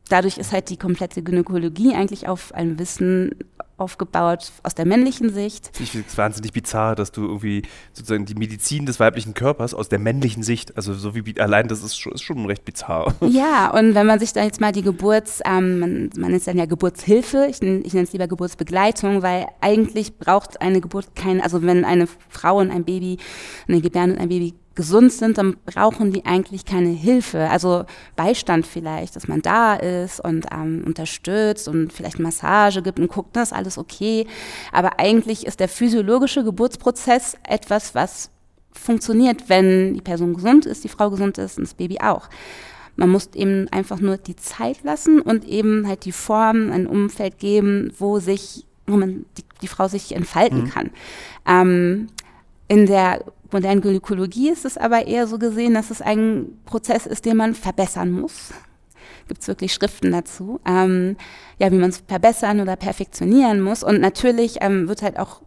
dadurch 0.09 0.37
ist 0.37 0.51
halt 0.51 0.69
die 0.69 0.77
komplette 0.77 1.21
Gynäkologie 1.21 1.93
eigentlich 1.93 2.27
auf 2.27 2.53
ein 2.53 2.79
Wissen 2.79 3.35
aufgebaut 3.77 4.51
aus 4.63 4.75
der 4.75 4.85
männlichen 4.85 5.31
Sicht. 5.31 5.71
Ich 5.79 5.91
finde 5.91 6.07
es 6.09 6.17
wahnsinnig 6.17 6.51
bizarr, 6.51 6.95
dass 6.95 7.11
du 7.11 7.23
irgendwie 7.25 7.61
sozusagen 7.93 8.25
die 8.25 8.35
Medizin 8.35 8.85
des 8.85 8.99
weiblichen 8.99 9.33
Körpers 9.33 9.73
aus 9.73 9.87
der 9.87 9.99
männlichen 9.99 10.43
Sicht, 10.43 10.75
also 10.75 10.93
so 10.93 11.15
wie 11.15 11.39
allein 11.39 11.67
das 11.67 11.83
ist 11.83 11.97
schon, 11.97 12.13
ist 12.13 12.23
schon 12.23 12.45
recht 12.45 12.65
bizarr. 12.65 13.13
Ja, 13.21 13.69
und 13.73 13.95
wenn 13.95 14.07
man 14.07 14.19
sich 14.19 14.33
da 14.33 14.43
jetzt 14.43 14.59
mal 14.59 14.71
die 14.71 14.81
Geburts, 14.81 15.41
ähm, 15.45 15.79
man, 15.79 16.09
man 16.17 16.31
nennt 16.31 16.39
es 16.39 16.45
dann 16.45 16.57
ja 16.57 16.65
Geburtshilfe, 16.65 17.47
ich, 17.49 17.61
ich 17.61 17.93
nenne 17.93 18.03
es 18.03 18.13
lieber 18.13 18.27
Geburtsbegleitung, 18.27 19.21
weil 19.21 19.47
eigentlich 19.61 20.17
braucht 20.17 20.61
eine 20.61 20.81
Geburt 20.81 21.15
kein, 21.15 21.41
also 21.41 21.61
wenn 21.61 21.85
eine 21.85 22.07
Frau 22.29 22.57
und 22.57 22.71
ein 22.71 22.83
Baby, 22.83 23.17
eine 23.67 23.81
Gebärde 23.81 24.13
und 24.13 24.19
ein 24.19 24.29
Baby 24.29 24.55
gesund 24.77 25.11
sind, 25.11 25.37
dann 25.37 25.57
brauchen 25.65 26.13
die 26.13 26.25
eigentlich 26.25 26.63
keine 26.63 26.89
Hilfe. 26.89 27.49
Also 27.49 27.83
Beistand 28.15 28.65
vielleicht, 28.65 29.15
dass 29.15 29.27
man 29.27 29.41
da 29.41 29.73
ist 29.73 30.23
und 30.23 30.45
ähm, 30.53 30.83
unterstützt 30.85 31.67
und 31.67 31.91
vielleicht 31.91 32.19
Massage 32.19 32.81
gibt 32.81 32.99
und 32.99 33.09
guckt, 33.09 33.35
das 33.35 33.49
ist 33.49 33.57
alles 33.57 33.77
okay. 33.77 34.27
Aber 34.71 34.99
eigentlich 34.99 35.45
ist 35.45 35.59
der 35.59 35.67
physiologische 35.67 36.43
Geburtsprozess 36.43 37.35
etwas, 37.43 37.95
was 37.95 38.29
funktioniert, 38.71 39.49
wenn 39.49 39.95
die 39.95 40.01
Person 40.01 40.35
gesund 40.35 40.67
ist, 40.67 40.83
die 40.83 40.89
Frau 40.89 41.09
gesund 41.09 41.39
ist 41.39 41.57
und 41.57 41.65
das 41.65 41.73
Baby 41.73 41.97
auch. 41.99 42.29
Man 42.95 43.09
muss 43.09 43.29
eben 43.33 43.67
einfach 43.69 43.99
nur 43.99 44.17
die 44.17 44.35
Zeit 44.35 44.83
lassen 44.83 45.21
und 45.21 45.43
eben 45.45 45.87
halt 45.87 46.05
die 46.05 46.11
Form, 46.11 46.71
ein 46.71 46.85
Umfeld 46.85 47.39
geben, 47.39 47.91
wo 47.97 48.19
sich, 48.19 48.65
wo 48.85 48.95
man 48.95 49.25
die, 49.37 49.43
die 49.63 49.67
Frau 49.67 49.87
sich 49.87 50.15
entfalten 50.15 50.65
mhm. 50.65 50.69
kann. 50.69 50.91
Ähm, 51.47 52.07
in 52.67 52.85
der 52.85 53.23
modernen 53.53 53.81
Gynäkologie 53.81 54.49
ist 54.49 54.65
es 54.65 54.77
aber 54.77 55.07
eher 55.07 55.27
so 55.27 55.37
gesehen, 55.37 55.73
dass 55.73 55.91
es 55.91 56.01
ein 56.01 56.59
Prozess 56.65 57.05
ist, 57.05 57.25
den 57.25 57.37
man 57.37 57.55
verbessern 57.55 58.11
muss. 58.11 58.53
Gibt 59.27 59.41
es 59.41 59.47
wirklich 59.47 59.73
Schriften 59.73 60.11
dazu, 60.11 60.59
ähm, 60.65 61.17
ja, 61.59 61.71
wie 61.71 61.77
man 61.77 61.89
es 61.89 62.03
verbessern 62.07 62.61
oder 62.61 62.75
perfektionieren 62.75 63.61
muss. 63.61 63.83
Und 63.83 63.99
natürlich 63.99 64.57
ähm, 64.61 64.87
wird 64.87 65.01
halt 65.01 65.19
auch 65.19 65.41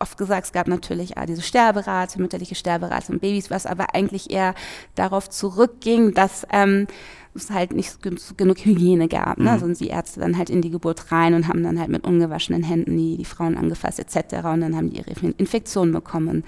oft 0.00 0.16
gesagt, 0.16 0.46
es 0.46 0.52
gab 0.52 0.66
natürlich 0.66 1.18
ah, 1.18 1.26
diese 1.26 1.42
Sterberate, 1.42 2.20
mütterliche 2.20 2.54
Sterberate 2.54 3.12
und 3.12 3.20
Babys, 3.20 3.50
was 3.50 3.66
aber 3.66 3.94
eigentlich 3.94 4.30
eher 4.30 4.54
darauf 4.94 5.28
zurückging, 5.28 6.14
dass 6.14 6.46
ähm, 6.50 6.86
es 7.34 7.50
halt 7.50 7.72
nicht 7.72 7.98
genug 8.02 8.58
Hygiene 8.58 9.08
gab. 9.08 9.38
Ne? 9.38 9.44
Mhm. 9.44 9.48
Also 9.48 9.66
sind 9.66 9.80
die 9.80 9.88
Ärzte 9.88 10.20
dann 10.20 10.36
halt 10.36 10.50
in 10.50 10.62
die 10.62 10.70
Geburt 10.70 11.12
rein 11.12 11.34
und 11.34 11.48
haben 11.48 11.62
dann 11.62 11.78
halt 11.78 11.88
mit 11.88 12.04
ungewaschenen 12.04 12.62
Händen 12.62 12.96
die, 12.96 13.16
die 13.16 13.24
Frauen 13.24 13.56
angefasst 13.56 14.00
etc. 14.00 14.46
Und 14.46 14.60
dann 14.60 14.76
haben 14.76 14.90
die 14.90 14.98
ihre 14.98 15.10
Infektionen 15.36 15.92
bekommen 15.92 16.28
und 16.28 16.44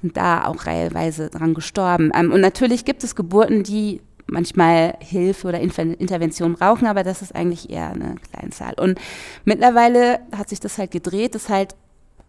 sind 0.00 0.16
da 0.16 0.44
auch 0.44 0.66
reihenweise 0.66 1.28
dran 1.28 1.54
gestorben. 1.54 2.12
Ähm, 2.14 2.32
und 2.32 2.40
natürlich 2.40 2.84
gibt 2.84 3.02
es 3.02 3.16
Geburten, 3.16 3.62
die 3.64 4.00
manchmal 4.26 4.94
Hilfe 5.00 5.48
oder 5.48 5.60
Intervention 5.60 6.54
brauchen, 6.54 6.86
aber 6.86 7.02
das 7.02 7.22
ist 7.22 7.34
eigentlich 7.34 7.70
eher 7.70 7.90
eine 7.90 8.14
Kleinzahl. 8.30 8.74
Und 8.78 8.98
mittlerweile 9.44 10.20
hat 10.36 10.48
sich 10.48 10.60
das 10.60 10.78
halt 10.78 10.92
gedreht, 10.92 11.34
dass 11.34 11.48
halt 11.48 11.74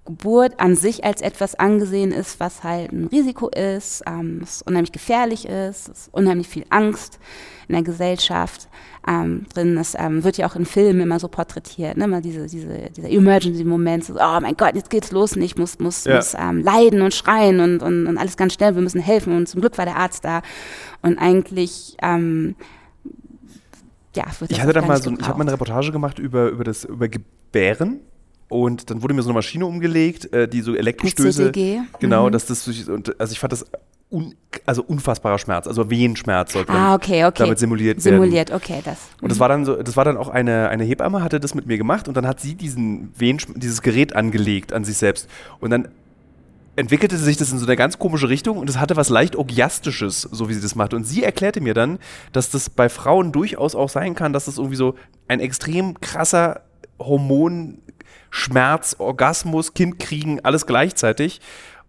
Geburt 0.06 0.60
an 0.60 0.76
sich 0.76 1.06
als 1.06 1.22
etwas 1.22 1.56
angesehen 1.56 2.12
ist, 2.12 2.40
was 2.40 2.64
halt 2.64 2.92
ein 2.92 3.06
Risiko 3.06 3.48
ist, 3.50 4.04
ähm, 4.06 4.40
was 4.42 4.62
unheimlich 4.64 4.92
gefährlich 4.92 5.46
ist, 5.46 5.88
es 5.88 6.00
ist 6.00 6.14
unheimlich 6.14 6.50
viel 6.50 6.66
Angst 6.70 7.20
in 7.68 7.74
der 7.74 7.84
Gesellschaft 7.84 8.68
ähm, 9.08 9.46
drin. 9.54 9.76
Das 9.76 9.96
ähm, 9.98 10.24
wird 10.24 10.38
ja 10.38 10.48
auch 10.48 10.56
in 10.56 10.66
Filmen 10.66 11.02
immer 11.02 11.20
so 11.20 11.28
porträtiert, 11.28 11.98
ne? 11.98 12.06
Immer 12.06 12.22
diese, 12.22 12.48
diese, 12.48 12.90
dieser 12.96 13.10
Emergency-Moment, 13.10 14.06
so, 14.06 14.16
oh 14.16 14.40
mein 14.42 14.56
Gott, 14.56 14.76
jetzt 14.76 14.90
geht's 14.90 15.12
los 15.12 15.36
und 15.36 15.42
ich 15.42 15.58
muss, 15.58 15.80
muss, 15.80 16.06
ja. 16.06 16.18
muss 16.18 16.34
ähm, 16.34 16.62
leiden 16.62 17.02
und 17.02 17.14
schreien 17.14 17.60
und, 17.60 17.82
und, 17.82 18.08
und 18.08 18.18
alles 18.18 18.38
ganz 18.38 18.54
schnell, 18.54 18.76
wir 18.76 18.82
müssen 18.82 19.02
helfen 19.02 19.36
und 19.36 19.48
zum 19.48 19.62
Glück 19.62 19.78
war 19.78 19.86
der 19.86 19.98
Arzt 19.98 20.26
da. 20.26 20.42
Und 21.02 21.18
eigentlich 21.18 21.98
ähm, 22.02 22.56
ja, 24.16 24.26
wird 24.40 24.52
ich 24.52 24.62
hatte 24.62 24.74
da 24.74 24.82
mal 24.82 25.02
so, 25.02 25.12
ich 25.12 25.28
habe 25.28 25.38
mal 25.38 25.44
eine 25.44 25.54
Reportage 25.54 25.92
gemacht 25.92 26.20
über, 26.20 26.50
über 26.50 26.64
das 26.64 26.84
über 26.86 27.08
Gebären 27.08 28.02
und 28.48 28.90
dann 28.90 29.02
wurde 29.02 29.14
mir 29.14 29.24
so 29.24 29.30
eine 29.30 29.36
Maschine 29.36 29.66
umgelegt, 29.66 30.32
äh, 30.32 30.48
die 30.48 30.62
so 30.62 30.76
Elektrostöße. 30.76 31.52
CDG. 31.52 31.82
Genau, 32.00 32.28
mhm. 32.28 32.32
dass 32.32 32.46
das 32.46 32.68
und, 32.88 33.20
also 33.20 33.32
ich 33.32 33.40
fand 33.40 33.54
das 33.54 33.66
un, 34.14 34.36
also 34.66 34.84
unfassbarer 34.84 35.40
Schmerz, 35.40 35.68
also 35.68 35.90
Wehenschmerz 35.90 36.54
sollte 36.54 36.72
ah, 36.72 36.94
okay, 36.94 37.26
okay. 37.26 37.44
damit 37.44 37.60
simuliert, 37.60 38.02
simuliert 38.02 38.34
werden. 38.34 38.52
Simuliert, 38.52 38.52
okay, 38.52 38.82
das. 38.86 39.00
Und 39.22 39.30
das 39.30 39.38
mhm. 39.38 39.42
war 39.42 39.50
dann 39.50 39.66
so, 39.66 39.82
das 39.82 39.98
war 39.98 40.06
dann 40.06 40.16
auch 40.16 40.30
eine, 40.30 40.70
eine 40.70 40.84
Hebamme 40.84 41.24
hatte 41.24 41.40
das 41.40 41.56
mit 41.56 41.66
mir 41.66 41.78
gemacht 41.78 42.08
und 42.08 42.16
dann 42.16 42.28
hat 42.28 42.40
sie 42.40 42.56
diesen 42.56 43.12
Wehen, 43.18 43.40
dieses 43.56 43.82
Gerät 43.82 44.16
angelegt 44.16 44.72
an 44.72 44.86
sich 44.86 44.98
selbst 44.98 45.28
und 45.60 45.72
dann 45.72 45.90
entwickelte 46.76 47.18
sich 47.18 47.38
das 47.38 47.52
in 47.52 47.60
so 47.60 47.66
eine 47.66 47.76
ganz 47.76 48.00
komische 48.00 48.30
Richtung 48.30 48.58
und 48.58 48.70
es 48.70 48.80
hatte 48.80 48.96
was 48.96 49.10
leicht 49.10 49.36
Orgiastisches, 49.36 50.22
so 50.22 50.50
wie 50.50 50.54
sie 50.54 50.62
das 50.62 50.76
macht. 50.76 50.94
Und 50.94 51.04
sie 51.04 51.24
erklärte 51.24 51.62
mir 51.62 51.74
dann, 51.74 52.00
dass 52.32 52.50
das 52.50 52.70
bei 52.70 52.90
Frauen 52.90 53.32
durchaus 53.32 53.76
auch 53.76 53.90
sein 53.90 54.16
kann, 54.16 54.34
dass 54.34 54.46
das 54.46 54.58
irgendwie 54.58 54.76
so 54.76 54.96
ein 55.28 55.40
extrem 55.40 56.00
krasser 56.02 56.62
Hormon 57.00 57.80
Schmerz, 58.32 58.96
Orgasmus, 58.98 59.76
Kind 59.76 60.00
kriegen, 60.00 60.40
alles 60.40 60.66
gleichzeitig. 60.66 61.40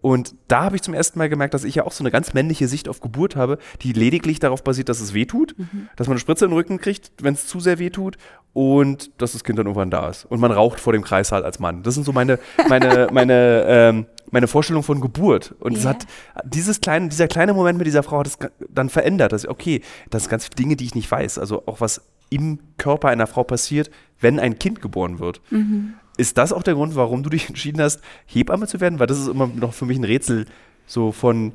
Und 0.04 0.34
da 0.48 0.64
habe 0.64 0.76
ich 0.76 0.82
zum 0.82 0.92
ersten 0.92 1.18
Mal 1.18 1.30
gemerkt, 1.30 1.54
dass 1.54 1.64
ich 1.64 1.76
ja 1.76 1.86
auch 1.86 1.92
so 1.92 2.04
eine 2.04 2.10
ganz 2.10 2.34
männliche 2.34 2.68
Sicht 2.68 2.90
auf 2.90 3.00
Geburt 3.00 3.36
habe, 3.36 3.56
die 3.80 3.94
lediglich 3.94 4.38
darauf 4.38 4.62
basiert, 4.62 4.90
dass 4.90 5.00
es 5.00 5.14
weh 5.14 5.24
tut, 5.24 5.58
mhm. 5.58 5.88
dass 5.96 6.08
man 6.08 6.16
eine 6.16 6.20
Spritze 6.20 6.44
in 6.44 6.50
den 6.50 6.58
Rücken 6.58 6.78
kriegt, 6.78 7.10
wenn 7.22 7.32
es 7.32 7.46
zu 7.46 7.58
sehr 7.58 7.78
weh 7.78 7.88
tut 7.88 8.18
und 8.52 9.10
dass 9.16 9.32
das 9.32 9.44
Kind 9.44 9.58
dann 9.58 9.64
irgendwann 9.64 9.90
da 9.90 10.10
ist. 10.10 10.26
Und 10.26 10.40
man 10.40 10.52
raucht 10.52 10.78
vor 10.78 10.92
dem 10.92 11.00
Kreissaal 11.00 11.42
als 11.42 11.58
Mann. 11.58 11.82
Das 11.84 11.94
sind 11.94 12.04
so 12.04 12.12
meine, 12.12 12.38
meine, 12.68 13.08
meine, 13.12 13.64
ähm, 13.66 14.06
meine 14.30 14.46
Vorstellung 14.46 14.82
von 14.82 15.00
Geburt. 15.00 15.54
Und 15.58 15.74
es 15.74 15.86
hat 15.86 16.06
dieses 16.44 16.82
kleine, 16.82 17.08
dieser 17.08 17.26
kleine 17.26 17.54
Moment 17.54 17.78
mit 17.78 17.86
dieser 17.86 18.02
Frau 18.02 18.18
hat 18.18 18.26
es 18.26 18.36
dann 18.68 18.90
verändert. 18.90 19.32
Dass, 19.32 19.48
okay, 19.48 19.80
das 20.10 20.24
sind 20.24 20.30
ganz 20.30 20.44
viele 20.44 20.56
Dinge, 20.56 20.76
die 20.76 20.84
ich 20.84 20.94
nicht 20.94 21.10
weiß. 21.10 21.38
Also 21.38 21.62
auch 21.64 21.80
was 21.80 22.02
im 22.28 22.58
Körper 22.76 23.08
einer 23.08 23.26
Frau 23.26 23.42
passiert, 23.42 23.90
wenn 24.20 24.38
ein 24.38 24.58
Kind 24.58 24.82
geboren 24.82 25.18
wird. 25.18 25.40
Mhm. 25.50 25.94
Ist 26.16 26.38
das 26.38 26.52
auch 26.52 26.62
der 26.62 26.74
Grund, 26.74 26.96
warum 26.96 27.22
du 27.22 27.30
dich 27.30 27.48
entschieden 27.48 27.80
hast, 27.80 28.00
Hebamme 28.26 28.66
zu 28.66 28.80
werden? 28.80 28.98
Weil 28.98 29.06
das 29.06 29.18
ist 29.18 29.28
immer 29.28 29.46
noch 29.46 29.74
für 29.74 29.86
mich 29.86 29.98
ein 29.98 30.04
Rätsel, 30.04 30.46
so 30.86 31.12
von 31.12 31.52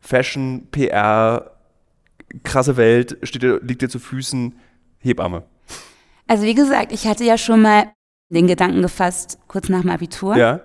Fashion, 0.00 0.66
PR, 0.70 1.52
krasse 2.42 2.76
Welt, 2.76 3.18
steht 3.22 3.42
dir, 3.42 3.60
liegt 3.62 3.82
dir 3.82 3.88
zu 3.88 3.98
Füßen, 3.98 4.54
Hebamme. 4.98 5.44
Also 6.26 6.44
wie 6.44 6.54
gesagt, 6.54 6.92
ich 6.92 7.06
hatte 7.06 7.24
ja 7.24 7.36
schon 7.36 7.62
mal 7.62 7.92
den 8.30 8.46
Gedanken 8.46 8.82
gefasst, 8.82 9.38
kurz 9.48 9.68
nach 9.68 9.82
dem 9.82 9.90
Abitur. 9.90 10.36
Ja. 10.36 10.60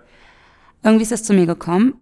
Irgendwie 0.84 1.04
ist 1.04 1.12
das 1.12 1.24
zu 1.24 1.34
mir 1.34 1.46
gekommen. 1.46 2.02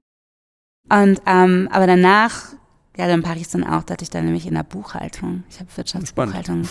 Und 0.90 1.22
ähm, 1.26 1.68
aber 1.72 1.88
danach, 1.88 2.54
ja, 2.98 3.08
dann 3.08 3.24
es 3.24 3.50
dann 3.50 3.64
auch, 3.64 3.84
da 3.84 3.94
hatte 3.94 4.04
ich 4.04 4.10
dann 4.10 4.26
nämlich 4.26 4.48
in 4.48 4.56
der 4.56 4.64
Buchhaltung. 4.64 5.44
Ich 5.50 5.60
habe 5.60 5.70
Wirtschaftsbuchhaltung 5.76 6.64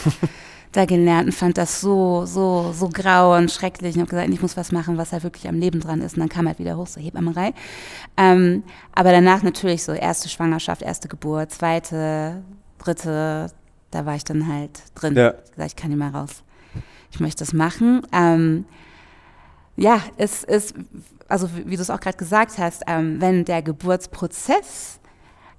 da 0.73 0.85
gelernt 0.85 1.27
und 1.27 1.33
fand 1.33 1.57
das 1.57 1.81
so, 1.81 2.27
so, 2.27 2.73
so 2.73 2.89
grau 2.89 3.37
und 3.37 3.51
schrecklich 3.51 3.95
und 3.95 4.03
habe 4.03 4.11
gesagt, 4.11 4.29
ich 4.29 4.43
muss 4.43 4.57
was 4.57 4.73
machen, 4.73 4.99
was 4.99 5.13
halt 5.13 5.23
wirklich 5.23 5.49
am 5.49 5.59
Leben 5.59 5.81
dran 5.81 6.01
ist. 6.01 6.15
Und 6.15 6.21
dann 6.21 6.29
kam 6.29 6.49
halt 6.49 6.59
wieder 6.59 6.77
hoch, 6.77 6.89
so 6.89 7.01
Hebammerei. 7.01 7.55
Ähm, 8.17 8.65
aber 8.93 9.13
danach 9.13 9.43
natürlich 9.43 9.85
so 9.85 9.93
erste 9.93 10.29
Schwangerschaft, 10.29 10.83
erste 10.83 11.07
Geburt, 11.07 11.53
zweite, 11.53 12.43
dritte, 12.79 13.51
da 13.93 14.05
war 14.05 14.17
ich 14.17 14.25
dann 14.25 14.49
halt 14.49 14.83
drin. 14.97 15.15
Ja. 15.15 15.35
Ich 15.45 15.53
gesagt, 15.53 15.71
ich 15.71 15.77
kann 15.77 15.91
nicht 15.91 15.99
mehr 15.99 16.13
raus. 16.13 16.43
Ich 17.13 17.21
möchte 17.21 17.45
das 17.45 17.53
machen. 17.53 18.03
Ähm, 18.13 18.67
ja, 19.77 20.01
es 20.17 20.43
ist, 20.43 20.75
also 21.29 21.49
wie, 21.57 21.71
wie 21.71 21.77
du 21.77 21.83
es 21.83 21.91
auch 21.91 22.01
gerade 22.01 22.17
gesagt 22.17 22.59
hast, 22.59 22.83
ähm, 22.89 23.21
wenn 23.21 23.45
der 23.45 23.63
Geburtsprozess 23.63 24.99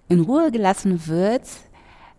in 0.10 0.22
Ruhe 0.22 0.52
gelassen 0.52 1.08
wird, 1.08 1.43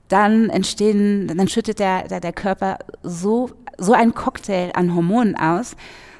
dann 0.08 0.48
entstehen, 0.50 1.28
dann 1.28 1.48
schüttet 1.48 1.78
der, 1.78 2.08
der, 2.08 2.20
der 2.20 2.32
Körper 2.32 2.78
so, 3.02 3.50
so 3.76 3.92
einen 3.92 4.14
Cocktail 4.14 4.70
an 4.74 4.94
Hormonen 4.94 5.36
aus, 5.36 5.76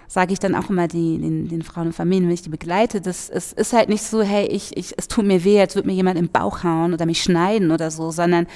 sage 0.06 0.32
ich 0.32 0.38
dann 0.38 0.54
auch 0.54 0.70
immer 0.70 0.88
die, 0.88 1.18
den, 1.18 1.48
den 1.48 1.62
Frauen 1.62 1.88
und 1.88 1.92
Familien, 1.92 2.26
wenn 2.26 2.34
ich 2.34 2.42
die 2.42 2.48
begleite, 2.48 3.00
das 3.00 3.28
es 3.28 3.52
ist 3.52 3.72
halt 3.72 3.88
nicht 3.88 4.02
so, 4.02 4.22
hey, 4.22 4.46
ich, 4.46 4.76
ich, 4.76 4.94
es 4.96 5.08
tut 5.08 5.26
mir 5.26 5.44
weh, 5.44 5.60
als 5.60 5.74
würde 5.74 5.88
mir 5.88 5.94
jemand 5.94 6.18
im 6.18 6.28
Bauch 6.28 6.64
hauen 6.64 6.94
oder 6.94 7.06
mich 7.06 7.22
schneiden 7.22 7.70
oder 7.70 7.90
so, 7.90 8.10
sondern 8.10 8.46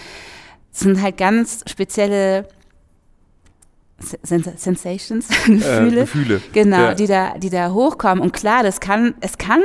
es 0.72 0.81
sind 0.81 1.01
halt 1.03 1.18
ganz 1.18 1.62
spezielle 1.66 2.48
Sensations, 4.22 5.29
Gefühle, 5.46 5.96
äh, 5.96 6.01
Gefühle. 6.01 6.42
genau, 6.53 6.77
ja. 6.77 6.94
die 6.94 7.07
da, 7.07 7.38
die 7.38 7.51
da 7.51 7.72
hochkommen. 7.72 8.22
Und 8.22 8.33
klar, 8.33 8.62
das 8.62 8.81
kann, 8.81 9.14
es 9.20 9.38
kann 9.38 9.62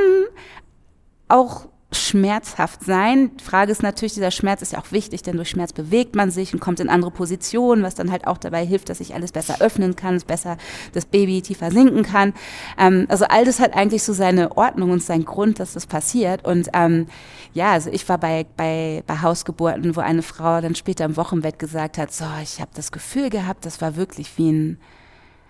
auch 1.27 1.67
schmerzhaft 1.91 2.83
sein. 2.83 3.31
Die 3.37 3.43
Frage 3.43 3.71
ist 3.71 3.81
natürlich, 3.81 4.13
dieser 4.13 4.31
Schmerz 4.31 4.61
ist 4.61 4.73
ja 4.73 4.79
auch 4.79 4.91
wichtig, 4.91 5.23
denn 5.23 5.37
durch 5.37 5.49
Schmerz 5.49 5.71
bewegt 5.71 6.15
man 6.15 6.31
sich 6.31 6.53
und 6.53 6.59
kommt 6.59 6.81
in 6.81 6.89
andere 6.89 7.11
Positionen, 7.11 7.81
was 7.81 7.95
dann 7.95 8.11
halt 8.11 8.27
auch 8.27 8.37
dabei 8.37 8.65
hilft, 8.65 8.89
dass 8.89 8.97
sich 8.97 9.13
alles 9.13 9.31
besser 9.31 9.61
öffnen 9.61 9.95
kann, 9.95 10.19
besser 10.27 10.57
das 10.91 11.05
Baby 11.05 11.41
tiefer 11.41 11.71
sinken 11.71 12.03
kann. 12.03 12.33
Ähm, 12.77 13.05
also 13.07 13.25
all 13.25 13.45
das 13.45 13.61
hat 13.61 13.73
eigentlich 13.73 14.03
so 14.03 14.11
seine 14.11 14.57
Ordnung 14.57 14.91
und 14.91 15.01
seinen 15.01 15.23
Grund, 15.23 15.59
dass 15.59 15.73
das 15.73 15.87
passiert. 15.87 16.43
Und 16.43 16.69
ähm, 16.73 17.07
ja, 17.53 17.71
also 17.71 17.89
ich 17.89 18.07
war 18.09 18.17
bei, 18.17 18.45
bei, 18.57 19.03
bei 19.07 19.21
Hausgeburten, 19.21 19.95
wo 19.95 20.01
eine 20.01 20.23
Frau 20.23 20.59
dann 20.59 20.75
später 20.75 21.05
im 21.05 21.15
Wochenbett 21.15 21.57
gesagt 21.57 21.97
hat, 21.97 22.11
so, 22.11 22.25
ich 22.43 22.59
habe 22.59 22.71
das 22.73 22.91
Gefühl 22.91 23.29
gehabt, 23.29 23.65
das 23.65 23.79
war 23.79 23.95
wirklich 23.95 24.37
wie 24.37 24.51
ein, 24.51 24.79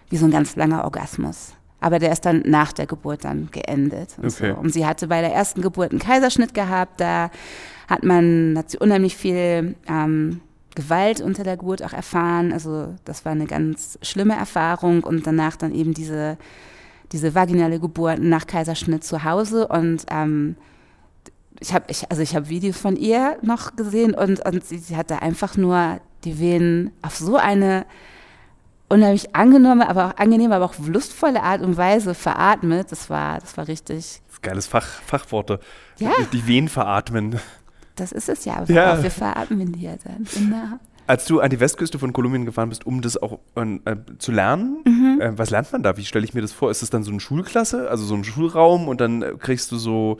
wie 0.09 0.17
so 0.17 0.25
ein 0.25 0.31
ganz 0.31 0.55
langer 0.55 0.83
Orgasmus. 0.83 1.53
Aber 1.87 1.99
der 1.99 2.11
ist 2.11 2.25
dann 2.25 2.43
nach 2.45 2.73
der 2.73 2.85
Geburt 2.85 3.23
dann 3.23 3.47
geendet. 3.49 4.17
Und, 4.17 4.25
okay. 4.25 4.51
so. 4.53 4.59
und 4.59 4.73
sie 4.73 4.85
hatte 4.85 5.07
bei 5.07 5.21
der 5.21 5.33
ersten 5.33 5.61
Geburt 5.61 5.91
einen 5.91 6.01
Kaiserschnitt 6.01 6.53
gehabt. 6.53 6.99
Da 6.99 7.31
hat 7.87 8.03
man 8.03 8.55
hat 8.57 8.69
sie 8.69 8.77
unheimlich 8.77 9.15
viel 9.15 9.77
ähm, 9.87 10.41
Gewalt 10.75 11.21
unter 11.21 11.45
der 11.45 11.55
Geburt 11.55 11.81
auch 11.81 11.93
erfahren. 11.93 12.51
Also 12.51 12.93
das 13.05 13.23
war 13.23 13.31
eine 13.31 13.45
ganz 13.45 13.97
schlimme 14.01 14.35
Erfahrung. 14.35 15.01
Und 15.01 15.25
danach 15.25 15.55
dann 15.55 15.73
eben 15.73 15.93
diese, 15.93 16.37
diese 17.13 17.33
vaginale 17.33 17.79
Geburt 17.79 18.19
nach 18.19 18.47
Kaiserschnitt 18.47 19.05
zu 19.05 19.23
Hause. 19.23 19.69
Und 19.69 20.07
ähm, 20.11 20.57
ich 21.61 21.73
habe 21.73 21.85
ich, 21.87 22.11
also 22.11 22.21
ich 22.21 22.35
hab 22.35 22.49
Videos 22.49 22.77
von 22.77 22.97
ihr 22.97 23.37
noch 23.43 23.77
gesehen 23.77 24.13
und, 24.13 24.45
und 24.45 24.65
sie, 24.65 24.79
sie 24.79 24.97
hatte 24.97 25.21
einfach 25.21 25.55
nur 25.55 26.01
die 26.25 26.37
Venen 26.37 26.91
auf 27.01 27.15
so 27.15 27.37
eine 27.37 27.85
unheimlich 28.89 29.35
angenehme, 29.35 29.89
aber 29.89 30.07
auch 30.07 30.17
angenehme, 30.17 30.55
aber 30.55 30.65
auch 30.65 30.75
lustvolle 30.79 31.43
Art 31.43 31.61
und 31.61 31.77
Weise 31.77 32.13
veratmet. 32.13 32.91
Das 32.91 33.09
war, 33.09 33.39
das 33.39 33.57
war 33.57 33.67
richtig. 33.67 34.21
Das 34.27 34.41
geiles 34.41 34.67
Fach, 34.67 34.85
Fachworte. 34.85 35.59
Ja. 35.99 36.11
Die 36.31 36.47
Venen 36.47 36.69
veratmen. 36.69 37.39
Das 37.95 38.11
ist 38.11 38.29
es 38.29 38.45
ja. 38.45 38.63
ja. 38.67 39.01
wir 39.01 39.11
veratmen 39.11 39.73
ja 39.79 39.95
dann. 40.03 40.27
Genau. 40.33 40.79
Als 41.07 41.25
du 41.25 41.39
an 41.39 41.49
die 41.49 41.59
Westküste 41.59 41.99
von 41.99 42.11
Kolumbien 42.11 42.45
gefahren 42.45 42.69
bist, 42.69 42.85
um 42.85 43.01
das 43.01 43.15
auch 43.21 43.39
äh, 43.55 43.95
zu 44.19 44.31
lernen, 44.31 44.79
mhm. 44.85 45.21
äh, 45.21 45.37
was 45.37 45.49
lernt 45.49 45.71
man 45.71 45.81
da? 45.81 45.95
Wie 45.97 46.03
stelle 46.03 46.25
ich 46.25 46.33
mir 46.33 46.41
das 46.41 46.51
vor? 46.51 46.69
Ist 46.69 46.81
das 46.81 46.89
dann 46.89 47.03
so 47.03 47.11
eine 47.11 47.21
Schulklasse, 47.21 47.89
also 47.89 48.03
so 48.05 48.13
ein 48.13 48.23
Schulraum 48.23 48.87
und 48.87 48.99
dann 48.99 49.39
kriegst 49.39 49.71
du 49.71 49.77
so 49.77 50.17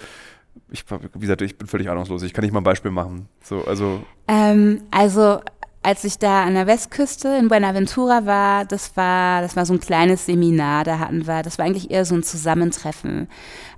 ich, 0.69 0.85
wie 0.89 1.19
gesagt, 1.19 1.41
ich 1.41 1.57
bin 1.57 1.67
völlig 1.67 1.89
ahnungslos. 1.89 2.23
Ich 2.23 2.33
kann 2.33 2.43
nicht 2.43 2.53
mal 2.53 2.61
ein 2.61 2.65
Beispiel 2.65 2.91
machen. 2.91 3.27
So, 3.43 3.63
also. 3.65 4.01
Ähm, 4.27 4.81
also 4.91 5.39
als 5.87 6.03
ich 6.03 6.19
da 6.19 6.43
an 6.43 6.55
der 6.55 6.67
Westküste 6.67 7.29
in 7.39 7.47
Buenaventura 7.47 8.25
war, 8.25 8.65
das 8.65 8.97
war, 8.97 9.41
das 9.41 9.55
war 9.55 9.65
so 9.65 9.71
ein 9.71 9.79
kleines 9.79 10.25
Seminar, 10.25 10.83
da 10.83 10.99
hatten 10.99 11.25
wir, 11.27 11.43
das 11.43 11.57
war 11.57 11.65
eigentlich 11.65 11.91
eher 11.91 12.03
so 12.03 12.13
ein 12.13 12.23
Zusammentreffen 12.23 13.29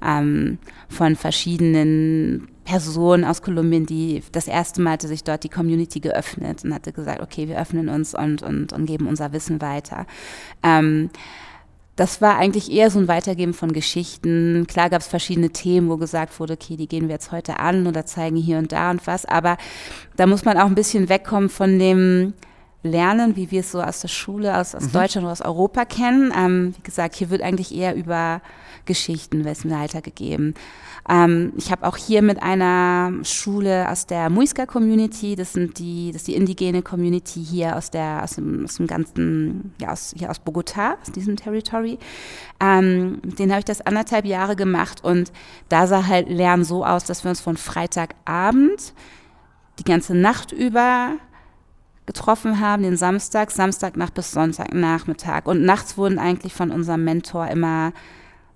ähm, 0.03 0.57
von 0.87 1.15
verschiedenen 1.15 2.47
Personen 2.65 3.25
aus 3.25 3.43
Kolumbien, 3.43 3.85
die 3.85 4.23
das 4.31 4.47
erste 4.47 4.81
Mal 4.81 4.93
hatte 4.93 5.07
sich 5.07 5.23
dort 5.23 5.43
die 5.43 5.49
Community 5.49 5.99
geöffnet 5.99 6.63
und 6.63 6.73
hatte 6.73 6.93
gesagt, 6.93 7.21
okay, 7.21 7.47
wir 7.47 7.61
öffnen 7.61 7.89
uns 7.89 8.15
und, 8.15 8.41
und, 8.41 8.73
und 8.73 8.87
geben 8.87 9.05
unser 9.05 9.31
Wissen 9.31 9.61
weiter. 9.61 10.07
Ähm, 10.63 11.11
das 11.99 12.21
war 12.21 12.37
eigentlich 12.37 12.71
eher 12.71 12.89
so 12.89 12.97
ein 12.97 13.09
Weitergeben 13.09 13.53
von 13.53 13.73
Geschichten. 13.73 14.65
Klar 14.69 14.89
gab 14.89 15.01
es 15.01 15.07
verschiedene 15.07 15.49
Themen, 15.49 15.89
wo 15.89 15.97
gesagt 15.97 16.39
wurde, 16.39 16.53
okay, 16.53 16.77
die 16.77 16.87
gehen 16.87 17.09
wir 17.09 17.15
jetzt 17.15 17.33
heute 17.33 17.59
an 17.59 17.87
oder 17.87 18.05
zeigen 18.05 18.37
hier 18.37 18.57
und 18.57 18.71
da 18.71 18.89
und 18.89 19.05
was. 19.05 19.25
Aber 19.25 19.57
da 20.15 20.25
muss 20.25 20.45
man 20.45 20.57
auch 20.57 20.67
ein 20.67 20.75
bisschen 20.75 21.09
wegkommen 21.09 21.49
von 21.49 21.77
dem 21.77 22.33
Lernen, 22.83 23.35
wie 23.35 23.51
wir 23.51 23.59
es 23.59 23.73
so 23.73 23.81
aus 23.81 23.99
der 23.99 24.07
Schule, 24.07 24.57
aus, 24.57 24.75
aus 24.75 24.85
mhm. 24.85 24.91
Deutschland 24.93 25.25
oder 25.25 25.33
aus 25.33 25.41
Europa 25.41 25.83
kennen. 25.83 26.31
Ähm, 26.33 26.73
wie 26.77 26.83
gesagt, 26.83 27.15
hier 27.15 27.29
wird 27.31 27.41
eigentlich 27.41 27.75
eher 27.75 27.93
über 27.95 28.41
Geschichten 28.89 29.45
Wissen 29.45 29.69
weitergegeben. 29.69 30.55
Ähm, 31.07 31.53
ich 31.55 31.71
habe 31.71 31.87
auch 31.87 31.95
hier 31.95 32.23
mit 32.23 32.41
einer 32.41 33.13
Schule 33.23 33.87
aus 33.87 34.07
der 34.07 34.31
Muisca 34.31 34.65
Community, 34.65 35.35
das 35.35 35.53
sind 35.53 35.77
die, 35.77 36.07
das 36.11 36.23
ist 36.23 36.27
die 36.27 36.33
indigene 36.33 36.81
Community 36.81 37.45
hier 37.45 37.77
aus 37.77 37.91
der, 37.91 38.23
aus 38.23 38.31
dem, 38.31 38.65
aus 38.65 38.77
dem 38.77 38.87
ganzen, 38.87 39.75
ja, 39.79 39.91
aus, 39.91 40.15
hier 40.17 40.31
aus 40.31 40.39
Bogota, 40.39 40.97
aus 41.01 41.11
diesem 41.11 41.35
Territory. 41.35 41.99
Ähm, 42.59 43.21
den 43.23 43.51
habe 43.51 43.59
ich 43.59 43.65
das 43.65 43.81
anderthalb 43.81 44.25
Jahre 44.25 44.55
gemacht 44.55 45.03
und 45.03 45.31
da 45.69 45.85
sah 45.85 46.07
halt 46.07 46.27
Lernen 46.27 46.63
so 46.63 46.83
aus, 46.83 47.03
dass 47.03 47.23
wir 47.23 47.29
uns 47.29 47.41
von 47.41 47.57
Freitagabend 47.57 48.95
die 49.77 49.83
ganze 49.83 50.15
Nacht 50.15 50.51
über 50.51 51.11
getroffen 52.07 52.59
haben, 52.59 52.81
den 52.81 52.97
Samstag, 52.97 53.51
Samstagnacht 53.51 54.15
bis 54.15 54.31
Sonntagnachmittag. 54.31 55.45
Und 55.45 55.61
nachts 55.61 55.95
wurden 55.95 56.17
eigentlich 56.17 56.55
von 56.55 56.71
unserem 56.71 57.03
Mentor 57.03 57.47
immer 57.49 57.93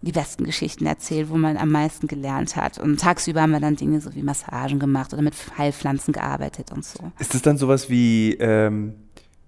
die 0.03 0.11
besten 0.11 0.43
Geschichten 0.43 0.85
erzählt, 0.85 1.29
wo 1.29 1.37
man 1.37 1.57
am 1.57 1.69
meisten 1.69 2.07
gelernt 2.07 2.57
hat. 2.57 2.77
Und 2.77 2.99
tagsüber 2.99 3.41
haben 3.41 3.51
wir 3.51 3.61
dann 3.61 3.77
Dinge 3.77 4.01
so 4.01 4.13
wie 4.13 4.21
Massagen 4.21 4.77
gemacht 4.77 5.13
oder 5.13 5.21
mit 5.21 5.33
Heilpflanzen 5.57 6.13
gearbeitet 6.13 6.71
und 6.71 6.83
so. 6.83 7.11
Ist 7.19 7.33
das 7.33 7.41
dann 7.41 7.57
sowas 7.57 7.89
wie, 7.89 8.33
ähm, 8.33 8.95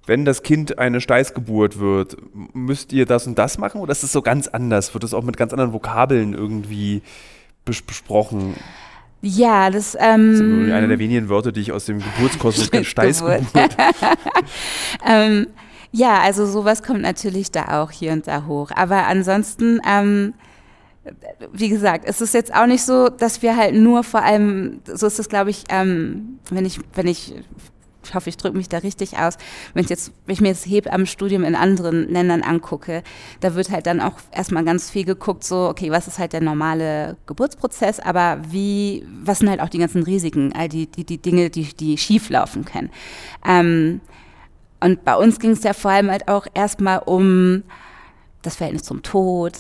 wenn 0.05 0.23
das 0.23 0.43
Kind 0.43 0.79
eine 0.79 1.01
Steißgeburt 1.01 1.79
wird, 1.79 2.15
müsst 2.53 2.93
ihr 2.93 3.05
das 3.05 3.27
und 3.27 3.37
das 3.37 3.57
machen 3.57 3.81
oder 3.81 3.91
ist 3.91 4.03
es 4.03 4.13
so 4.13 4.21
ganz 4.21 4.47
anders? 4.47 4.93
Wird 4.93 5.03
das 5.03 5.13
auch 5.13 5.23
mit 5.23 5.35
ganz 5.35 5.51
anderen 5.51 5.73
Vokabeln 5.73 6.33
irgendwie 6.33 7.01
bes 7.65 7.81
besprochen? 7.81 8.55
Ja, 9.21 9.71
das, 9.71 9.97
ähm, 9.99 10.31
das 10.31 10.39
ist 10.39 10.71
einer 10.71 10.87
der 10.87 10.99
wenigen 10.99 11.27
Wörter, 11.27 11.51
die 11.51 11.59
ich 11.59 11.71
aus 11.73 11.85
dem 11.85 11.99
Geburtskosmos 11.99 12.71
kenne. 12.71 12.85
Steißgeburt. 12.85 13.43
ähm, 15.05 15.47
ja, 15.95 16.19
also 16.19 16.45
sowas 16.45 16.83
kommt 16.83 17.01
natürlich 17.01 17.51
da 17.51 17.81
auch 17.81 17.89
hier 17.89 18.11
und 18.11 18.27
da 18.27 18.45
hoch. 18.47 18.69
Aber 18.75 19.07
ansonsten, 19.07 19.79
ähm, 19.87 20.33
wie 21.53 21.69
gesagt, 21.69 22.03
es 22.05 22.19
ist 22.19 22.33
jetzt 22.33 22.53
auch 22.53 22.65
nicht 22.65 22.83
so, 22.83 23.07
dass 23.07 23.41
wir 23.41 23.55
halt 23.55 23.75
nur 23.75 24.03
vor 24.03 24.21
allem, 24.21 24.81
so 24.85 25.07
ist 25.07 25.19
es, 25.19 25.29
glaube 25.29 25.51
ich, 25.51 25.63
ähm, 25.69 26.39
wenn 26.49 26.65
ich, 26.65 26.81
wenn 26.95 27.07
ich, 27.07 27.33
ich 28.03 28.13
hoffe, 28.13 28.27
ich 28.27 28.35
drücke 28.35 28.57
mich 28.57 28.67
da 28.67 28.79
richtig 28.79 29.17
aus, 29.17 29.37
wenn 29.73 29.85
ich 29.85 29.89
jetzt, 29.89 30.11
wenn 30.25 30.33
ich 30.33 30.41
mir 30.41 30.49
das 30.49 30.65
Hebammenstudium 30.65 31.45
in 31.45 31.55
anderen 31.55 32.09
Ländern 32.09 32.41
angucke, 32.41 33.01
da 33.39 33.55
wird 33.55 33.69
halt 33.69 33.85
dann 33.85 34.01
auch 34.01 34.15
erstmal 34.33 34.65
ganz 34.65 34.89
viel 34.89 35.05
geguckt, 35.05 35.45
so, 35.45 35.69
okay, 35.69 35.91
was 35.91 36.09
ist 36.09 36.19
halt 36.19 36.33
der 36.33 36.41
normale 36.41 37.15
Geburtsprozess, 37.25 38.01
aber 38.01 38.39
wie, 38.49 39.07
was 39.23 39.39
sind 39.39 39.49
halt 39.49 39.61
auch 39.61 39.69
die 39.69 39.79
ganzen 39.79 40.03
Risiken, 40.03 40.51
all 40.51 40.67
die, 40.67 40.87
die, 40.87 41.05
die 41.05 41.21
Dinge, 41.21 41.49
die, 41.49 41.73
die 41.73 41.97
schief 41.97 42.29
laufen 42.29 42.65
können. 42.65 42.89
Ähm, 43.47 44.01
und 44.85 45.03
bei 45.03 45.15
uns 45.15 45.39
ging 45.39 45.49
es 45.49 45.63
ja 45.63 45.73
vor 45.73 45.89
allem 45.89 46.11
halt 46.11 46.27
auch 46.27 46.45
erstmal 46.53 46.99
um 46.99 47.63
das 48.43 48.55
Verhältnis 48.55 48.83
zum 48.83 49.01
Tod, 49.01 49.53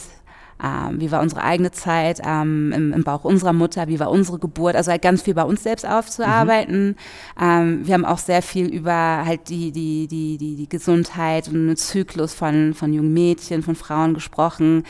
ähm, 0.63 1.01
wie 1.01 1.11
war 1.11 1.21
unsere 1.21 1.43
eigene 1.43 1.71
Zeit 1.71 2.21
ähm, 2.25 2.71
im, 2.73 2.93
im, 2.93 3.03
Bauch 3.03 3.25
unserer 3.25 3.51
Mutter, 3.51 3.87
wie 3.87 3.99
war 3.99 4.09
unsere 4.09 4.39
Geburt, 4.39 4.75
also 4.75 4.89
halt 4.89 5.01
ganz 5.01 5.21
viel 5.21 5.33
bei 5.33 5.43
uns 5.43 5.63
selbst 5.63 5.85
aufzuarbeiten. 5.85 6.87
Mhm. 6.87 6.95
Ähm, 7.41 7.87
wir 7.87 7.93
haben 7.93 8.05
auch 8.05 8.19
sehr 8.19 8.41
viel 8.41 8.67
über 8.67 9.23
halt 9.25 9.49
die, 9.49 9.71
die, 9.71 10.07
die, 10.07 10.37
die, 10.37 10.55
die 10.55 10.69
Gesundheit 10.69 11.49
und 11.49 11.67
den 11.67 11.75
Zyklus 11.75 12.33
von, 12.33 12.73
von 12.73 12.93
jungen 12.93 13.13
Mädchen, 13.13 13.63
von 13.63 13.75
Frauen 13.75 14.13
gesprochen. 14.13 14.83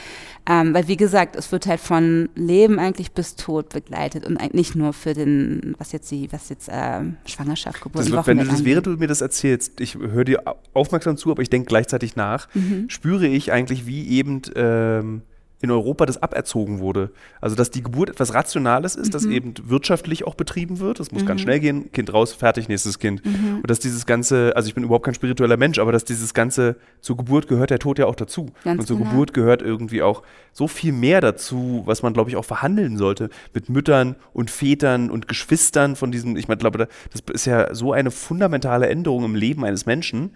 Ähm, 0.48 0.76
weil 0.76 0.88
wie 0.88 0.98
gesagt, 0.98 1.36
es 1.36 1.52
wird 1.52 1.66
halt 1.66 1.80
von 1.80 2.30
Leben 2.36 2.78
eigentlich 2.78 3.14
bis 3.14 3.36
Tod 3.36 3.70
begleitet 3.70 4.28
und 4.28 4.54
nicht 4.54 4.76
nur 4.76 4.94
für 4.94 5.16
den, 5.16 5.74
was 5.80 5.92
jetzt 5.92 6.12
die, 6.12 6.32
was 6.32 6.50
jetzt 6.50 6.70
äh, 6.70 7.02
Schwangerschaft, 7.26 7.82
Geburt, 7.82 8.08
das, 8.08 8.28
Wenn 8.28 8.38
du 8.38 8.46
das, 8.46 8.64
während 8.64 8.86
du 8.86 8.92
mir 8.92 9.08
das 9.08 9.22
erzählst, 9.22 9.82
ich 9.82 9.96
höre 9.96 10.26
dir 10.26 10.44
aufmerksam 10.74 11.18
zu, 11.18 11.32
aber 11.32 11.42
ich 11.42 11.50
denke 11.50 11.66
gleichzeitig 11.66 12.16
nach, 12.16 12.48
mhm. 12.54 12.86
spüre 12.88 13.26
ich 13.26 13.52
eigentlich, 13.52 13.88
wie 13.88 14.08
eben 14.10 14.44
ähm, 14.56 15.24
in 15.66 15.72
Europa 15.72 16.06
das 16.06 16.22
aberzogen 16.22 16.80
wurde. 16.80 17.12
Also 17.42 17.56
dass 17.56 17.70
die 17.70 17.84
Geburt 17.84 18.10
etwas 18.10 18.34
Rationales 18.34 18.96
ist, 18.96 19.08
mhm. 19.08 19.12
das 19.12 19.26
eben 19.26 19.54
wirtschaftlich 19.66 20.26
auch 20.26 20.36
betrieben 20.36 20.80
wird. 20.80 21.00
Das 21.00 21.12
muss 21.12 21.24
mhm. 21.24 21.28
ganz 21.28 21.42
schnell 21.42 21.60
gehen, 21.60 21.92
Kind 21.92 22.14
raus, 22.14 22.34
fertig, 22.34 22.70
nächstes 22.70 23.00
Kind. 23.00 23.26
Mhm. 23.26 23.58
Und 23.58 23.70
dass 23.70 23.80
dieses 23.80 24.06
ganze, 24.06 24.56
also 24.56 24.68
ich 24.68 24.76
bin 24.76 24.84
überhaupt 24.84 25.06
kein 25.06 25.14
spiritueller 25.14 25.58
Mensch, 25.58 25.80
aber 25.80 25.92
dass 25.92 26.06
dieses 26.06 26.34
ganze, 26.34 26.78
zur 27.02 27.18
Geburt 27.18 27.48
gehört 27.48 27.70
der 27.70 27.80
Tod 27.80 28.00
ja 28.00 28.06
auch 28.06 28.16
dazu. 28.16 28.52
Ganz 28.64 28.80
Und 28.80 28.88
zur 28.88 28.98
genau. 28.98 29.10
Geburt 29.10 29.34
gehört 29.34 29.62
irgendwie 29.62 30.02
auch 30.02 30.24
so 30.54 30.68
viel 30.68 30.94
mehr 30.94 31.20
dazu, 31.22 31.84
was 31.86 32.02
man, 32.02 32.14
glaube 32.14 32.30
ich, 32.30 32.38
auch 32.38 32.46
verhandeln 32.46 32.98
sollte 32.98 33.30
mit 33.54 33.70
Müttern 33.70 34.16
und 34.34 34.50
Vätern 34.50 35.12
und 35.12 35.28
Geschwistern 35.28 35.96
von 35.96 36.12
diesem, 36.12 36.38
ich 36.38 36.48
meine, 36.48 36.60
glaube, 36.60 36.88
das 37.12 37.24
ist 37.34 37.46
ja 37.46 37.74
so 37.74 37.92
eine 37.92 38.12
fundamentale 38.12 38.88
Änderung 38.88 39.26
im 39.26 39.36
Leben 39.36 39.66
eines 39.66 39.86
Menschen. 39.86 40.32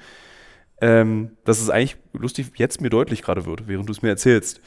Ähm, 0.82 1.32
dass 1.44 1.60
es 1.60 1.70
eigentlich 1.70 1.98
lustig 2.14 2.52
jetzt 2.56 2.80
mir 2.80 2.90
deutlich 2.90 3.22
gerade 3.22 3.46
wird, 3.46 3.68
während 3.68 3.90
du 3.90 3.92
es 3.92 4.02
mir 4.02 4.08
erzählst. 4.08 4.62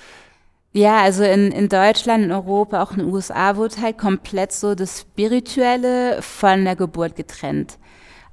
Ja, 0.74 1.02
also 1.02 1.22
in, 1.22 1.52
in 1.52 1.68
Deutschland, 1.68 2.24
in 2.24 2.32
Europa, 2.32 2.82
auch 2.82 2.92
in 2.92 3.00
den 3.00 3.12
USA 3.12 3.56
wurde 3.56 3.80
halt 3.82 3.98
komplett 3.98 4.52
so 4.52 4.74
das 4.74 5.00
Spirituelle 5.00 6.22
von 6.22 6.64
der 6.64 6.76
Geburt 6.76 7.14
getrennt. 7.14 7.78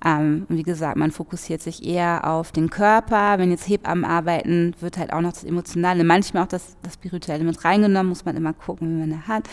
Ähm, 0.06 0.46
wie 0.48 0.64
gesagt, 0.64 0.96
man 0.96 1.12
fokussiert 1.12 1.62
sich 1.62 1.86
eher 1.86 2.26
auf 2.26 2.54
den 2.54 2.70
Körper. 2.70 3.38
Wenn 3.38 3.52
jetzt 3.52 3.68
Hebammen 3.68 4.06
arbeiten, 4.06 4.74
wird 4.80 4.98
halt 4.98 5.12
auch 5.12 5.20
noch 5.20 5.34
das 5.34 5.44
Emotionale, 5.44 6.06
manchmal 6.06 6.44
auch 6.44 6.48
das, 6.48 6.78
das 6.82 6.94
Spirituelle 6.94 7.44
mit 7.44 7.66
reingenommen, 7.66 8.08
muss 8.08 8.24
man 8.24 8.38
immer 8.38 8.54
gucken, 8.54 8.90
wie 8.90 9.00
man 9.02 9.10
das 9.10 9.28
hat. 9.28 9.44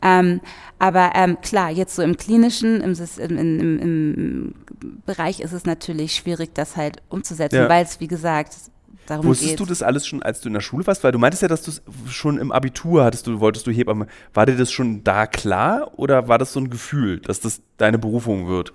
Ähm, 0.00 0.40
aber 0.78 1.12
ähm, 1.14 1.38
klar, 1.42 1.70
jetzt 1.70 1.94
so 1.94 2.00
im 2.00 2.16
Klinischen, 2.16 2.80
im, 2.80 2.94
im, 3.18 3.38
im, 3.38 3.78
im 3.78 4.54
Bereich 5.04 5.40
ist 5.40 5.52
es 5.52 5.66
natürlich 5.66 6.14
schwierig, 6.14 6.54
das 6.54 6.78
halt 6.78 7.02
umzusetzen, 7.10 7.56
ja. 7.56 7.68
weil 7.68 7.84
es, 7.84 8.00
wie 8.00 8.08
gesagt, 8.08 8.56
darum 9.10 9.26
Wusstest 9.26 9.50
geht. 9.50 9.60
du 9.60 9.66
das 9.66 9.82
alles 9.82 10.06
schon, 10.06 10.22
als 10.22 10.40
du 10.40 10.48
in 10.48 10.54
der 10.54 10.60
Schule 10.60 10.86
warst? 10.86 11.04
Weil 11.04 11.12
du 11.12 11.18
meintest 11.18 11.42
ja, 11.42 11.48
dass 11.48 11.62
du 11.62 11.70
es 11.70 11.82
schon 12.08 12.38
im 12.38 12.52
Abitur 12.52 13.04
hattest, 13.04 13.26
du 13.26 13.40
wolltest 13.40 13.66
du 13.66 13.70
Hebamme. 13.70 14.06
War 14.32 14.46
dir 14.46 14.56
das 14.56 14.72
schon 14.72 15.04
da 15.04 15.26
klar 15.26 15.92
oder 15.98 16.28
war 16.28 16.38
das 16.38 16.52
so 16.52 16.60
ein 16.60 16.70
Gefühl, 16.70 17.20
dass 17.20 17.40
das 17.40 17.62
deine 17.76 17.98
Berufung 17.98 18.48
wird? 18.48 18.72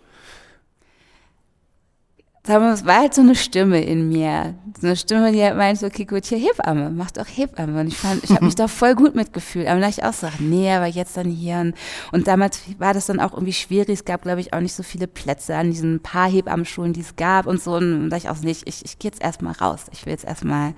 Es 2.47 2.85
war 2.85 2.99
halt 2.99 3.13
so 3.13 3.21
eine 3.21 3.35
Stimme 3.35 3.83
in 3.83 4.07
mir. 4.07 4.53
So 4.79 4.87
eine 4.87 4.95
Stimme, 4.95 5.31
die 5.31 5.41
halt 5.41 5.57
meinte, 5.57 5.85
okay, 5.85 6.05
gut, 6.05 6.25
hier 6.25 6.37
Hebamme, 6.37 6.91
mach 6.91 7.09
doch 7.11 7.25
Hebamme. 7.25 7.79
Und 7.79 7.87
ich 7.87 7.97
fand, 7.97 8.23
ich 8.23 8.29
habe 8.31 8.45
mich 8.45 8.55
da 8.55 8.67
voll 8.67 8.93
gut 8.93 9.15
mitgefühlt. 9.15 9.65
Aber 9.67 9.79
dann 9.79 9.89
dachte 9.89 10.01
ich 10.01 10.05
auch 10.05 10.13
so, 10.13 10.27
nee, 10.39 10.71
aber 10.71 10.85
jetzt 10.85 11.17
dann 11.17 11.29
hier. 11.29 11.57
Und, 11.57 11.75
und 12.11 12.27
damals 12.27 12.61
war 12.77 12.93
das 12.93 13.07
dann 13.07 13.19
auch 13.19 13.33
irgendwie 13.33 13.53
schwierig. 13.53 13.89
Es 13.89 14.05
gab, 14.05 14.21
glaube 14.21 14.41
ich, 14.41 14.53
auch 14.53 14.59
nicht 14.59 14.73
so 14.73 14.83
viele 14.83 15.07
Plätze 15.07 15.55
an 15.55 15.71
diesen 15.71 16.01
paar 16.01 16.29
Hebammenschulen, 16.29 16.93
die 16.93 17.01
es 17.01 17.15
gab 17.15 17.47
und 17.47 17.61
so. 17.61 17.75
Und 17.75 17.91
dann 17.91 18.09
dachte 18.11 18.25
ich 18.25 18.29
auch, 18.29 18.39
nee, 18.41 18.51
ich, 18.51 18.67
ich, 18.67 18.85
ich 18.85 18.99
gehe 18.99 19.09
jetzt 19.09 19.23
erstmal 19.23 19.53
raus. 19.53 19.85
Ich 19.91 20.05
will 20.05 20.11
jetzt 20.11 20.25
erstmal 20.25 20.73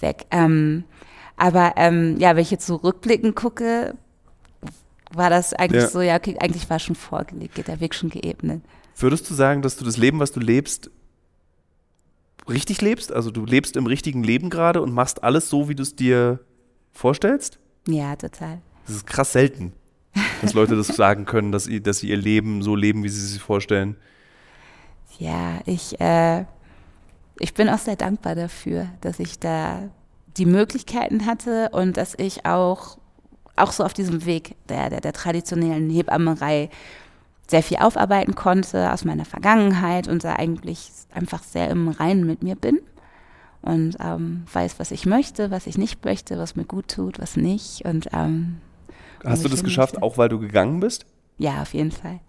weg. 0.00 0.26
Ähm, 0.32 0.84
aber 1.36 1.74
ähm, 1.76 2.16
ja, 2.18 2.34
wenn 2.34 2.42
ich 2.42 2.50
jetzt 2.50 2.66
so 2.66 2.76
rückblickend 2.76 3.36
gucke, 3.36 3.94
war 5.14 5.30
das 5.30 5.52
eigentlich 5.54 5.82
Ja. 5.82 5.88
so, 5.88 6.00
ja, 6.00 6.16
okay, 6.16 6.36
eigentlich 6.40 6.68
war 6.70 6.78
schon 6.78 6.96
vorgelegt, 6.96 7.54
geht 7.54 7.68
der 7.68 7.80
Weg 7.80 7.94
schon 7.94 8.10
geebnet. 8.10 8.62
Würdest 8.96 9.28
du 9.28 9.34
sagen, 9.34 9.62
dass 9.62 9.76
du 9.76 9.84
das 9.84 9.96
Leben, 9.96 10.20
was 10.20 10.32
du 10.32 10.40
lebst, 10.40 10.90
richtig 12.48 12.80
lebst? 12.80 13.12
Also 13.12 13.30
du 13.30 13.44
lebst 13.44 13.76
im 13.76 13.86
richtigen 13.86 14.22
Leben 14.22 14.50
gerade 14.50 14.82
und 14.82 14.92
machst 14.92 15.22
alles 15.22 15.48
so, 15.48 15.68
wie 15.68 15.74
du 15.74 15.82
es 15.82 15.96
dir 15.96 16.40
vorstellst? 16.92 17.58
Ja, 17.88 18.16
total. 18.16 18.60
Das 18.86 18.96
ist 18.96 19.06
krass 19.06 19.32
selten, 19.32 19.72
dass 20.40 20.54
Leute 20.54 20.76
das 20.76 20.86
sagen 20.96 21.24
können, 21.24 21.52
dass 21.52 21.64
sie, 21.64 21.80
dass 21.80 21.98
sie 21.98 22.08
ihr 22.08 22.16
Leben 22.16 22.62
so 22.62 22.76
leben, 22.76 23.02
wie 23.02 23.08
sie 23.08 23.24
es 23.24 23.32
sich 23.32 23.42
vorstellen. 23.42 23.96
Ja, 25.18 25.60
ich, 25.66 26.00
äh, 26.00 26.44
ich 27.38 27.54
bin 27.54 27.68
auch 27.68 27.78
sehr 27.78 27.96
dankbar 27.96 28.34
dafür, 28.34 28.88
dass 29.00 29.18
ich 29.18 29.38
da 29.38 29.90
die 30.36 30.46
Möglichkeiten 30.46 31.26
hatte 31.26 31.68
und 31.72 31.96
dass 31.96 32.14
ich 32.18 32.46
auch, 32.46 32.98
auch 33.56 33.72
so 33.72 33.84
auf 33.84 33.92
diesem 33.92 34.24
Weg 34.24 34.56
der, 34.68 34.90
der, 34.90 35.00
der 35.00 35.12
traditionellen 35.12 35.90
Hebammerei 35.90 36.70
sehr 37.52 37.62
viel 37.62 37.76
aufarbeiten 37.76 38.34
konnte 38.34 38.90
aus 38.92 39.04
meiner 39.04 39.26
Vergangenheit 39.26 40.08
und 40.08 40.24
da 40.24 40.36
eigentlich 40.36 40.88
einfach 41.14 41.42
sehr 41.42 41.68
im 41.68 41.88
Reinen 41.88 42.26
mit 42.26 42.42
mir 42.42 42.56
bin 42.56 42.80
und 43.60 43.98
ähm, 44.00 44.44
weiß, 44.50 44.78
was 44.78 44.90
ich 44.90 45.04
möchte, 45.04 45.50
was 45.50 45.66
ich 45.66 45.76
nicht 45.76 46.02
möchte, 46.02 46.38
was 46.38 46.56
mir 46.56 46.64
gut 46.64 46.88
tut, 46.88 47.20
was 47.20 47.36
nicht. 47.36 47.84
Und 47.84 48.08
ähm, 48.14 48.56
Hast 49.22 49.44
du 49.44 49.50
das 49.50 49.62
geschafft, 49.62 49.94
möchte. 49.94 50.02
auch 50.02 50.16
weil 50.16 50.30
du 50.30 50.38
gegangen 50.38 50.80
bist? 50.80 51.04
Ja, 51.36 51.60
auf 51.60 51.74
jeden 51.74 51.92
Fall. 51.92 52.20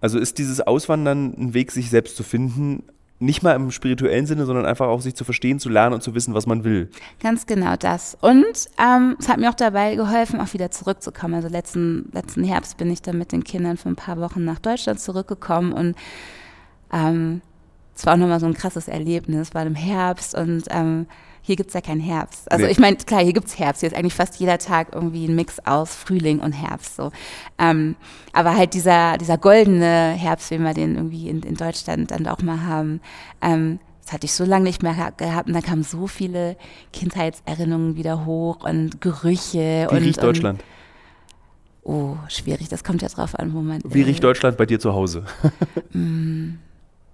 Also 0.00 0.20
ist 0.20 0.38
dieses 0.38 0.60
Auswandern 0.60 1.34
ein 1.36 1.54
Weg, 1.54 1.72
sich 1.72 1.90
selbst 1.90 2.16
zu 2.16 2.22
finden, 2.22 2.84
nicht 3.20 3.42
mal 3.42 3.54
im 3.56 3.70
spirituellen 3.70 4.26
Sinne, 4.26 4.46
sondern 4.46 4.64
einfach 4.64 4.86
auch 4.86 5.00
sich 5.00 5.14
zu 5.14 5.24
verstehen, 5.24 5.58
zu 5.58 5.68
lernen 5.68 5.94
und 5.94 6.02
zu 6.02 6.14
wissen, 6.14 6.34
was 6.34 6.46
man 6.46 6.62
will. 6.62 6.90
Ganz 7.20 7.46
genau 7.46 7.74
das. 7.76 8.16
Und 8.20 8.68
ähm, 8.78 9.16
es 9.18 9.28
hat 9.28 9.38
mir 9.38 9.50
auch 9.50 9.54
dabei 9.54 9.96
geholfen, 9.96 10.40
auch 10.40 10.52
wieder 10.52 10.70
zurückzukommen. 10.70 11.34
Also 11.34 11.48
letzten, 11.48 12.10
letzten 12.12 12.44
Herbst 12.44 12.76
bin 12.76 12.90
ich 12.90 13.02
dann 13.02 13.18
mit 13.18 13.32
den 13.32 13.42
Kindern 13.42 13.76
für 13.76 13.88
ein 13.88 13.96
paar 13.96 14.18
Wochen 14.20 14.44
nach 14.44 14.60
Deutschland 14.60 15.00
zurückgekommen 15.00 15.72
und 15.72 15.96
ähm, 16.92 17.42
es 17.94 18.06
war 18.06 18.14
auch 18.14 18.18
nochmal 18.18 18.38
so 18.38 18.46
ein 18.46 18.54
krasses 18.54 18.86
Erlebnis, 18.86 19.54
war 19.54 19.66
im 19.66 19.74
Herbst 19.74 20.36
und 20.36 20.64
ähm, 20.70 21.06
hier 21.48 21.56
gibt's 21.56 21.74
ja 21.74 21.80
keinen 21.80 22.00
Herbst. 22.00 22.50
Also 22.52 22.64
Nee. 22.66 22.70
ich 22.70 22.78
meine, 22.78 22.96
klar, 22.98 23.22
hier 23.24 23.32
gibt's 23.32 23.58
Herbst. 23.58 23.80
Hier 23.80 23.88
ist 23.90 23.96
eigentlich 23.96 24.14
fast 24.14 24.36
jeder 24.38 24.58
Tag 24.58 24.88
irgendwie 24.94 25.26
ein 25.26 25.34
Mix 25.34 25.58
aus 25.66 25.94
Frühling 25.94 26.38
und 26.38 26.52
Herbst. 26.52 26.94
So. 26.94 27.10
Ähm, 27.58 27.96
aber 28.32 28.54
halt 28.56 28.74
dieser, 28.74 29.18
dieser 29.18 29.38
goldene 29.38 30.12
Herbst, 30.16 30.50
wie 30.52 30.58
wir 30.58 30.74
den 30.74 30.94
irgendwie 30.94 31.28
in, 31.28 31.42
in 31.42 31.54
Deutschland 31.56 32.10
dann 32.12 32.26
auch 32.28 32.40
mal 32.42 32.62
haben, 32.64 33.00
ähm, 33.42 33.80
das 34.04 34.12
hatte 34.12 34.26
ich 34.26 34.32
so 34.32 34.44
lange 34.44 34.64
nicht 34.64 34.82
mehr 34.82 34.92
geha- 34.94 35.16
gehabt 35.16 35.48
und 35.48 35.54
da 35.54 35.60
kamen 35.60 35.82
so 35.82 36.06
viele 36.06 36.56
Kindheitserinnerungen 36.92 37.96
wieder 37.96 38.24
hoch 38.24 38.64
und 38.64 39.00
Gerüche. 39.00 39.86
Wie 39.90 39.96
und, 39.96 40.02
riecht 40.02 40.22
Deutschland? 40.22 40.62
Und, 41.82 41.94
oh, 41.94 42.16
schwierig. 42.28 42.68
Das 42.68 42.84
kommt 42.84 43.02
ja 43.02 43.08
drauf 43.08 43.34
an, 43.38 43.52
wo 43.54 43.60
man 43.60 43.80
Wie 43.84 44.02
riecht 44.02 44.22
Deutschland 44.22 44.56
bei 44.56 44.66
dir 44.66 44.78
zu 44.80 44.92
Hause? 44.94 45.24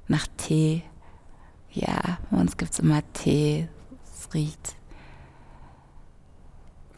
Nach 0.09 0.27
Tee. 0.37 0.83
Ja, 1.73 2.19
bei 2.31 2.37
uns 2.39 2.57
gibt's 2.57 2.79
immer 2.79 3.01
Tee. 3.13 3.69
Es 4.35 4.41
riecht. 4.41 4.75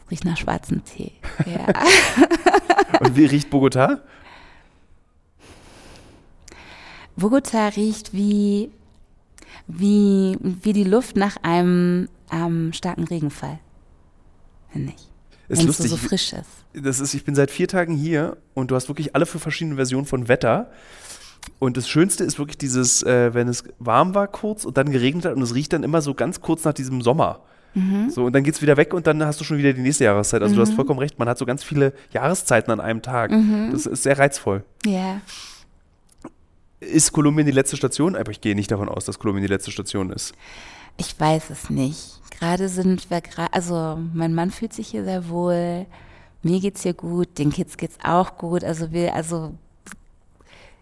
Es 0.05 0.11
riecht 0.11 0.25
nach 0.25 0.37
schwarzem 0.37 0.83
Tee. 0.83 1.11
Ja. 1.45 1.67
Und 2.99 3.15
wie 3.15 3.25
riecht 3.25 3.49
Bogotá? 3.51 3.99
Bogota 7.15 7.67
riecht 7.69 8.13
wie, 8.13 8.71
wie, 9.67 10.37
wie 10.41 10.73
die 10.73 10.83
Luft 10.83 11.15
nach 11.15 11.37
einem 11.43 12.09
ähm, 12.31 12.73
starken 12.73 13.03
Regenfall. 13.03 13.59
Finde 14.71 14.93
ich. 14.95 15.01
Ist 15.47 15.59
Wenn 15.61 15.69
es 15.69 15.77
so, 15.77 15.83
lustig. 15.83 15.89
so 15.89 15.97
frisch 15.97 16.33
ist. 16.33 16.85
das 16.85 16.99
ist, 16.99 17.13
ich 17.13 17.23
bin 17.23 17.35
seit 17.35 17.51
vier 17.51 17.67
Tagen 17.67 17.95
hier 17.95 18.37
und 18.53 18.71
du 18.71 18.75
hast 18.75 18.87
wirklich 18.89 19.15
alle 19.15 19.25
für 19.25 19.39
verschiedene 19.39 19.75
Versionen 19.75 20.05
von 20.05 20.27
Wetter. 20.27 20.71
Und 21.59 21.77
das 21.77 21.87
Schönste 21.89 22.23
ist 22.23 22.39
wirklich 22.39 22.57
dieses, 22.57 23.03
äh, 23.03 23.33
wenn 23.33 23.47
es 23.47 23.63
warm 23.79 24.15
war 24.15 24.27
kurz 24.27 24.65
und 24.65 24.77
dann 24.77 24.91
geregnet 24.91 25.25
hat 25.25 25.35
und 25.35 25.41
es 25.41 25.55
riecht 25.55 25.73
dann 25.73 25.83
immer 25.83 26.01
so 26.01 26.13
ganz 26.13 26.41
kurz 26.41 26.63
nach 26.63 26.73
diesem 26.73 27.01
Sommer. 27.01 27.41
So, 28.09 28.25
und 28.25 28.33
dann 28.33 28.43
geht 28.43 28.55
es 28.55 28.61
wieder 28.63 28.75
weg 28.75 28.91
und 28.95 29.05
dann 29.05 29.23
hast 29.23 29.39
du 29.39 29.43
schon 29.43 29.59
wieder 29.59 29.71
die 29.71 29.81
nächste 29.81 30.05
Jahreszeit. 30.05 30.41
Also 30.41 30.55
du 30.55 30.61
hast 30.61 30.73
vollkommen 30.73 30.97
recht, 30.99 31.19
man 31.19 31.29
hat 31.29 31.37
so 31.37 31.45
ganz 31.45 31.63
viele 31.63 31.93
Jahreszeiten 32.11 32.71
an 32.71 32.79
einem 32.79 33.03
Tag. 33.03 33.31
Das 33.71 33.85
ist 33.85 34.01
sehr 34.01 34.17
reizvoll. 34.17 34.63
Ja. 34.83 35.21
Ist 36.79 37.11
Kolumbien 37.11 37.45
die 37.45 37.51
letzte 37.51 37.77
Station? 37.77 38.15
Aber 38.15 38.31
ich 38.31 38.41
gehe 38.41 38.55
nicht 38.55 38.71
davon 38.71 38.89
aus, 38.89 39.05
dass 39.05 39.19
Kolumbien 39.19 39.43
die 39.45 39.53
letzte 39.53 39.69
Station 39.69 40.09
ist. 40.09 40.33
Ich 40.97 41.19
weiß 41.19 41.51
es 41.51 41.69
nicht. 41.69 42.19
Gerade 42.39 42.67
sind 42.67 43.11
wir 43.11 43.21
gerade, 43.21 43.53
also 43.53 43.99
mein 44.11 44.33
Mann 44.33 44.49
fühlt 44.49 44.73
sich 44.73 44.87
hier 44.87 45.03
sehr 45.03 45.29
wohl, 45.29 45.85
mir 46.41 46.59
geht's 46.59 46.81
hier 46.81 46.95
gut, 46.95 47.37
den 47.37 47.51
Kids 47.51 47.77
geht's 47.77 47.97
auch 48.03 48.37
gut. 48.37 48.63
Also 48.63 48.91
wir, 48.91 49.13
also 49.13 49.53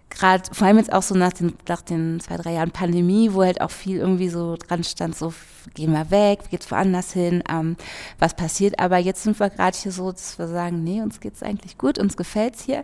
gerade, 0.10 0.44
vor 0.52 0.68
allem 0.68 0.78
jetzt 0.78 0.94
auch 0.94 1.02
so 1.02 1.16
nach 1.16 1.34
den, 1.34 1.54
nach 1.68 1.82
den 1.82 2.20
zwei, 2.20 2.38
drei 2.38 2.54
Jahren 2.54 2.72
Pandemie, 2.72 3.34
wo 3.34 3.44
halt 3.44 3.62
auch 3.62 3.72
viel 3.72 3.98
irgendwie 3.98 4.30
so 4.30 4.56
dran 4.56 4.84
stand, 4.84 5.16
so 5.16 5.34
gehen 5.74 5.92
wir 5.92 6.12
weg, 6.12 6.40
geht's 6.52 6.70
woanders 6.72 7.12
hin, 7.12 7.44
ähm, 7.50 7.76
was 8.20 8.36
passiert. 8.36 8.80
Aber 8.80 8.98
jetzt 8.98 9.24
sind 9.24 9.40
wir 9.40 9.50
gerade 9.50 9.78
hier 9.78 9.92
so, 9.92 10.12
dass 10.12 10.38
wir 10.38 10.48
sagen, 10.48 10.84
nee, 10.84 11.02
uns 11.02 11.20
geht's 11.20 11.44
eigentlich 11.44 11.78
gut, 11.78 12.00
uns 12.00 12.18
gefällt's 12.18 12.64
hier. 12.64 12.84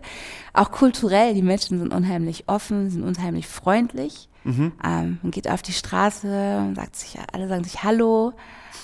Auch 0.52 0.70
kulturell, 0.70 1.34
die 1.34 1.42
Menschen 1.42 1.78
sind 1.78 1.92
unheimlich 1.92 2.44
offen, 2.48 2.90
sind 2.90 3.02
unheimlich 3.02 3.46
freundlich. 3.46 4.28
Mhm. 4.44 4.72
Ähm, 4.84 5.18
man 5.22 5.30
geht 5.30 5.48
auf 5.48 5.62
die 5.62 5.72
Straße 5.72 6.72
sagt 6.74 6.96
sich, 6.96 7.16
alle 7.32 7.48
sagen 7.48 7.64
sich 7.64 7.82
Hallo. 7.84 8.32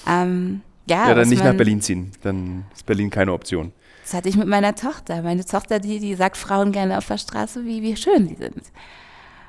Ähm, 0.07 0.61
ja, 0.89 1.09
Ja, 1.09 1.15
dann 1.15 1.29
nicht 1.29 1.45
nach 1.45 1.55
Berlin 1.55 1.81
ziehen. 1.81 2.13
Dann 2.23 2.65
ist 2.75 2.87
Berlin 2.87 3.11
keine 3.11 3.33
Option. 3.33 3.73
Das 4.09 4.15
hatte 4.15 4.31
ich 4.31 4.39
mit 4.39 4.49
meiner 4.49 4.75
Tochter. 4.75 5.21
Meine 5.21 5.45
Tochter, 5.45 5.81
die, 5.81 5.99
die 5.99 6.15
sagt 6.15 6.39
Frauen 6.39 6.73
gerne 6.73 6.97
auf 6.97 7.07
der 7.07 7.19
Straße, 7.19 7.67
wie, 7.67 7.83
wie 7.83 7.95
schön 7.95 8.27
die 8.27 8.37
sind. 8.37 8.63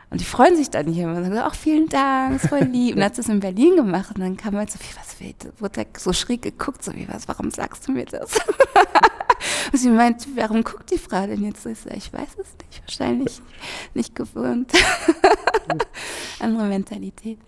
Und 0.10 0.20
die 0.20 0.26
freuen 0.26 0.58
sich 0.58 0.70
dann 0.70 0.88
hier 0.88 1.08
und 1.08 1.16
sagen, 1.16 1.38
ach, 1.38 1.56
vielen 1.56 1.88
Dank, 1.88 2.36
ist 2.36 2.50
voll 2.50 2.64
lieb. 2.64 2.98
Und 2.98 3.04
hat 3.06 3.16
sie 3.16 3.22
es 3.22 3.30
in 3.30 3.40
Berlin 3.40 3.78
gemacht 3.78 4.16
und 4.16 4.20
dann 4.20 4.36
kam 4.36 4.58
halt 4.58 4.70
so, 4.70 4.78
wie, 4.80 4.98
was 4.98 5.18
will, 5.22 5.34
wurde 5.60 5.86
da 5.86 6.00
so 6.00 6.12
schräg 6.12 6.42
geguckt, 6.42 6.84
so 6.84 6.94
wie, 6.94 7.08
was, 7.08 7.26
warum 7.30 7.52
sagst 7.52 7.88
du 7.88 7.94
mir 7.94 8.04
das? 8.04 8.38
und 9.72 9.80
sie 9.80 9.92
meint, 9.92 10.28
warum 10.36 10.62
guckt 10.62 10.92
die 10.92 10.98
Frau 10.98 11.26
denn 11.26 11.42
jetzt 11.46 11.64
so? 11.64 11.70
Ich, 11.70 11.80
so, 11.80 11.90
ich 11.92 12.12
weiß 12.12 12.32
es 12.32 12.48
nicht, 12.58 12.82
wahrscheinlich 12.82 13.42
nicht 13.94 14.14
gewohnt. 14.14 14.74
Andere 16.42 16.66
Mentalität. 16.66 17.40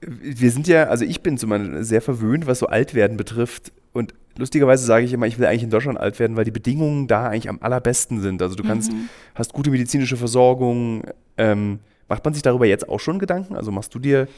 Wir 0.00 0.50
sind 0.50 0.66
ja, 0.66 0.88
also 0.88 1.04
ich 1.04 1.22
bin 1.22 1.38
zumindest 1.38 1.88
sehr 1.88 2.02
verwöhnt, 2.02 2.48
was 2.48 2.58
so 2.58 2.66
Altwerden 2.66 3.16
betrifft. 3.16 3.70
Und 3.92 4.14
lustigerweise 4.36 4.84
sage 4.84 5.04
ich 5.04 5.12
immer, 5.12 5.26
ich 5.26 5.38
will 5.38 5.46
eigentlich 5.46 5.62
in 5.62 5.70
Deutschland 5.70 5.98
alt 5.98 6.18
werden, 6.18 6.36
weil 6.36 6.44
die 6.44 6.50
Bedingungen 6.50 7.06
da 7.06 7.26
eigentlich 7.26 7.48
am 7.48 7.58
allerbesten 7.60 8.20
sind. 8.20 8.42
Also 8.42 8.54
du 8.54 8.62
kannst, 8.62 8.92
hast 9.34 9.52
gute 9.52 9.70
medizinische 9.70 10.16
Versorgung. 10.16 11.02
Ähm, 11.36 11.80
macht 12.08 12.24
man 12.24 12.34
sich 12.34 12.42
darüber 12.42 12.66
jetzt 12.66 12.88
auch 12.88 13.00
schon 13.00 13.18
Gedanken? 13.18 13.56
Also 13.56 13.70
machst 13.70 13.94
du 13.94 13.98
dir, 13.98 14.28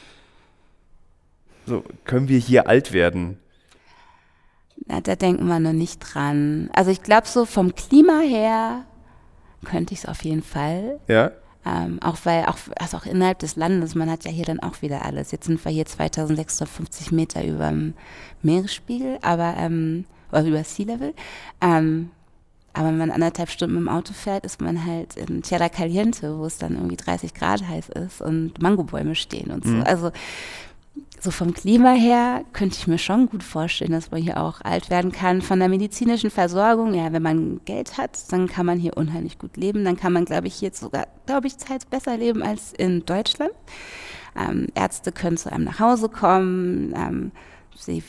so 1.65 1.83
können 2.05 2.27
wir 2.27 2.39
hier 2.39 2.67
alt 2.67 2.93
werden? 2.93 3.37
Na, 4.85 5.01
da 5.01 5.15
denken 5.15 5.47
wir 5.47 5.59
noch 5.59 5.73
nicht 5.73 5.99
dran. 5.99 6.69
Also 6.73 6.91
ich 6.91 7.03
glaube, 7.03 7.27
so 7.27 7.45
vom 7.45 7.73
Klima 7.75 8.19
her 8.19 8.85
könnte 9.63 9.93
ich 9.93 9.99
es 9.99 10.05
auf 10.05 10.23
jeden 10.23 10.43
Fall. 10.43 10.99
Ja? 11.07 11.31
Ähm, 11.65 11.99
auch 12.01 12.17
weil, 12.23 12.45
auch, 12.45 12.57
also 12.77 12.97
auch 12.97 13.05
innerhalb 13.05 13.39
des 13.39 13.55
Landes, 13.55 13.95
man 13.95 14.09
hat 14.09 14.25
ja 14.25 14.31
hier 14.31 14.45
dann 14.45 14.59
auch 14.59 14.81
wieder 14.81 15.05
alles. 15.05 15.31
Jetzt 15.31 15.45
sind 15.45 15.63
wir 15.63 15.71
hier 15.71 15.85
2650 15.85 17.11
Meter 17.11 17.43
über 17.43 17.69
dem 17.69 17.93
Meeresspiegel, 18.41 19.17
aber, 19.21 19.55
ähm, 19.57 20.05
oder 20.31 20.43
über 20.43 20.63
Sea 20.63 20.85
Level. 20.85 21.13
Ähm, 21.61 22.11
aber 22.73 22.87
wenn 22.87 22.97
man 22.97 23.11
anderthalb 23.11 23.49
Stunden 23.49 23.75
mit 23.75 23.83
dem 23.83 23.89
Auto 23.89 24.13
fährt, 24.13 24.45
ist 24.45 24.59
man 24.59 24.85
halt 24.85 25.15
in 25.15 25.43
Tierra 25.43 25.69
Caliente, 25.69 26.37
wo 26.37 26.45
es 26.45 26.57
dann 26.57 26.73
irgendwie 26.73 26.97
30 26.97 27.33
Grad 27.33 27.67
heiß 27.67 27.89
ist 27.89 28.19
und 28.19 28.59
Mangobäume 28.61 29.13
stehen 29.13 29.51
und 29.51 29.63
so. 29.63 29.73
Mhm. 29.73 29.83
Also 29.83 30.11
so 31.23 31.31
vom 31.31 31.53
Klima 31.53 31.91
her 31.93 32.43
könnte 32.51 32.77
ich 32.77 32.85
mir 32.85 32.97
schon 32.97 33.29
gut 33.29 33.43
vorstellen, 33.43 33.93
dass 33.93 34.11
man 34.11 34.21
hier 34.21 34.41
auch 34.43 34.59
alt 34.61 34.89
werden 34.89 35.13
kann. 35.13 35.41
Von 35.41 35.59
der 35.59 35.69
medizinischen 35.69 36.29
Versorgung, 36.29 36.93
ja, 36.93 37.13
wenn 37.13 37.21
man 37.21 37.61
Geld 37.63 37.97
hat, 37.97 38.31
dann 38.33 38.47
kann 38.47 38.65
man 38.65 38.77
hier 38.77 38.97
unheimlich 38.97 39.39
gut 39.39 39.55
leben. 39.55 39.85
Dann 39.85 39.95
kann 39.95 40.11
man, 40.11 40.25
glaube 40.25 40.47
ich, 40.47 40.55
hier 40.55 40.71
sogar, 40.73 41.07
glaube 41.25 41.47
ich, 41.47 41.55
teils 41.55 41.85
besser 41.85 42.17
leben 42.17 42.43
als 42.43 42.73
in 42.73 43.05
Deutschland. 43.05 43.53
Ähm, 44.35 44.67
Ärzte 44.75 45.13
können 45.13 45.37
zu 45.37 45.49
einem 45.49 45.63
nach 45.63 45.79
Hause 45.79 46.09
kommen. 46.09 46.93
Ähm, 46.93 47.31
sie 47.77 48.03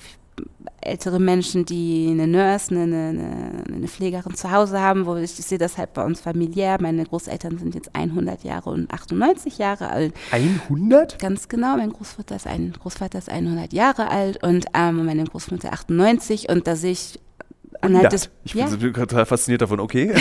ältere 0.85 1.19
Menschen, 1.19 1.65
die 1.65 2.09
eine 2.11 2.27
Nurse, 2.27 2.75
eine, 2.75 2.83
eine, 2.83 3.65
eine, 3.75 3.89
Pflegerin 3.89 4.35
zu 4.35 4.51
Hause 4.51 4.81
haben, 4.81 5.07
wo 5.07 5.17
ich, 5.17 5.39
ich 5.39 5.47
sehe 5.47 5.59
das 5.59 5.79
halt 5.79 5.95
bei 5.95 6.05
uns 6.05 6.21
familiär. 6.21 6.77
Meine 6.81 7.05
Großeltern 7.05 7.59
sind 7.59 7.75
jetzt 7.75 7.95
100 7.95 8.45
Jahre 8.45 8.71
und 8.71 8.93
98 8.93 9.59
Jahre 9.59 9.89
alt. 9.89 10.15
100? 10.31 11.19
Ganz 11.19 11.49
genau. 11.49 11.77
Mein 11.77 11.93
Großvater 11.93 12.37
ist, 12.37 12.47
ein, 12.47 12.73
Großvater 12.73 13.19
ist 13.19 13.31
100 13.31 13.73
Jahre 13.73 14.11
alt 14.11 14.43
und 14.43 14.67
ähm, 14.75 15.07
meine 15.07 15.25
Großmutter 15.25 15.73
98 15.73 16.49
und 16.49 16.67
da 16.67 16.77
sehe 16.77 16.93
ich 16.93 17.19
anhand 17.81 18.13
des, 18.13 18.31
ich 18.45 18.53
bin 18.53 18.67
ja. 18.67 18.93
total 18.93 19.27
fasziniert 19.27 19.63
davon, 19.63 19.81
okay. 19.81 20.15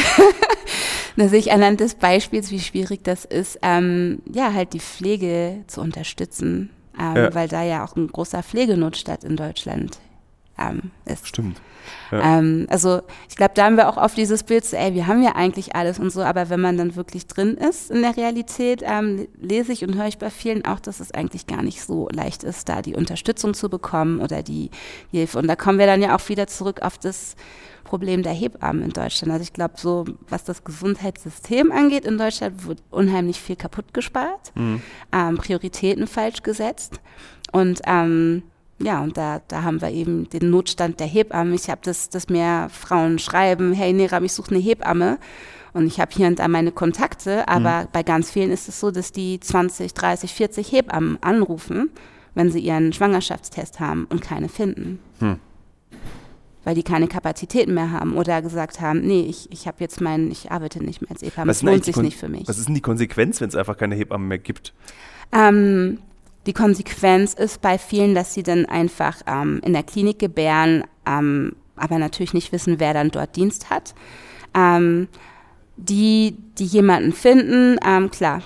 da 1.17 1.27
sehe 1.27 1.39
ich 1.39 1.51
anhand 1.51 1.79
des 1.79 1.95
Beispiels, 1.95 2.51
wie 2.51 2.59
schwierig 2.59 3.03
das 3.03 3.25
ist, 3.25 3.59
ähm, 3.61 4.21
ja, 4.31 4.53
halt 4.53 4.73
die 4.73 4.79
Pflege 4.79 5.63
zu 5.67 5.81
unterstützen 5.81 6.69
ähm, 6.99 7.15
ja. 7.15 7.35
weil 7.35 7.47
da 7.47 7.63
ja 7.63 7.85
auch 7.85 7.95
ein 7.95 8.07
großer 8.07 8.43
Pflegenotstand 8.43 9.23
in 9.23 9.35
Deutschland 9.35 9.99
ähm, 10.57 10.91
ist. 11.05 11.27
Stimmt. 11.27 11.61
Ja. 12.11 12.39
Ähm, 12.39 12.67
also 12.69 13.01
ich 13.29 13.35
glaube, 13.35 13.53
da 13.55 13.65
haben 13.65 13.77
wir 13.77 13.89
auch 13.89 13.97
oft 13.97 14.15
dieses 14.15 14.43
Bild, 14.43 14.63
so, 14.65 14.77
ey, 14.77 14.93
wir 14.93 15.07
haben 15.07 15.21
ja 15.23 15.35
eigentlich 15.35 15.75
alles 15.75 15.99
und 15.99 16.11
so, 16.11 16.21
aber 16.21 16.49
wenn 16.49 16.61
man 16.61 16.77
dann 16.77 16.95
wirklich 16.95 17.27
drin 17.27 17.55
ist 17.55 17.91
in 17.91 18.01
der 18.01 18.15
Realität, 18.15 18.81
ähm, 18.85 19.27
lese 19.39 19.73
ich 19.73 19.83
und 19.83 19.95
höre 19.95 20.07
ich 20.07 20.17
bei 20.17 20.29
vielen 20.29 20.65
auch, 20.65 20.79
dass 20.79 20.99
es 20.99 21.11
eigentlich 21.11 21.47
gar 21.47 21.61
nicht 21.61 21.81
so 21.81 22.07
leicht 22.11 22.43
ist, 22.43 22.69
da 22.69 22.81
die 22.81 22.95
Unterstützung 22.95 23.53
zu 23.53 23.69
bekommen 23.69 24.21
oder 24.21 24.43
die 24.43 24.69
Hilfe. 25.11 25.39
Und 25.39 25.47
da 25.47 25.55
kommen 25.55 25.79
wir 25.79 25.85
dann 25.85 26.01
ja 26.01 26.15
auch 26.15 26.29
wieder 26.29 26.47
zurück 26.47 26.81
auf 26.81 26.97
das 26.97 27.35
Problem 27.83 28.23
der 28.23 28.33
Hebammen 28.33 28.83
in 28.83 28.89
Deutschland. 28.91 29.31
Also 29.31 29.43
ich 29.43 29.53
glaube, 29.53 29.75
so 29.77 30.05
was 30.29 30.43
das 30.43 30.63
Gesundheitssystem 30.63 31.71
angeht 31.71 32.05
in 32.05 32.17
Deutschland, 32.17 32.65
wird 32.65 32.81
unheimlich 32.89 33.39
viel 33.39 33.55
kaputt 33.55 33.93
gespart, 33.93 34.51
mhm. 34.55 34.81
ähm, 35.11 35.37
Prioritäten 35.37 36.07
falsch 36.07 36.43
gesetzt 36.43 37.01
und 37.51 37.81
ähm, 37.85 38.43
ja, 38.83 39.01
und 39.01 39.17
da, 39.17 39.41
da 39.47 39.63
haben 39.63 39.81
wir 39.81 39.89
eben 39.91 40.29
den 40.29 40.49
Notstand 40.49 40.99
der 40.99 41.07
Hebammen. 41.07 41.53
Ich 41.53 41.69
habe 41.69 41.81
das, 41.83 42.09
dass 42.09 42.29
mir 42.29 42.67
Frauen 42.69 43.19
schreiben, 43.19 43.73
hey 43.73 43.93
Neram, 43.93 44.23
ich 44.25 44.33
suche 44.33 44.51
eine 44.51 44.59
Hebamme. 44.59 45.17
Und 45.73 45.87
ich 45.87 45.99
habe 45.99 46.11
hier 46.13 46.27
und 46.27 46.37
da 46.37 46.47
meine 46.47 46.71
Kontakte, 46.71 47.47
aber 47.47 47.83
mhm. 47.83 47.87
bei 47.91 48.03
ganz 48.03 48.29
vielen 48.29 48.51
ist 48.51 48.69
es 48.69 48.79
so, 48.79 48.91
dass 48.91 49.11
die 49.11 49.39
20, 49.39 49.95
30, 49.95 50.31
40 50.31 50.71
Hebammen 50.71 51.17
anrufen, 51.21 51.89
wenn 52.35 52.51
sie 52.51 52.59
ihren 52.59 52.93
Schwangerschaftstest 52.93 53.79
haben 53.79 54.05
und 54.05 54.21
keine 54.21 54.49
finden. 54.49 54.99
Mhm 55.19 55.39
weil 56.63 56.75
die 56.75 56.83
keine 56.83 57.07
Kapazitäten 57.07 57.73
mehr 57.73 57.91
haben 57.91 58.15
oder 58.15 58.41
gesagt 58.41 58.79
haben, 58.79 59.01
nee, 59.01 59.25
ich, 59.27 59.51
ich 59.51 59.67
habe 59.67 59.77
jetzt 59.79 60.01
meinen, 60.01 60.31
ich 60.31 60.51
arbeite 60.51 60.83
nicht 60.83 61.01
mehr 61.01 61.11
als 61.11 61.21
Hebamme, 61.21 61.47
das 61.47 61.61
lohnt 61.61 61.83
sich 61.83 61.97
nicht 61.97 62.17
für 62.17 62.29
mich. 62.29 62.47
Was 62.47 62.57
ist 62.57 62.67
denn 62.67 62.75
die 62.75 62.81
Konsequenz, 62.81 63.41
wenn 63.41 63.49
es 63.49 63.55
einfach 63.55 63.77
keine 63.77 63.95
Hebammen 63.95 64.27
mehr 64.27 64.37
gibt? 64.37 64.73
Ähm, 65.31 65.99
die 66.45 66.53
Konsequenz 66.53 67.33
ist 67.33 67.61
bei 67.61 67.77
vielen, 67.77 68.15
dass 68.15 68.33
sie 68.33 68.43
dann 68.43 68.65
einfach 68.65 69.21
ähm, 69.27 69.61
in 69.63 69.73
der 69.73 69.83
Klinik 69.83 70.19
gebären, 70.19 70.83
ähm, 71.05 71.55
aber 71.75 71.97
natürlich 71.97 72.33
nicht 72.33 72.51
wissen, 72.51 72.79
wer 72.79 72.93
dann 72.93 73.09
dort 73.09 73.35
Dienst 73.35 73.69
hat. 73.69 73.93
Ähm, 74.53 75.07
die, 75.77 76.37
die 76.59 76.65
jemanden 76.65 77.13
finden, 77.13 77.77
ähm, 77.85 78.11
klar, 78.11 78.41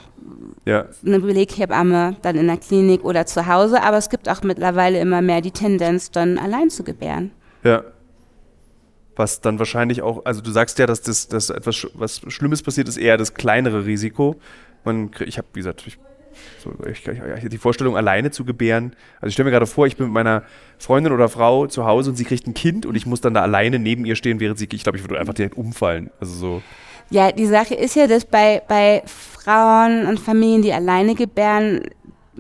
ja. 0.66 0.86
eine 1.06 1.20
Beleghebamme 1.20 2.16
dann 2.22 2.36
in 2.38 2.48
der 2.48 2.58
Klinik 2.58 3.04
oder 3.04 3.26
zu 3.26 3.48
Hause, 3.48 3.82
aber 3.82 3.98
es 3.98 4.10
gibt 4.10 4.30
auch 4.30 4.44
mittlerweile 4.44 5.00
immer 5.00 5.22
mehr 5.22 5.42
die 5.42 5.52
Tendenz, 5.52 6.12
dann 6.12 6.38
allein 6.38 6.70
zu 6.70 6.84
gebären. 6.84 7.32
Ja 7.64 7.84
was 9.18 9.42
dann 9.42 9.60
wahrscheinlich 9.60 10.02
auch, 10.02 10.26
also 10.26 10.42
du 10.42 10.52
sagst 10.52 10.80
ja, 10.80 10.86
dass 10.86 11.02
das, 11.02 11.28
dass 11.28 11.50
etwas 11.50 11.88
was 11.94 12.22
Schlimmes 12.28 12.62
passiert, 12.62 12.88
ist 12.88 12.98
eher 12.98 13.18
das 13.18 13.34
kleinere 13.34 13.86
Risiko. 13.86 14.36
Man, 14.84 15.12
ich 15.26 15.38
habe, 15.38 15.48
wie 15.54 15.60
gesagt, 15.60 15.84
ich, 15.88 15.98
so, 16.60 16.74
ich, 16.90 17.08
ich, 17.08 17.50
die 17.50 17.58
Vorstellung, 17.58 17.98
alleine 17.98 18.32
zu 18.32 18.46
gebären. 18.46 18.96
Also 19.16 19.28
ich 19.28 19.34
stelle 19.34 19.46
mir 19.46 19.52
gerade 19.52 19.66
vor, 19.66 19.88
ich 19.88 19.98
bin 19.98 20.08
mit 20.08 20.14
meiner 20.14 20.44
Freundin 20.78 21.14
oder 21.14 21.30
Frau 21.30 21.68
zu 21.68 21.86
Hause 21.86 22.12
und 22.12 22.16
sie 22.16 22.26
kriegt 22.26 22.48
ein 22.48 22.54
Kind 22.54 22.86
und 22.86 22.96
ich 22.96 23.06
muss 23.06 23.22
dann 23.22 23.34
da 23.34 23.42
alleine 23.42 23.80
neben 23.80 24.06
ihr 24.06 24.16
stehen, 24.16 24.40
während 24.40 24.58
sie, 24.58 24.68
ich 24.72 24.84
glaube, 24.84 24.98
ich 24.98 25.04
würde 25.04 25.20
einfach 25.20 25.34
direkt 25.34 25.58
umfallen. 25.58 26.10
Also 26.20 26.34
so. 26.34 26.62
Ja, 27.10 27.32
die 27.32 27.46
Sache 27.46 27.74
ist 27.74 27.96
ja, 27.96 28.08
dass 28.08 28.26
bei, 28.26 28.62
bei 28.68 29.04
Frauen 29.06 30.06
und 30.08 30.20
Familien, 30.20 30.62
die 30.62 30.74
alleine 30.74 31.16
gebären, 31.16 31.82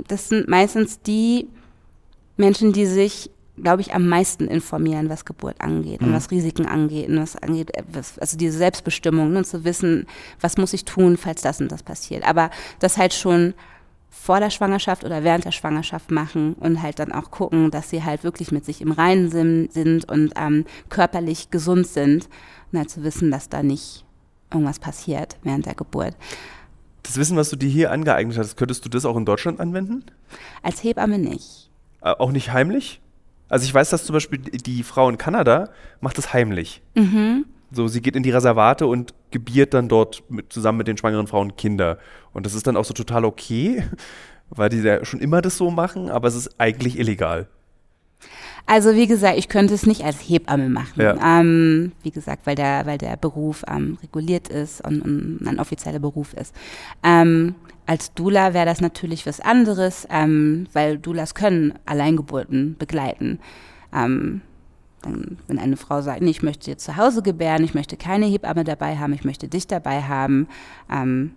das 0.07 0.29
sind 0.29 0.47
meistens 0.47 1.01
die 1.01 1.47
Menschen, 2.35 2.73
die 2.73 2.85
sich 2.85 3.31
glaube 3.61 3.81
ich, 3.81 3.93
am 3.93 4.07
meisten 4.07 4.47
informieren, 4.47 5.09
was 5.09 5.25
Geburt 5.25 5.59
angeht 5.59 6.01
mhm. 6.01 6.07
und 6.07 6.13
was 6.13 6.31
Risiken 6.31 6.65
angeht 6.65 7.09
und 7.09 7.19
was 7.19 7.35
angeht, 7.35 7.75
äh, 7.75 7.83
was, 7.91 8.19
also 8.19 8.37
diese 8.37 8.57
Selbstbestimmung 8.57 9.27
und 9.27 9.33
ne, 9.33 9.43
zu 9.43 9.63
wissen, 9.63 10.05
was 10.39 10.57
muss 10.57 10.73
ich 10.73 10.85
tun, 10.85 11.17
falls 11.17 11.41
das 11.41 11.59
und 11.59 11.71
das 11.71 11.83
passiert. 11.83 12.27
Aber 12.27 12.51
das 12.79 12.97
halt 12.97 13.13
schon 13.13 13.53
vor 14.19 14.39
der 14.39 14.49
Schwangerschaft 14.49 15.03
oder 15.05 15.23
während 15.23 15.45
der 15.45 15.51
Schwangerschaft 15.51 16.11
machen 16.11 16.55
und 16.55 16.81
halt 16.81 16.99
dann 16.99 17.11
auch 17.11 17.31
gucken, 17.31 17.71
dass 17.71 17.89
sie 17.89 18.03
halt 18.03 18.23
wirklich 18.23 18.51
mit 18.51 18.65
sich 18.65 18.81
im 18.81 18.91
Reinen 18.91 19.29
sind 19.29 20.11
und 20.11 20.33
ähm, 20.35 20.65
körperlich 20.89 21.49
gesund 21.49 21.87
sind 21.87 22.27
und 22.71 22.79
halt 22.79 22.89
zu 22.89 23.03
wissen, 23.03 23.31
dass 23.31 23.47
da 23.47 23.63
nicht 23.63 24.03
irgendwas 24.51 24.79
passiert 24.79 25.37
während 25.43 25.65
der 25.65 25.75
Geburt. 25.75 26.15
Das 27.03 27.15
Wissen, 27.17 27.37
was 27.37 27.49
du 27.49 27.55
dir 27.55 27.69
hier 27.69 27.91
angeeignet 27.91 28.37
hast, 28.37 28.57
könntest 28.57 28.83
du 28.83 28.89
das 28.89 29.05
auch 29.05 29.15
in 29.15 29.23
Deutschland 29.23 29.61
anwenden? 29.61 30.03
Als 30.61 30.83
Hebamme 30.83 31.19
nicht. 31.19 31.69
Äh, 32.01 32.09
auch 32.09 32.31
nicht 32.31 32.51
heimlich? 32.51 32.99
Also 33.47 33.65
ich 33.65 33.73
weiß, 33.73 33.91
dass 33.91 34.05
zum 34.05 34.13
Beispiel 34.13 34.39
die 34.39 34.83
Frau 34.83 35.07
in 35.07 35.17
Kanada 35.17 35.69
macht 36.01 36.17
das 36.17 36.33
heimlich. 36.33 36.81
Mhm. 36.95 37.45
So, 37.71 37.87
sie 37.87 38.01
geht 38.01 38.15
in 38.15 38.23
die 38.23 38.31
Reservate 38.31 38.87
und 38.87 39.13
gebiert 39.31 39.73
dann 39.73 39.89
dort 39.89 40.23
mit, 40.29 40.53
zusammen 40.53 40.79
mit 40.79 40.87
den 40.87 40.97
schwangeren 40.97 41.27
Frauen 41.27 41.55
Kinder. 41.55 41.97
Und 42.33 42.45
das 42.45 42.53
ist 42.53 42.65
dann 42.67 42.77
auch 42.77 42.85
so 42.85 42.93
total 42.93 43.25
okay, 43.25 43.83
weil 44.49 44.69
die 44.69 44.77
ja 44.77 45.03
schon 45.03 45.19
immer 45.19 45.41
das 45.41 45.57
so 45.57 45.69
machen, 45.69 46.09
aber 46.09 46.27
es 46.27 46.35
ist 46.35 46.59
eigentlich 46.59 46.97
illegal. 46.97 47.47
Also 48.69 48.95
wie 48.95 49.07
gesagt, 49.07 49.37
ich 49.37 49.47
könnte 49.47 49.73
es 49.73 49.85
nicht 49.85 50.03
als 50.03 50.17
Hebamme 50.17 50.67
machen. 50.69 51.01
Ja. 51.01 51.39
Ähm, 51.39 51.93
wie 52.03 52.11
gesagt, 52.11 52.45
weil 52.45 52.55
der, 52.55 52.85
weil 52.85 52.97
der 52.97 53.15
Beruf 53.15 53.63
ähm, 53.67 53.97
reguliert 54.03 54.49
ist 54.49 54.85
und, 54.85 55.01
und, 55.01 55.47
ein 55.47 55.59
offizieller 55.59 55.99
Beruf 55.99 56.33
ist. 56.33 56.53
Ähm, 57.01 57.55
als 57.85 58.13
Dula 58.13 58.53
wäre 58.53 58.65
das 58.65 58.81
natürlich 58.81 59.25
was 59.25 59.39
anderes, 59.39 60.05
ähm, 60.11 60.67
weil 60.73 60.97
Dulas 60.97 61.33
können 61.33 61.75
Alleingeburten 61.85 62.75
begleiten. 62.77 63.39
Ähm, 63.95 64.41
dann, 65.07 65.37
wenn 65.47 65.59
eine 65.59 65.77
Frau 65.77 66.01
sagt, 66.01 66.21
nee, 66.21 66.29
ich 66.29 66.43
möchte 66.43 66.69
jetzt 66.69 66.85
zu 66.85 66.97
Hause 66.97 67.21
gebären, 67.21 67.63
ich 67.63 67.73
möchte 67.73 67.97
keine 67.97 68.25
Hebamme 68.25 68.63
dabei 68.63 68.97
haben, 68.97 69.13
ich 69.13 69.23
möchte 69.23 69.47
dich 69.47 69.67
dabei 69.67 70.03
haben, 70.03 70.47
ähm, 70.91 71.31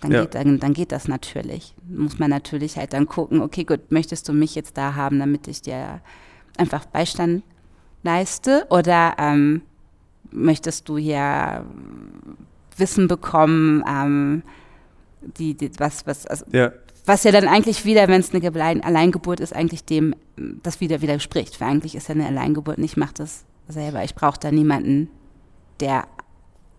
dann, 0.00 0.12
ja. 0.12 0.20
geht, 0.22 0.34
dann, 0.34 0.58
dann, 0.58 0.72
geht 0.72 0.92
das 0.92 1.08
natürlich. 1.08 1.74
Muss 1.88 2.18
man 2.18 2.30
natürlich 2.30 2.76
halt 2.76 2.92
dann 2.92 3.06
gucken, 3.06 3.40
okay, 3.40 3.64
gut, 3.64 3.90
möchtest 3.90 4.28
du 4.28 4.32
mich 4.32 4.54
jetzt 4.54 4.76
da 4.76 4.94
haben, 4.94 5.18
damit 5.18 5.46
ich 5.48 5.62
dir 5.62 6.00
einfach 6.56 6.86
Beistand 6.86 7.42
leiste 8.02 8.66
oder 8.70 9.14
ähm, 9.18 9.62
möchtest 10.30 10.88
du 10.88 10.96
hier 10.98 11.64
Wissen 12.76 13.06
bekommen, 13.06 13.84
ähm, 13.88 14.42
die, 15.38 15.54
die, 15.54 15.70
was, 15.78 16.06
was, 16.06 16.26
also, 16.26 16.44
ja. 16.50 16.72
Was 17.04 17.24
ja 17.24 17.32
dann 17.32 17.48
eigentlich 17.48 17.84
wieder, 17.84 18.08
wenn 18.08 18.20
es 18.20 18.32
eine 18.32 18.84
Alleingeburt 18.84 19.40
ist, 19.40 19.54
eigentlich 19.54 19.84
dem 19.84 20.14
das 20.62 20.80
wieder 20.80 21.02
widerspricht. 21.02 21.60
Weil 21.60 21.68
eigentlich 21.68 21.94
ist 21.94 22.08
ja 22.08 22.14
eine 22.14 22.26
Alleingeburt 22.26 22.78
nicht, 22.78 22.96
macht 22.96 23.18
das 23.18 23.44
selber. 23.68 24.04
Ich 24.04 24.14
brauche 24.14 24.38
da 24.38 24.50
niemanden, 24.52 25.08
der 25.80 26.06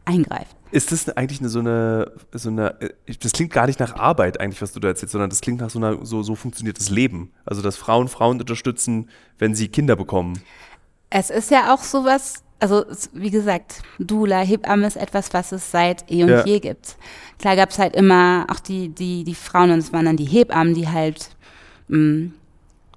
eingreift. 0.05 0.55
Ist 0.71 0.91
das 0.91 1.07
eigentlich 1.09 1.39
eine, 1.39 1.49
so 1.49 1.59
eine, 1.59 2.11
so 2.33 2.49
eine, 2.49 2.81
äh, 2.81 2.89
das 3.19 3.31
klingt 3.31 3.53
gar 3.53 3.67
nicht 3.67 3.79
nach 3.79 3.95
Arbeit 3.95 4.39
eigentlich, 4.39 4.61
was 4.61 4.73
du 4.73 4.79
da 4.79 4.89
erzählst, 4.89 5.11
sondern 5.11 5.29
das 5.29 5.41
klingt 5.41 5.61
nach 5.61 5.69
so 5.69 5.79
einer, 5.79 6.03
so, 6.05 6.23
so 6.23 6.35
funktioniert 6.35 6.77
das 6.77 6.89
Leben. 6.89 7.31
Also, 7.45 7.61
dass 7.61 7.75
Frauen 7.77 8.07
Frauen 8.07 8.39
unterstützen, 8.39 9.09
wenn 9.37 9.53
sie 9.55 9.67
Kinder 9.67 9.95
bekommen. 9.95 10.41
Es 11.09 11.29
ist 11.29 11.51
ja 11.51 11.73
auch 11.73 11.83
sowas, 11.83 12.43
also 12.63 12.85
wie 13.11 13.29
gesagt, 13.29 13.83
Dula, 13.99 14.39
Hebamme 14.39 14.87
ist 14.87 14.95
etwas, 14.95 15.33
was 15.33 15.51
es 15.51 15.69
seit 15.69 16.09
eh 16.09 16.23
und 16.23 16.29
ja. 16.29 16.45
je 16.45 16.61
gibt. 16.61 16.95
Klar 17.37 17.57
gab 17.57 17.71
es 17.71 17.77
halt 17.77 17.93
immer 17.93 18.45
auch 18.49 18.61
die, 18.61 18.87
die, 18.87 19.25
die 19.25 19.35
Frauen 19.35 19.71
und 19.71 19.79
es 19.79 19.91
waren 19.91 20.05
dann 20.05 20.15
die 20.15 20.23
Hebammen, 20.23 20.73
die 20.73 20.87
halt 20.87 21.31
mh, 21.89 21.97
mm, 21.97 22.33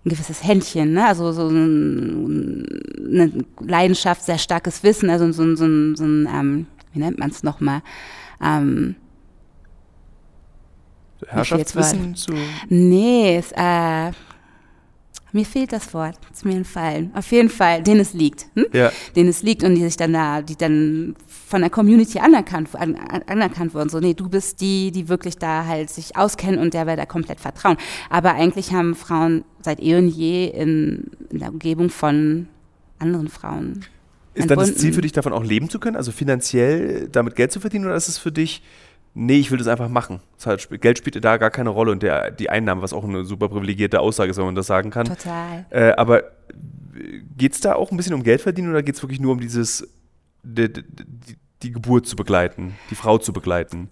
ein 0.04 0.08
gewisses 0.08 0.44
Händchen, 0.44 0.92
ne? 0.92 1.04
also 1.04 1.32
so 1.32 1.48
eine 1.48 3.32
Leidenschaft, 3.58 4.22
sehr 4.22 4.38
starkes 4.38 4.84
Wissen, 4.84 5.10
also 5.10 5.32
so, 5.32 5.56
so, 5.56 5.56
so, 5.56 5.96
so 5.96 6.04
ein, 6.04 6.28
ähm, 6.32 6.66
wie 6.92 7.00
nennt 7.00 7.18
man 7.18 7.30
es 7.30 7.42
nochmal, 7.42 7.82
ähm, 8.40 8.94
Herrschaftswissen 11.26 12.14
zu? 12.14 12.34
Nee, 12.68 13.36
es, 13.36 13.50
äh, 13.50 14.12
mir 15.36 15.44
fehlt 15.44 15.72
das 15.72 15.94
Wort, 15.94 16.18
ist 16.32 16.44
mir 16.44 16.56
entfallen. 16.56 17.12
Auf 17.14 17.30
jeden 17.30 17.48
Fall, 17.48 17.82
denen 17.82 18.00
es 18.00 18.12
liegt. 18.14 18.46
Hm? 18.54 18.66
Ja. 18.72 18.90
Denen 19.14 19.28
es 19.28 19.42
liegt 19.42 19.62
und 19.62 19.76
die 19.76 19.82
sich 19.82 19.96
dann 19.96 20.12
da, 20.12 20.42
die 20.42 20.56
dann 20.56 21.14
von 21.28 21.60
der 21.60 21.70
Community 21.70 22.18
anerkannt, 22.18 22.74
an, 22.74 22.96
anerkannt 23.26 23.74
worden. 23.74 23.88
So, 23.88 24.00
nee, 24.00 24.14
du 24.14 24.28
bist 24.28 24.60
die, 24.60 24.90
die 24.90 25.08
wirklich 25.08 25.38
da 25.38 25.66
halt 25.66 25.90
sich 25.90 26.16
auskennen 26.16 26.58
und 26.58 26.74
der 26.74 26.86
wir 26.86 26.96
da 26.96 27.06
komplett 27.06 27.38
vertrauen. 27.38 27.76
Aber 28.10 28.34
eigentlich 28.34 28.72
haben 28.72 28.96
Frauen 28.96 29.44
seit 29.62 29.80
eh 29.80 29.96
und 29.96 30.08
je 30.08 30.46
in, 30.46 31.10
in 31.30 31.38
der 31.38 31.52
Umgebung 31.52 31.90
von 31.90 32.48
anderen 32.98 33.28
Frauen. 33.28 33.84
Ist 34.34 34.50
dann 34.50 34.58
das 34.58 34.76
Ziel 34.76 34.92
für 34.92 35.00
dich, 35.00 35.12
davon 35.12 35.32
auch 35.32 35.44
leben 35.44 35.70
zu 35.70 35.78
können? 35.78 35.96
Also 35.96 36.12
finanziell 36.12 37.08
damit 37.10 37.36
Geld 37.36 37.52
zu 37.52 37.60
verdienen 37.60 37.86
oder 37.86 37.94
ist 37.94 38.08
es 38.08 38.18
für 38.18 38.32
dich, 38.32 38.62
nee, 39.16 39.38
ich 39.38 39.50
will 39.50 39.58
das 39.58 39.66
einfach 39.66 39.88
machen? 39.88 40.20
Das 40.36 40.46
heißt, 40.46 40.80
Geld 40.80 40.98
spielt 40.98 41.24
da 41.24 41.38
gar 41.38 41.50
keine 41.50 41.70
Rolle 41.70 41.90
und 41.90 42.02
der, 42.02 42.30
die 42.30 42.50
Einnahmen, 42.50 42.82
was 42.82 42.92
auch 42.92 43.02
eine 43.02 43.24
super 43.24 43.48
privilegierte 43.48 43.98
Aussage 43.98 44.30
ist, 44.30 44.36
wenn 44.36 44.44
man 44.44 44.54
das 44.54 44.66
sagen 44.66 44.90
kann. 44.90 45.06
Total. 45.06 45.64
Äh, 45.70 45.92
aber 45.92 46.24
geht 47.36 47.54
es 47.54 47.60
da 47.60 47.74
auch 47.74 47.90
ein 47.90 47.96
bisschen 47.96 48.14
um 48.14 48.22
Geld 48.22 48.42
verdienen 48.42 48.70
oder 48.70 48.82
geht 48.82 48.94
es 48.94 49.02
wirklich 49.02 49.20
nur 49.20 49.32
um 49.32 49.40
dieses 49.40 49.88
die, 50.42 50.72
die, 50.72 50.84
die 51.62 51.72
Geburt 51.72 52.06
zu 52.06 52.14
begleiten, 52.14 52.76
die 52.90 52.94
Frau 52.94 53.18
zu 53.18 53.32
begleiten? 53.32 53.88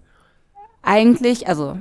Eigentlich, 0.83 1.47
also 1.47 1.79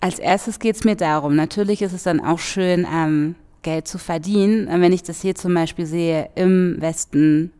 als 0.00 0.18
erstes 0.18 0.58
geht 0.58 0.76
es 0.76 0.84
mir 0.84 0.96
darum. 0.96 1.36
Natürlich 1.36 1.82
ist 1.82 1.92
es 1.92 2.02
dann 2.02 2.20
auch 2.20 2.40
schön, 2.40 2.86
ähm, 2.92 3.36
Geld 3.62 3.88
zu 3.88 3.98
verdienen. 3.98 4.68
Wenn 4.68 4.92
ich 4.92 5.04
das 5.04 5.22
hier 5.22 5.34
zum 5.34 5.54
Beispiel 5.54 5.86
sehe 5.86 6.30
im 6.34 6.76
Westen 6.80 7.52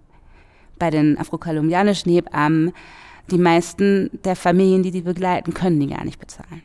bei 0.79 0.91
den 0.91 1.17
afrokolumbianischen 1.17 2.13
Hebammen, 2.13 2.73
die 3.31 3.39
meisten 3.39 4.11
der 4.24 4.37
Familien, 4.37 4.83
die 4.83 4.91
die 4.91 5.03
begleiten, 5.03 5.55
können 5.55 5.81
die 5.81 5.89
gar 5.89 6.05
nicht 6.05 6.20
bezahlen. 6.20 6.62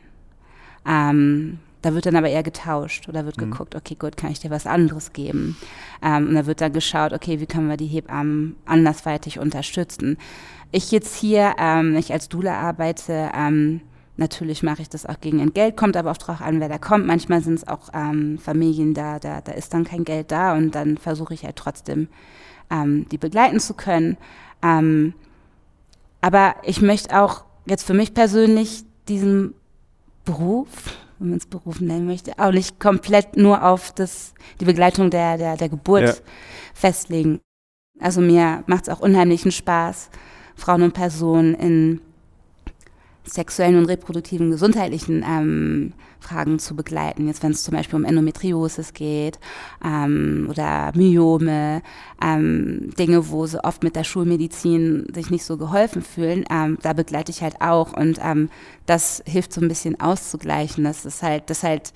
Ähm, 0.86 1.58
da 1.82 1.94
wird 1.94 2.06
dann 2.06 2.16
aber 2.16 2.28
eher 2.28 2.44
getauscht 2.44 3.08
oder 3.08 3.24
wird 3.24 3.36
mhm. 3.38 3.50
geguckt, 3.50 3.74
okay, 3.74 3.96
gut, 3.96 4.16
kann 4.16 4.30
ich 4.30 4.40
dir 4.40 4.50
was 4.50 4.66
anderes 4.66 5.12
geben? 5.12 5.56
Ähm, 6.02 6.28
und 6.28 6.34
da 6.34 6.46
wird 6.46 6.60
dann 6.60 6.72
geschaut, 6.72 7.12
okay, 7.12 7.40
wie 7.40 7.46
können 7.46 7.68
wir 7.68 7.76
die 7.76 7.86
Hebammen 7.86 8.56
andersweitig 8.64 9.38
unterstützen? 9.38 10.16
Ich 10.70 10.90
jetzt 10.92 11.16
hier, 11.16 11.54
ähm, 11.58 11.96
ich 11.96 12.12
als 12.12 12.28
Dula 12.28 12.54
arbeite, 12.60 13.30
ähm, 13.36 13.82
Natürlich 14.18 14.62
mache 14.62 14.82
ich 14.82 14.90
das 14.90 15.06
auch 15.06 15.20
gegen 15.20 15.40
Entgelt, 15.40 15.76
kommt 15.76 15.96
aber 15.96 16.10
auch 16.10 16.18
darauf 16.18 16.42
an, 16.42 16.60
wer 16.60 16.68
da 16.68 16.76
kommt. 16.76 17.06
Manchmal 17.06 17.42
sind 17.42 17.54
es 17.54 17.66
auch 17.66 17.88
ähm, 17.94 18.38
Familien 18.38 18.92
da, 18.92 19.18
da, 19.18 19.40
da 19.40 19.52
ist 19.52 19.72
dann 19.72 19.84
kein 19.84 20.04
Geld 20.04 20.30
da 20.30 20.54
und 20.54 20.74
dann 20.74 20.98
versuche 20.98 21.32
ich 21.32 21.44
halt 21.44 21.56
trotzdem, 21.56 22.08
ähm, 22.70 23.06
die 23.10 23.16
begleiten 23.16 23.58
zu 23.58 23.72
können. 23.72 24.18
Ähm, 24.62 25.14
aber 26.22 26.54
ich 26.62 26.80
möchte 26.80 27.20
auch 27.20 27.44
jetzt 27.66 27.86
für 27.86 27.94
mich 27.94 28.14
persönlich 28.14 28.84
diesen 29.08 29.54
Beruf 30.24 30.96
wenn 31.22 31.30
man 31.30 31.38
es 31.38 31.46
Beruf 31.46 31.80
nennen 31.80 32.06
möchte, 32.06 32.32
auch 32.38 32.50
nicht 32.50 32.80
komplett 32.80 33.36
nur 33.36 33.62
auf 33.62 33.92
das, 33.92 34.34
die 34.60 34.64
Begleitung 34.64 35.08
der, 35.08 35.38
der, 35.38 35.56
der 35.56 35.68
Geburt 35.68 36.02
ja. 36.02 36.14
festlegen. 36.74 37.40
Also 38.00 38.20
mir 38.20 38.64
macht 38.66 38.88
es 38.88 38.88
auch 38.88 38.98
unheimlichen 38.98 39.52
Spaß, 39.52 40.10
Frauen 40.56 40.82
und 40.82 40.94
Personen 40.94 41.54
in 41.54 42.00
sexuellen 43.24 43.76
und 43.76 43.86
reproduktiven 43.86 44.50
gesundheitlichen 44.50 45.24
ähm, 45.26 45.92
Fragen 46.20 46.58
zu 46.58 46.74
begleiten. 46.74 47.26
Jetzt 47.26 47.42
wenn 47.42 47.52
es 47.52 47.62
zum 47.62 47.74
Beispiel 47.74 47.96
um 47.96 48.04
Endometriosis 48.04 48.94
geht 48.94 49.38
ähm, 49.84 50.46
oder 50.50 50.92
Myome, 50.94 51.82
ähm, 52.22 52.90
Dinge, 52.98 53.30
wo 53.30 53.46
sie 53.46 53.62
oft 53.62 53.82
mit 53.82 53.96
der 53.96 54.04
Schulmedizin 54.04 55.06
sich 55.14 55.30
nicht 55.30 55.44
so 55.44 55.56
geholfen 55.56 56.02
fühlen, 56.02 56.44
ähm, 56.50 56.78
da 56.82 56.92
begleite 56.92 57.30
ich 57.30 57.42
halt 57.42 57.60
auch 57.60 57.92
und 57.92 58.18
ähm, 58.22 58.50
das 58.86 59.22
hilft 59.26 59.52
so 59.52 59.60
ein 59.60 59.68
bisschen 59.68 60.00
auszugleichen. 60.00 60.84
Das 60.84 61.04
ist 61.04 61.22
halt, 61.22 61.50
das 61.50 61.62
halt 61.62 61.92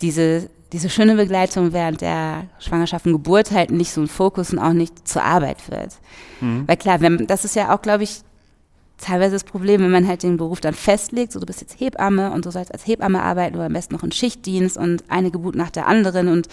diese 0.00 0.48
diese 0.72 0.88
schöne 0.88 1.16
Begleitung 1.16 1.72
während 1.72 2.00
der 2.00 2.44
Schwangerschaft 2.58 3.06
und 3.06 3.12
Geburt 3.12 3.50
halt 3.50 3.70
nicht 3.70 3.92
so 3.92 4.00
ein 4.02 4.06
Fokus 4.06 4.52
und 4.52 4.58
auch 4.58 4.72
nicht 4.72 5.06
zur 5.06 5.24
Arbeit 5.24 5.68
wird. 5.68 5.96
Mhm. 6.40 6.66
Weil 6.66 6.76
klar, 6.76 7.00
wenn, 7.00 7.26
das 7.26 7.44
ist 7.44 7.56
ja 7.56 7.74
auch, 7.74 7.82
glaube 7.82 8.04
ich, 8.04 8.20
teilweise 9.00 9.32
das 9.32 9.44
Problem, 9.44 9.80
wenn 9.80 9.90
man 9.90 10.06
halt 10.06 10.22
den 10.22 10.36
Beruf 10.36 10.60
dann 10.60 10.74
festlegt, 10.74 11.32
so 11.32 11.40
du 11.40 11.46
bist 11.46 11.60
jetzt 11.60 11.80
Hebamme 11.80 12.30
und 12.32 12.46
du 12.46 12.50
sollst 12.50 12.72
als 12.72 12.86
Hebamme 12.86 13.22
arbeiten 13.22 13.56
oder 13.56 13.66
am 13.66 13.72
besten 13.72 13.94
noch 13.94 14.02
in 14.02 14.12
Schichtdienst 14.12 14.76
und 14.76 15.04
eine 15.08 15.30
Geburt 15.30 15.54
nach 15.54 15.70
der 15.70 15.86
anderen 15.86 16.28
und 16.28 16.48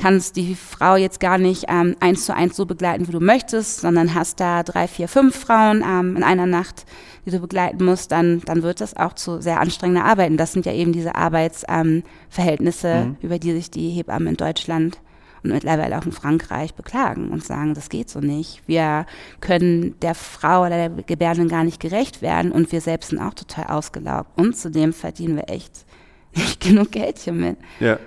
kannst 0.00 0.36
die 0.36 0.54
Frau 0.54 0.96
jetzt 0.96 1.20
gar 1.20 1.38
nicht 1.38 1.66
ähm, 1.68 1.96
eins 2.00 2.26
zu 2.26 2.34
eins 2.34 2.56
so 2.56 2.66
begleiten, 2.66 3.06
wie 3.08 3.12
du 3.12 3.20
möchtest, 3.20 3.80
sondern 3.80 4.14
hast 4.14 4.40
da 4.40 4.62
drei, 4.62 4.88
vier, 4.88 5.08
fünf 5.08 5.36
Frauen 5.36 5.82
ähm, 5.86 6.16
in 6.16 6.22
einer 6.22 6.46
Nacht, 6.46 6.84
die 7.24 7.30
du 7.30 7.40
begleiten 7.40 7.84
musst, 7.84 8.12
dann, 8.12 8.42
dann 8.44 8.62
wird 8.62 8.80
das 8.80 8.96
auch 8.96 9.14
zu 9.14 9.40
sehr 9.40 9.60
anstrengender 9.60 10.04
Arbeit. 10.04 10.30
Und 10.30 10.36
das 10.36 10.52
sind 10.52 10.66
ja 10.66 10.72
eben 10.72 10.92
diese 10.92 11.14
Arbeitsverhältnisse, 11.14 12.88
ähm, 12.88 13.08
mhm. 13.08 13.16
über 13.22 13.38
die 13.38 13.52
sich 13.52 13.70
die 13.70 13.90
Hebammen 13.90 14.28
in 14.28 14.36
Deutschland 14.36 14.98
und 15.46 15.54
mittlerweile 15.54 15.98
auch 15.98 16.04
in 16.04 16.12
Frankreich 16.12 16.74
beklagen 16.74 17.30
und 17.30 17.44
sagen, 17.44 17.74
das 17.74 17.88
geht 17.88 18.10
so 18.10 18.20
nicht. 18.20 18.62
Wir 18.66 19.06
können 19.40 19.98
der 20.00 20.14
Frau 20.14 20.62
oder 20.66 20.88
der 20.88 20.90
Gebärden 21.04 21.48
gar 21.48 21.64
nicht 21.64 21.80
gerecht 21.80 22.22
werden 22.22 22.52
und 22.52 22.70
wir 22.72 22.80
selbst 22.80 23.10
sind 23.10 23.20
auch 23.20 23.34
total 23.34 23.66
ausgelaugt. 23.66 24.30
Und 24.36 24.56
zudem 24.56 24.92
verdienen 24.92 25.36
wir 25.36 25.48
echt 25.48 25.84
nicht 26.34 26.60
genug 26.66 26.92
Geld 26.92 27.18
hiermit. 27.18 27.56
Ja. 27.80 27.98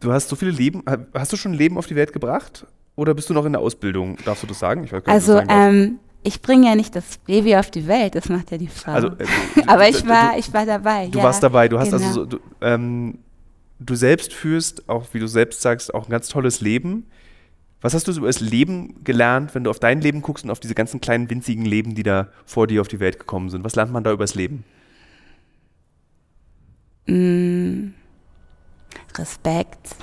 Du 0.00 0.12
hast 0.12 0.28
so 0.28 0.36
viele 0.36 0.52
Leben, 0.52 0.82
hast 1.12 1.32
du 1.32 1.36
schon 1.36 1.52
ein 1.52 1.58
Leben 1.58 1.76
auf 1.76 1.86
die 1.86 1.96
Welt 1.96 2.12
gebracht? 2.12 2.66
Oder 2.94 3.14
bist 3.14 3.30
du 3.30 3.34
noch 3.34 3.44
in 3.44 3.52
der 3.52 3.60
Ausbildung? 3.60 4.16
Darfst 4.24 4.42
du 4.42 4.46
das 4.46 4.58
sagen? 4.58 4.84
Ich 4.84 4.92
weiß 4.92 5.04
gar 5.04 5.14
nicht, 5.14 5.28
also, 5.28 5.40
ähm, 5.48 5.98
ich 6.22 6.42
bringe 6.42 6.66
ja 6.66 6.74
nicht 6.74 6.94
das 6.94 7.18
Baby 7.18 7.56
auf 7.56 7.70
die 7.70 7.86
Welt, 7.86 8.14
das 8.14 8.28
macht 8.28 8.50
ja 8.50 8.58
die 8.58 8.68
Frau. 8.68 8.92
Also, 8.92 9.08
äh, 9.08 9.26
Aber 9.66 9.88
ich 9.88 10.06
war, 10.06 10.32
du, 10.32 10.38
ich 10.38 10.52
war 10.52 10.66
dabei. 10.66 11.08
Du 11.08 11.18
ja, 11.18 11.24
warst 11.24 11.42
dabei, 11.42 11.68
du 11.68 11.78
hast 11.78 11.92
also 11.92 11.98
genau. 11.98 12.08
also 12.08 12.20
so, 12.22 12.26
du, 12.26 12.38
ähm, 12.60 13.18
du 13.80 13.94
selbst 13.94 14.32
führst, 14.32 14.88
auch 14.88 15.06
wie 15.12 15.20
du 15.20 15.26
selbst 15.26 15.62
sagst, 15.62 15.94
auch 15.94 16.06
ein 16.06 16.10
ganz 16.10 16.28
tolles 16.28 16.60
Leben. 16.60 17.06
Was 17.80 17.94
hast 17.94 18.08
du 18.08 18.12
über 18.12 18.26
das 18.26 18.40
Leben 18.40 19.04
gelernt, 19.04 19.54
wenn 19.54 19.64
du 19.64 19.70
auf 19.70 19.78
dein 19.78 20.00
Leben 20.00 20.20
guckst 20.20 20.44
und 20.44 20.50
auf 20.50 20.58
diese 20.58 20.74
ganzen 20.74 21.00
kleinen 21.00 21.30
winzigen 21.30 21.64
Leben, 21.64 21.94
die 21.94 22.02
da 22.02 22.28
vor 22.44 22.66
dir 22.66 22.80
auf 22.80 22.88
die 22.88 22.98
Welt 22.98 23.20
gekommen 23.20 23.50
sind? 23.50 23.64
Was 23.64 23.76
lernt 23.76 23.92
man 23.92 24.02
da 24.02 24.12
über 24.12 24.24
das 24.24 24.34
Leben? 24.34 24.64
Mm, 27.06 27.94
Respekt. 29.16 29.94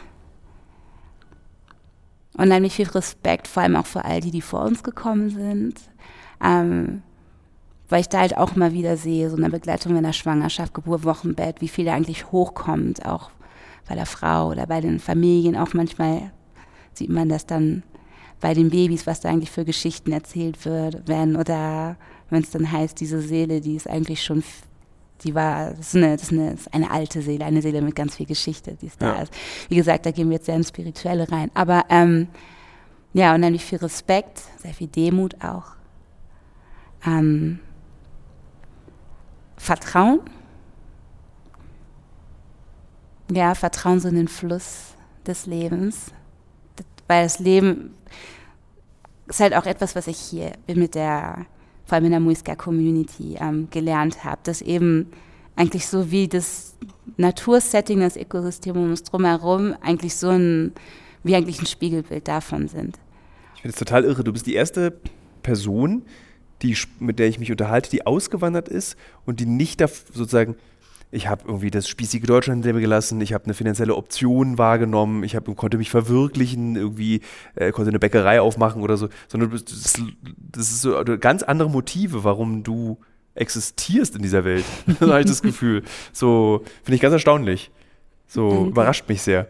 Unheimlich 2.38 2.76
viel 2.76 2.88
Respekt, 2.88 3.47
vor 3.47 3.63
allem 3.63 3.76
auch 3.76 3.86
für 3.86 4.05
all 4.05 4.21
die, 4.21 4.32
die 4.32 4.41
vor 4.41 4.63
uns 4.63 4.84
gekommen 4.84 5.30
sind. 5.30 5.80
Ähm, 6.43 7.01
weil 7.89 8.01
ich 8.01 8.09
da 8.09 8.19
halt 8.19 8.38
auch 8.38 8.55
mal 8.55 8.73
wieder 8.73 8.97
sehe, 8.97 9.30
so 9.30 9.38
eine 9.38 9.49
Begleitung 9.49 9.95
in 9.95 10.03
der 10.03 10.13
Schwangerschaft, 10.13 10.73
Geburt, 10.73 11.03
Wochenbett, 11.03 11.61
wie 11.61 11.67
viel 11.67 11.86
da 11.86 11.93
eigentlich 11.93 12.32
hochkommt, 12.32 13.05
auch 13.05 13.30
bei 13.88 13.95
der 13.95 14.05
Frau 14.05 14.49
oder 14.49 14.65
bei 14.67 14.81
den 14.81 14.99
Familien. 14.99 15.55
Auch 15.55 15.73
manchmal 15.73 16.31
sieht 16.93 17.09
man 17.09 17.29
das 17.29 17.45
dann 17.45 17.83
bei 18.41 18.53
den 18.53 18.69
Babys, 18.69 19.07
was 19.07 19.21
da 19.21 19.29
eigentlich 19.29 19.51
für 19.51 19.65
Geschichten 19.65 20.11
erzählt 20.11 20.65
wird, 20.65 21.07
werden 21.07 21.36
oder 21.36 21.97
wenn 22.29 22.43
es 22.43 22.49
dann 22.49 22.71
heißt, 22.71 22.99
diese 22.99 23.21
Seele, 23.21 23.61
die 23.61 23.75
ist 23.75 23.89
eigentlich 23.89 24.23
schon, 24.23 24.43
die 25.23 25.33
war, 25.33 25.71
das 25.71 25.93
ist, 25.93 25.95
eine, 25.95 26.15
das 26.15 26.23
ist 26.23 26.31
eine, 26.31 26.51
das 26.51 26.59
ist 26.61 26.73
eine 26.73 26.91
alte 26.91 27.21
Seele, 27.21 27.45
eine 27.45 27.61
Seele 27.61 27.81
mit 27.81 27.95
ganz 27.95 28.15
viel 28.15 28.25
Geschichte, 28.25 28.75
die 28.81 28.88
ist 28.88 29.01
ja. 29.01 29.13
da 29.13 29.21
ist. 29.21 29.33
Wie 29.69 29.75
gesagt, 29.75 30.05
da 30.05 30.11
gehen 30.11 30.29
wir 30.29 30.36
jetzt 30.36 30.47
sehr 30.47 30.55
ins 30.55 30.69
Spirituelle 30.69 31.31
rein. 31.31 31.49
Aber 31.53 31.86
ähm, 31.89 32.27
ja, 33.13 33.33
unheimlich 33.33 33.63
viel 33.63 33.79
Respekt, 33.79 34.41
sehr 34.57 34.73
viel 34.73 34.88
Demut 34.88 35.36
auch. 35.43 35.75
Ähm, 37.05 37.59
Vertrauen 39.57 40.19
ja, 43.32 43.55
vertrauen 43.55 43.99
Sie 43.99 44.09
in 44.09 44.15
den 44.15 44.28
Fluss 44.28 44.93
des 45.26 45.45
Lebens. 45.45 46.11
Weil 47.07 47.23
das 47.23 47.39
Leben 47.39 47.93
ist 49.28 49.39
halt 49.39 49.55
auch 49.55 49.65
etwas, 49.65 49.95
was 49.95 50.07
ich 50.07 50.17
hier 50.17 50.51
mit 50.67 50.95
der, 50.95 51.45
vor 51.86 51.95
allem 51.95 52.05
in 52.05 52.11
der 52.11 52.19
Muisca-Community 52.19 53.38
ähm, 53.39 53.67
gelernt 53.69 54.23
habe, 54.23 54.39
dass 54.43 54.61
eben 54.61 55.11
eigentlich 55.55 55.88
so 55.88 56.11
wie 56.11 56.28
das 56.28 56.76
Natursetting, 57.17 57.99
das 57.99 58.17
Ökosystem 58.17 58.76
um 58.76 58.89
uns 58.89 59.03
drumherum 59.03 59.76
eigentlich 59.82 60.15
so 60.15 60.30
ein, 60.30 60.73
wie 61.23 61.36
eigentlich 61.36 61.59
ein 61.59 61.65
Spiegelbild 61.65 62.28
davon 62.28 62.67
sind. 62.67 62.99
Ich 63.55 63.61
finde 63.61 63.73
es 63.73 63.80
total 63.80 64.03
irre. 64.03 64.23
Du 64.23 64.34
bist 64.34 64.45
die 64.45 64.53
erste 64.53 64.99
Person, 65.43 66.03
die, 66.61 66.78
mit 66.99 67.19
der 67.19 67.28
ich 67.28 67.39
mich 67.39 67.51
unterhalte, 67.51 67.89
die 67.89 68.05
ausgewandert 68.05 68.67
ist 68.67 68.97
und 69.26 69.39
die 69.39 69.45
nicht 69.45 69.80
sozusagen 69.80 70.55
ich 71.12 71.28
habe 71.28 71.43
irgendwie 71.45 71.72
das 71.72 71.88
spießige 71.88 72.28
Deutschland 72.28 72.64
hinter 72.64 72.76
mir 72.76 72.82
gelassen, 72.82 73.22
ich 73.22 73.34
habe 73.34 73.45
eine 73.45 73.53
finanzielle 73.53 73.95
Option 73.95 74.58
wahrgenommen, 74.58 75.24
ich 75.24 75.36
hab, 75.36 75.53
konnte 75.56 75.78
mich 75.78 75.89
verwirklichen, 75.89 76.76
irgendwie 76.76 77.22
äh, 77.56 77.72
konnte 77.72 77.89
eine 77.89 77.99
Bäckerei 77.99 78.41
aufmachen 78.41 78.82
oder 78.82 78.97
so, 78.97 79.10
sondern 79.28 79.51
das, 79.51 79.64
das 79.64 80.72
ist 80.72 80.82
so 80.82 81.03
ganz 81.20 81.43
andere 81.43 81.70
Motive, 81.70 82.24
warum 82.24 82.64
du 82.64 82.97
existierst 83.36 84.16
in 84.16 84.22
dieser 84.22 84.43
Welt. 84.43 84.66
so 84.99 85.08
habe 85.08 85.22
ich 85.22 85.28
das 85.28 85.41
Gefühl. 85.41 85.84
So 86.12 86.64
finde 86.84 86.95
ich 86.95 87.01
ganz 87.01 87.14
erstaunlich. 87.14 87.72
So 88.28 88.49
Danke. 88.49 88.70
überrascht 88.70 89.08
mich 89.08 89.22
sehr. 89.22 89.47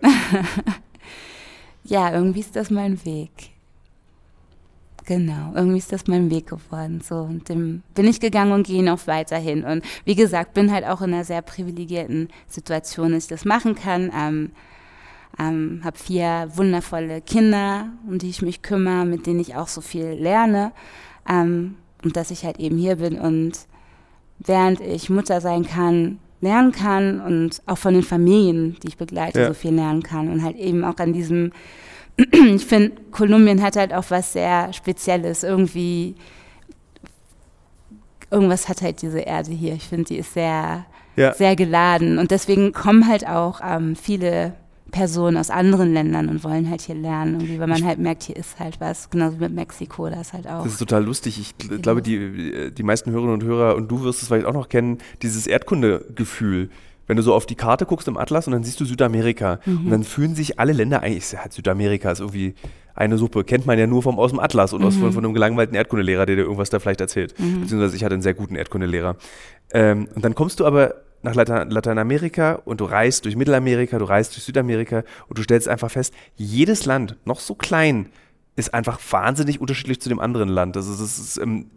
ja, 1.83 2.13
irgendwie 2.13 2.41
ist 2.41 2.55
das 2.55 2.69
mein 2.69 3.03
Weg. 3.05 3.54
Genau, 5.05 5.53
irgendwie 5.53 5.77
ist 5.77 5.91
das 5.91 6.07
mein 6.07 6.31
Weg 6.31 6.47
geworden. 6.47 7.01
So, 7.01 7.15
und 7.17 7.47
dem 7.47 7.83
bin 7.93 8.07
ich 8.07 8.19
gegangen 8.19 8.53
und 8.53 8.65
gehe 8.65 8.83
noch 8.83 9.05
weiterhin. 9.05 9.63
Und 9.63 9.83
wie 10.03 10.15
gesagt, 10.15 10.53
bin 10.55 10.71
halt 10.71 10.85
auch 10.85 11.01
in 11.01 11.13
einer 11.13 11.23
sehr 11.23 11.43
privilegierten 11.43 12.29
Situation, 12.47 13.11
dass 13.11 13.23
ich 13.23 13.29
das 13.29 13.45
machen 13.45 13.75
kann. 13.75 14.11
Ähm, 14.17 14.51
ähm, 15.37 15.81
habe 15.83 15.97
vier 15.97 16.49
wundervolle 16.55 17.21
Kinder, 17.21 17.89
um 18.07 18.17
die 18.17 18.29
ich 18.29 18.41
mich 18.41 18.61
kümmere, 18.61 19.05
mit 19.05 19.27
denen 19.27 19.39
ich 19.39 19.55
auch 19.55 19.67
so 19.67 19.81
viel 19.81 20.11
lerne. 20.13 20.71
Ähm, 21.29 21.75
und 22.03 22.15
dass 22.15 22.31
ich 22.31 22.45
halt 22.45 22.59
eben 22.59 22.77
hier 22.77 22.97
bin 22.97 23.19
und 23.19 23.67
während 24.39 24.79
ich 24.81 25.09
Mutter 25.09 25.41
sein 25.41 25.65
kann, 25.65 26.19
lernen 26.41 26.71
kann 26.71 27.19
und 27.21 27.61
auch 27.65 27.77
von 27.77 27.93
den 27.93 28.03
Familien, 28.03 28.77
die 28.83 28.89
ich 28.89 28.97
begleite, 28.97 29.41
ja. 29.41 29.47
so 29.47 29.53
viel 29.53 29.73
lernen 29.73 30.03
kann 30.03 30.29
und 30.31 30.43
halt 30.43 30.57
eben 30.57 30.83
auch 30.83 30.97
an 30.97 31.13
diesem, 31.13 31.51
ich 32.17 32.65
finde, 32.65 33.01
Kolumbien 33.11 33.61
hat 33.61 33.75
halt 33.75 33.93
auch 33.93 34.05
was 34.09 34.33
sehr 34.33 34.71
Spezielles, 34.73 35.43
irgendwie, 35.43 36.15
irgendwas 38.31 38.69
hat 38.69 38.81
halt 38.81 39.01
diese 39.01 39.19
Erde 39.19 39.51
hier. 39.51 39.73
Ich 39.73 39.87
finde, 39.87 40.05
die 40.05 40.17
ist 40.17 40.33
sehr, 40.33 40.85
ja. 41.15 41.33
sehr 41.33 41.55
geladen 41.55 42.17
und 42.17 42.31
deswegen 42.31 42.71
kommen 42.71 43.07
halt 43.07 43.27
auch 43.27 43.59
ähm, 43.63 43.95
viele 43.95 44.53
Personen 44.91 45.35
aus 45.35 45.49
anderen 45.49 45.93
Ländern 45.93 46.29
und 46.29 46.43
wollen 46.45 46.69
halt 46.69 46.81
hier 46.81 46.95
lernen, 46.95 47.33
irgendwie, 47.33 47.59
weil 47.59 47.67
man 47.67 47.83
halt 47.83 47.99
merkt, 47.99 48.23
hier 48.23 48.37
ist 48.37 48.59
halt 48.59 48.79
was, 48.79 49.09
genauso 49.09 49.37
wie 49.37 49.43
mit 49.43 49.53
Mexiko, 49.53 50.09
da 50.09 50.21
ist 50.21 50.31
halt 50.31 50.47
auch. 50.47 50.63
Das 50.63 50.73
ist 50.73 50.79
total 50.79 51.03
lustig. 51.03 51.37
Ich 51.37 51.81
glaube, 51.81 52.01
die, 52.01 52.71
die 52.71 52.83
meisten 52.83 53.11
Hörerinnen 53.11 53.33
und 53.33 53.43
Hörer, 53.43 53.75
und 53.75 53.89
du 53.89 54.03
wirst 54.03 54.21
es 54.21 54.29
vielleicht 54.29 54.45
auch 54.45 54.53
noch 54.53 54.69
kennen, 54.69 54.99
dieses 55.21 55.47
Erdkundegefühl. 55.47 56.69
Wenn 57.07 57.17
du 57.17 57.23
so 57.23 57.33
auf 57.33 57.45
die 57.45 57.55
Karte 57.55 57.85
guckst 57.85 58.07
im 58.07 58.17
Atlas 58.17 58.47
und 58.47 58.53
dann 58.53 58.63
siehst 58.63 58.79
du 58.79 58.85
Südamerika 58.85 59.59
mhm. 59.65 59.85
und 59.85 59.89
dann 59.91 60.03
fühlen 60.03 60.35
sich 60.35 60.59
alle 60.59 60.73
Länder 60.73 61.01
eigentlich, 61.01 61.25
Südamerika 61.49 62.11
ist 62.11 62.19
irgendwie 62.19 62.55
eine 62.95 63.17
Suppe, 63.17 63.43
kennt 63.43 63.65
man 63.65 63.77
ja 63.77 63.87
nur 63.87 64.01
vom, 64.01 64.17
aus 64.19 64.31
dem 64.31 64.39
Atlas 64.39 64.73
und 64.73 64.81
mhm. 64.81 64.87
aus, 64.87 64.95
von, 64.95 65.11
von 65.11 65.23
einem 65.23 65.33
gelangweilten 65.33 65.75
Erdkundelehrer, 65.75 66.25
der 66.25 66.37
dir 66.37 66.43
irgendwas 66.43 66.69
da 66.69 66.79
vielleicht 66.79 67.01
erzählt. 67.01 67.37
Mhm. 67.39 67.61
Beziehungsweise 67.61 67.95
ich 67.95 68.03
hatte 68.03 68.13
einen 68.13 68.21
sehr 68.21 68.33
guten 68.33 68.55
Erdkundelehrer. 68.55 69.17
Ähm, 69.71 70.07
und 70.15 70.23
dann 70.23 70.33
kommst 70.33 70.59
du 70.59 70.65
aber 70.65 70.95
nach 71.21 71.35
Lateinamerika 71.35 72.61
und 72.65 72.81
du 72.81 72.85
reist 72.85 73.25
durch 73.25 73.35
Mittelamerika, 73.35 73.97
du 73.97 74.05
reist 74.05 74.35
durch 74.35 74.43
Südamerika 74.43 75.03
und 75.27 75.37
du 75.37 75.43
stellst 75.43 75.67
einfach 75.67 75.89
fest, 75.89 76.13
jedes 76.35 76.85
Land, 76.85 77.17
noch 77.25 77.39
so 77.39 77.55
klein, 77.55 78.09
ist 78.55 78.73
einfach 78.73 78.99
wahnsinnig 79.11 79.59
unterschiedlich 79.59 79.99
zu 79.99 80.07
dem 80.07 80.19
anderen 80.19 80.49
Land. 80.49 80.77
Also 80.77 80.93
es 80.93 81.19
ist, 81.19 81.37
ähm, 81.37 81.71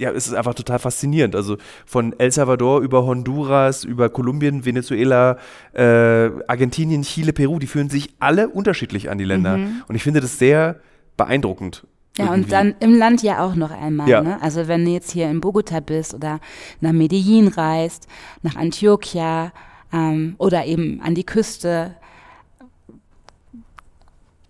ja, 0.00 0.10
es 0.10 0.26
ist 0.26 0.34
einfach 0.34 0.54
total 0.54 0.78
faszinierend. 0.78 1.36
Also 1.36 1.58
von 1.84 2.18
El 2.18 2.32
Salvador 2.32 2.80
über 2.80 3.04
Honduras, 3.04 3.84
über 3.84 4.08
Kolumbien, 4.08 4.64
Venezuela, 4.64 5.36
äh, 5.72 6.30
Argentinien, 6.48 7.02
Chile, 7.02 7.32
Peru, 7.32 7.58
die 7.58 7.66
fühlen 7.66 7.90
sich 7.90 8.14
alle 8.18 8.48
unterschiedlich 8.48 9.10
an 9.10 9.18
die 9.18 9.24
Länder. 9.24 9.58
Mhm. 9.58 9.82
Und 9.86 9.94
ich 9.94 10.02
finde 10.02 10.20
das 10.20 10.38
sehr 10.38 10.80
beeindruckend. 11.16 11.86
Ja, 12.16 12.24
irgendwie. 12.24 12.42
und 12.42 12.52
dann 12.52 12.74
im 12.80 12.94
Land 12.98 13.22
ja 13.22 13.44
auch 13.44 13.54
noch 13.54 13.70
einmal. 13.70 14.08
Ja. 14.08 14.22
Ne? 14.22 14.42
Also 14.42 14.66
wenn 14.68 14.84
du 14.84 14.90
jetzt 14.90 15.12
hier 15.12 15.30
in 15.30 15.40
Bogota 15.40 15.80
bist 15.80 16.14
oder 16.14 16.40
nach 16.80 16.92
Medellin 16.92 17.48
reist, 17.48 18.08
nach 18.42 18.56
Antioquia 18.56 19.52
ähm, 19.92 20.34
oder 20.38 20.64
eben 20.64 21.00
an 21.02 21.14
die 21.14 21.24
Küste 21.24 21.94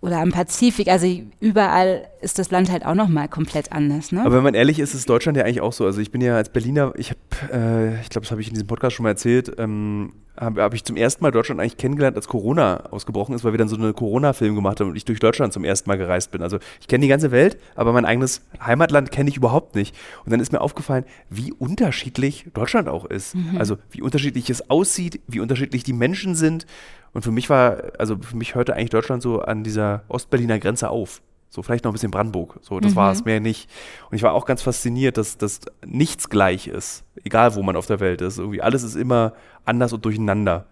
oder 0.01 0.19
am 0.19 0.31
Pazifik, 0.31 0.87
also 0.87 1.07
überall 1.39 2.07
ist 2.21 2.39
das 2.39 2.49
Land 2.49 2.71
halt 2.71 2.85
auch 2.85 2.95
nochmal 2.95 3.27
komplett 3.27 3.71
anders. 3.71 4.11
Ne? 4.11 4.21
Aber 4.21 4.35
wenn 4.35 4.43
man 4.43 4.55
ehrlich 4.55 4.79
ist, 4.79 4.95
ist 4.95 5.07
Deutschland 5.07 5.37
ja 5.37 5.43
eigentlich 5.43 5.61
auch 5.61 5.73
so. 5.73 5.85
Also 5.85 6.01
ich 6.01 6.11
bin 6.11 6.21
ja 6.21 6.35
als 6.35 6.49
Berliner, 6.49 6.93
ich 6.97 7.11
habe, 7.11 7.53
äh, 7.53 8.01
ich 8.01 8.09
glaube, 8.09 8.25
das 8.25 8.31
habe 8.31 8.41
ich 8.41 8.47
in 8.47 8.55
diesem 8.55 8.67
Podcast 8.67 8.95
schon 8.95 9.03
mal 9.03 9.09
erzählt, 9.09 9.53
ähm, 9.59 10.13
habe 10.35 10.63
hab 10.63 10.73
ich 10.73 10.83
zum 10.83 10.95
ersten 10.95 11.23
Mal 11.23 11.29
Deutschland 11.29 11.61
eigentlich 11.61 11.77
kennengelernt, 11.77 12.15
als 12.15 12.27
Corona 12.27 12.85
ausgebrochen 12.89 13.35
ist, 13.35 13.43
weil 13.43 13.53
wir 13.53 13.59
dann 13.59 13.67
so 13.67 13.75
einen 13.75 13.93
Corona-Film 13.93 14.55
gemacht 14.55 14.79
haben 14.79 14.89
und 14.89 14.95
ich 14.95 15.05
durch 15.05 15.19
Deutschland 15.19 15.53
zum 15.53 15.63
ersten 15.63 15.87
Mal 15.87 15.97
gereist 15.97 16.31
bin. 16.31 16.41
Also 16.41 16.57
ich 16.79 16.87
kenne 16.87 17.03
die 17.03 17.07
ganze 17.07 17.29
Welt, 17.29 17.57
aber 17.75 17.93
mein 17.93 18.05
eigenes 18.05 18.41
Heimatland 18.59 19.11
kenne 19.11 19.29
ich 19.29 19.37
überhaupt 19.37 19.75
nicht. 19.75 19.95
Und 20.25 20.31
dann 20.31 20.39
ist 20.39 20.51
mir 20.51 20.61
aufgefallen, 20.61 21.05
wie 21.29 21.53
unterschiedlich 21.53 22.47
Deutschland 22.55 22.87
auch 22.87 23.05
ist. 23.05 23.35
Mhm. 23.35 23.57
Also 23.59 23.77
wie 23.91 24.01
unterschiedlich 24.01 24.49
es 24.49 24.67
aussieht, 24.69 25.19
wie 25.27 25.41
unterschiedlich 25.41 25.83
die 25.83 25.93
Menschen 25.93 26.33
sind. 26.33 26.65
Und 27.13 27.23
für 27.23 27.31
mich 27.31 27.49
war, 27.49 27.77
also 27.97 28.17
für 28.17 28.37
mich 28.37 28.55
hörte 28.55 28.75
eigentlich 28.75 28.89
Deutschland 28.89 29.21
so 29.21 29.41
an 29.41 29.63
dieser 29.63 30.03
Ostberliner 30.07 30.59
Grenze 30.59 30.89
auf. 30.89 31.21
So 31.49 31.61
vielleicht 31.61 31.83
noch 31.83 31.91
ein 31.91 31.93
bisschen 31.93 32.11
Brandenburg. 32.11 32.59
So, 32.61 32.79
das 32.79 32.93
mhm. 32.93 32.95
war 32.95 33.11
es 33.11 33.25
mehr 33.25 33.41
nicht. 33.41 33.69
Und 34.09 34.15
ich 34.15 34.23
war 34.23 34.31
auch 34.33 34.45
ganz 34.45 34.61
fasziniert, 34.61 35.17
dass, 35.17 35.37
dass 35.37 35.59
nichts 35.85 36.29
gleich 36.29 36.67
ist. 36.67 37.03
Egal, 37.25 37.55
wo 37.55 37.61
man 37.61 37.75
auf 37.75 37.87
der 37.87 37.99
Welt 37.99 38.21
ist. 38.21 38.37
Irgendwie 38.37 38.61
alles 38.61 38.83
ist 38.83 38.95
immer 38.95 39.33
anders 39.65 39.91
und 39.91 40.05
durcheinander. 40.05 40.67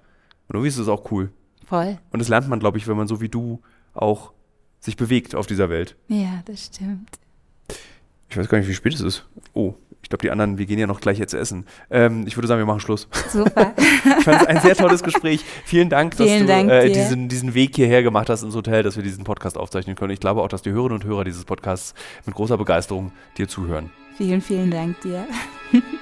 Und 0.48 0.56
irgendwie 0.56 0.70
ist 0.70 0.78
es 0.78 0.88
auch 0.88 1.12
cool. 1.12 1.32
Voll. 1.66 1.98
Und 2.12 2.20
das 2.20 2.30
lernt 2.30 2.48
man, 2.48 2.60
glaube 2.60 2.78
ich, 2.78 2.88
wenn 2.88 2.96
man 2.96 3.08
so 3.08 3.20
wie 3.20 3.28
du 3.28 3.62
auch 3.94 4.32
sich 4.80 4.96
bewegt 4.96 5.36
auf 5.36 5.48
dieser 5.48 5.70
Welt. 5.70 5.98
Ja, 6.08 6.42
das 6.46 6.68
stimmt. 6.68 7.20
Ich 8.30 8.38
weiß 8.38 8.48
gar 8.48 8.58
nicht, 8.60 8.68
wie 8.68 8.74
spät 8.74 8.94
es 8.94 9.02
ist. 9.02 9.26
Oh, 9.54 9.74
ich 10.02 10.10
glaube, 10.10 10.22
die 10.22 10.32
anderen, 10.32 10.58
wir 10.58 10.66
gehen 10.66 10.80
ja 10.80 10.88
noch 10.88 11.02
gleich 11.02 11.20
jetzt 11.20 11.34
essen. 11.34 11.66
Ähm, 11.90 12.26
ich 12.26 12.38
würde 12.38 12.48
sagen, 12.48 12.60
wir 12.60 12.66
machen 12.66 12.80
Schluss. 12.80 13.08
Super. 13.32 13.74
ich 13.78 14.24
fand 14.24 14.42
es 14.42 14.48
ein 14.48 14.62
sehr 14.62 14.76
tolles 14.76 15.04
Gespräch. 15.04 15.44
Vielen 15.66 15.90
Dank, 15.90 16.16
Vielen 16.16 16.48
dass 16.48 16.64
du 16.64 16.72
äh, 16.72 16.92
diesen, 16.92 17.28
diesen 17.28 17.54
Weg 17.54 17.76
hierher 17.76 18.02
gemacht 18.02 18.30
hast 18.30 18.44
ins 18.44 18.56
Hotel, 18.56 18.84
dass 18.84 18.96
wir 18.96 19.04
diesen 19.04 19.24
Podcast 19.24 19.58
aufzeichnen 19.58 19.96
können. 19.96 20.12
Ich 20.12 20.20
glaube 20.20 20.42
auch, 20.42 20.48
dass 20.48 20.62
die 20.62 20.72
Hörerinnen 20.72 21.02
und 21.02 21.06
Hörer 21.06 21.26
dieses 21.26 21.46
Podcasts 21.46 21.94
mit 22.26 22.36
großer 22.36 22.58
Begeisterung 22.58 23.12
dir 23.38 23.48
zuhören. 23.48 23.90
Vielen, 24.18 24.42
vielen 24.42 24.72
Dank 24.72 25.00
dir. 25.02 25.28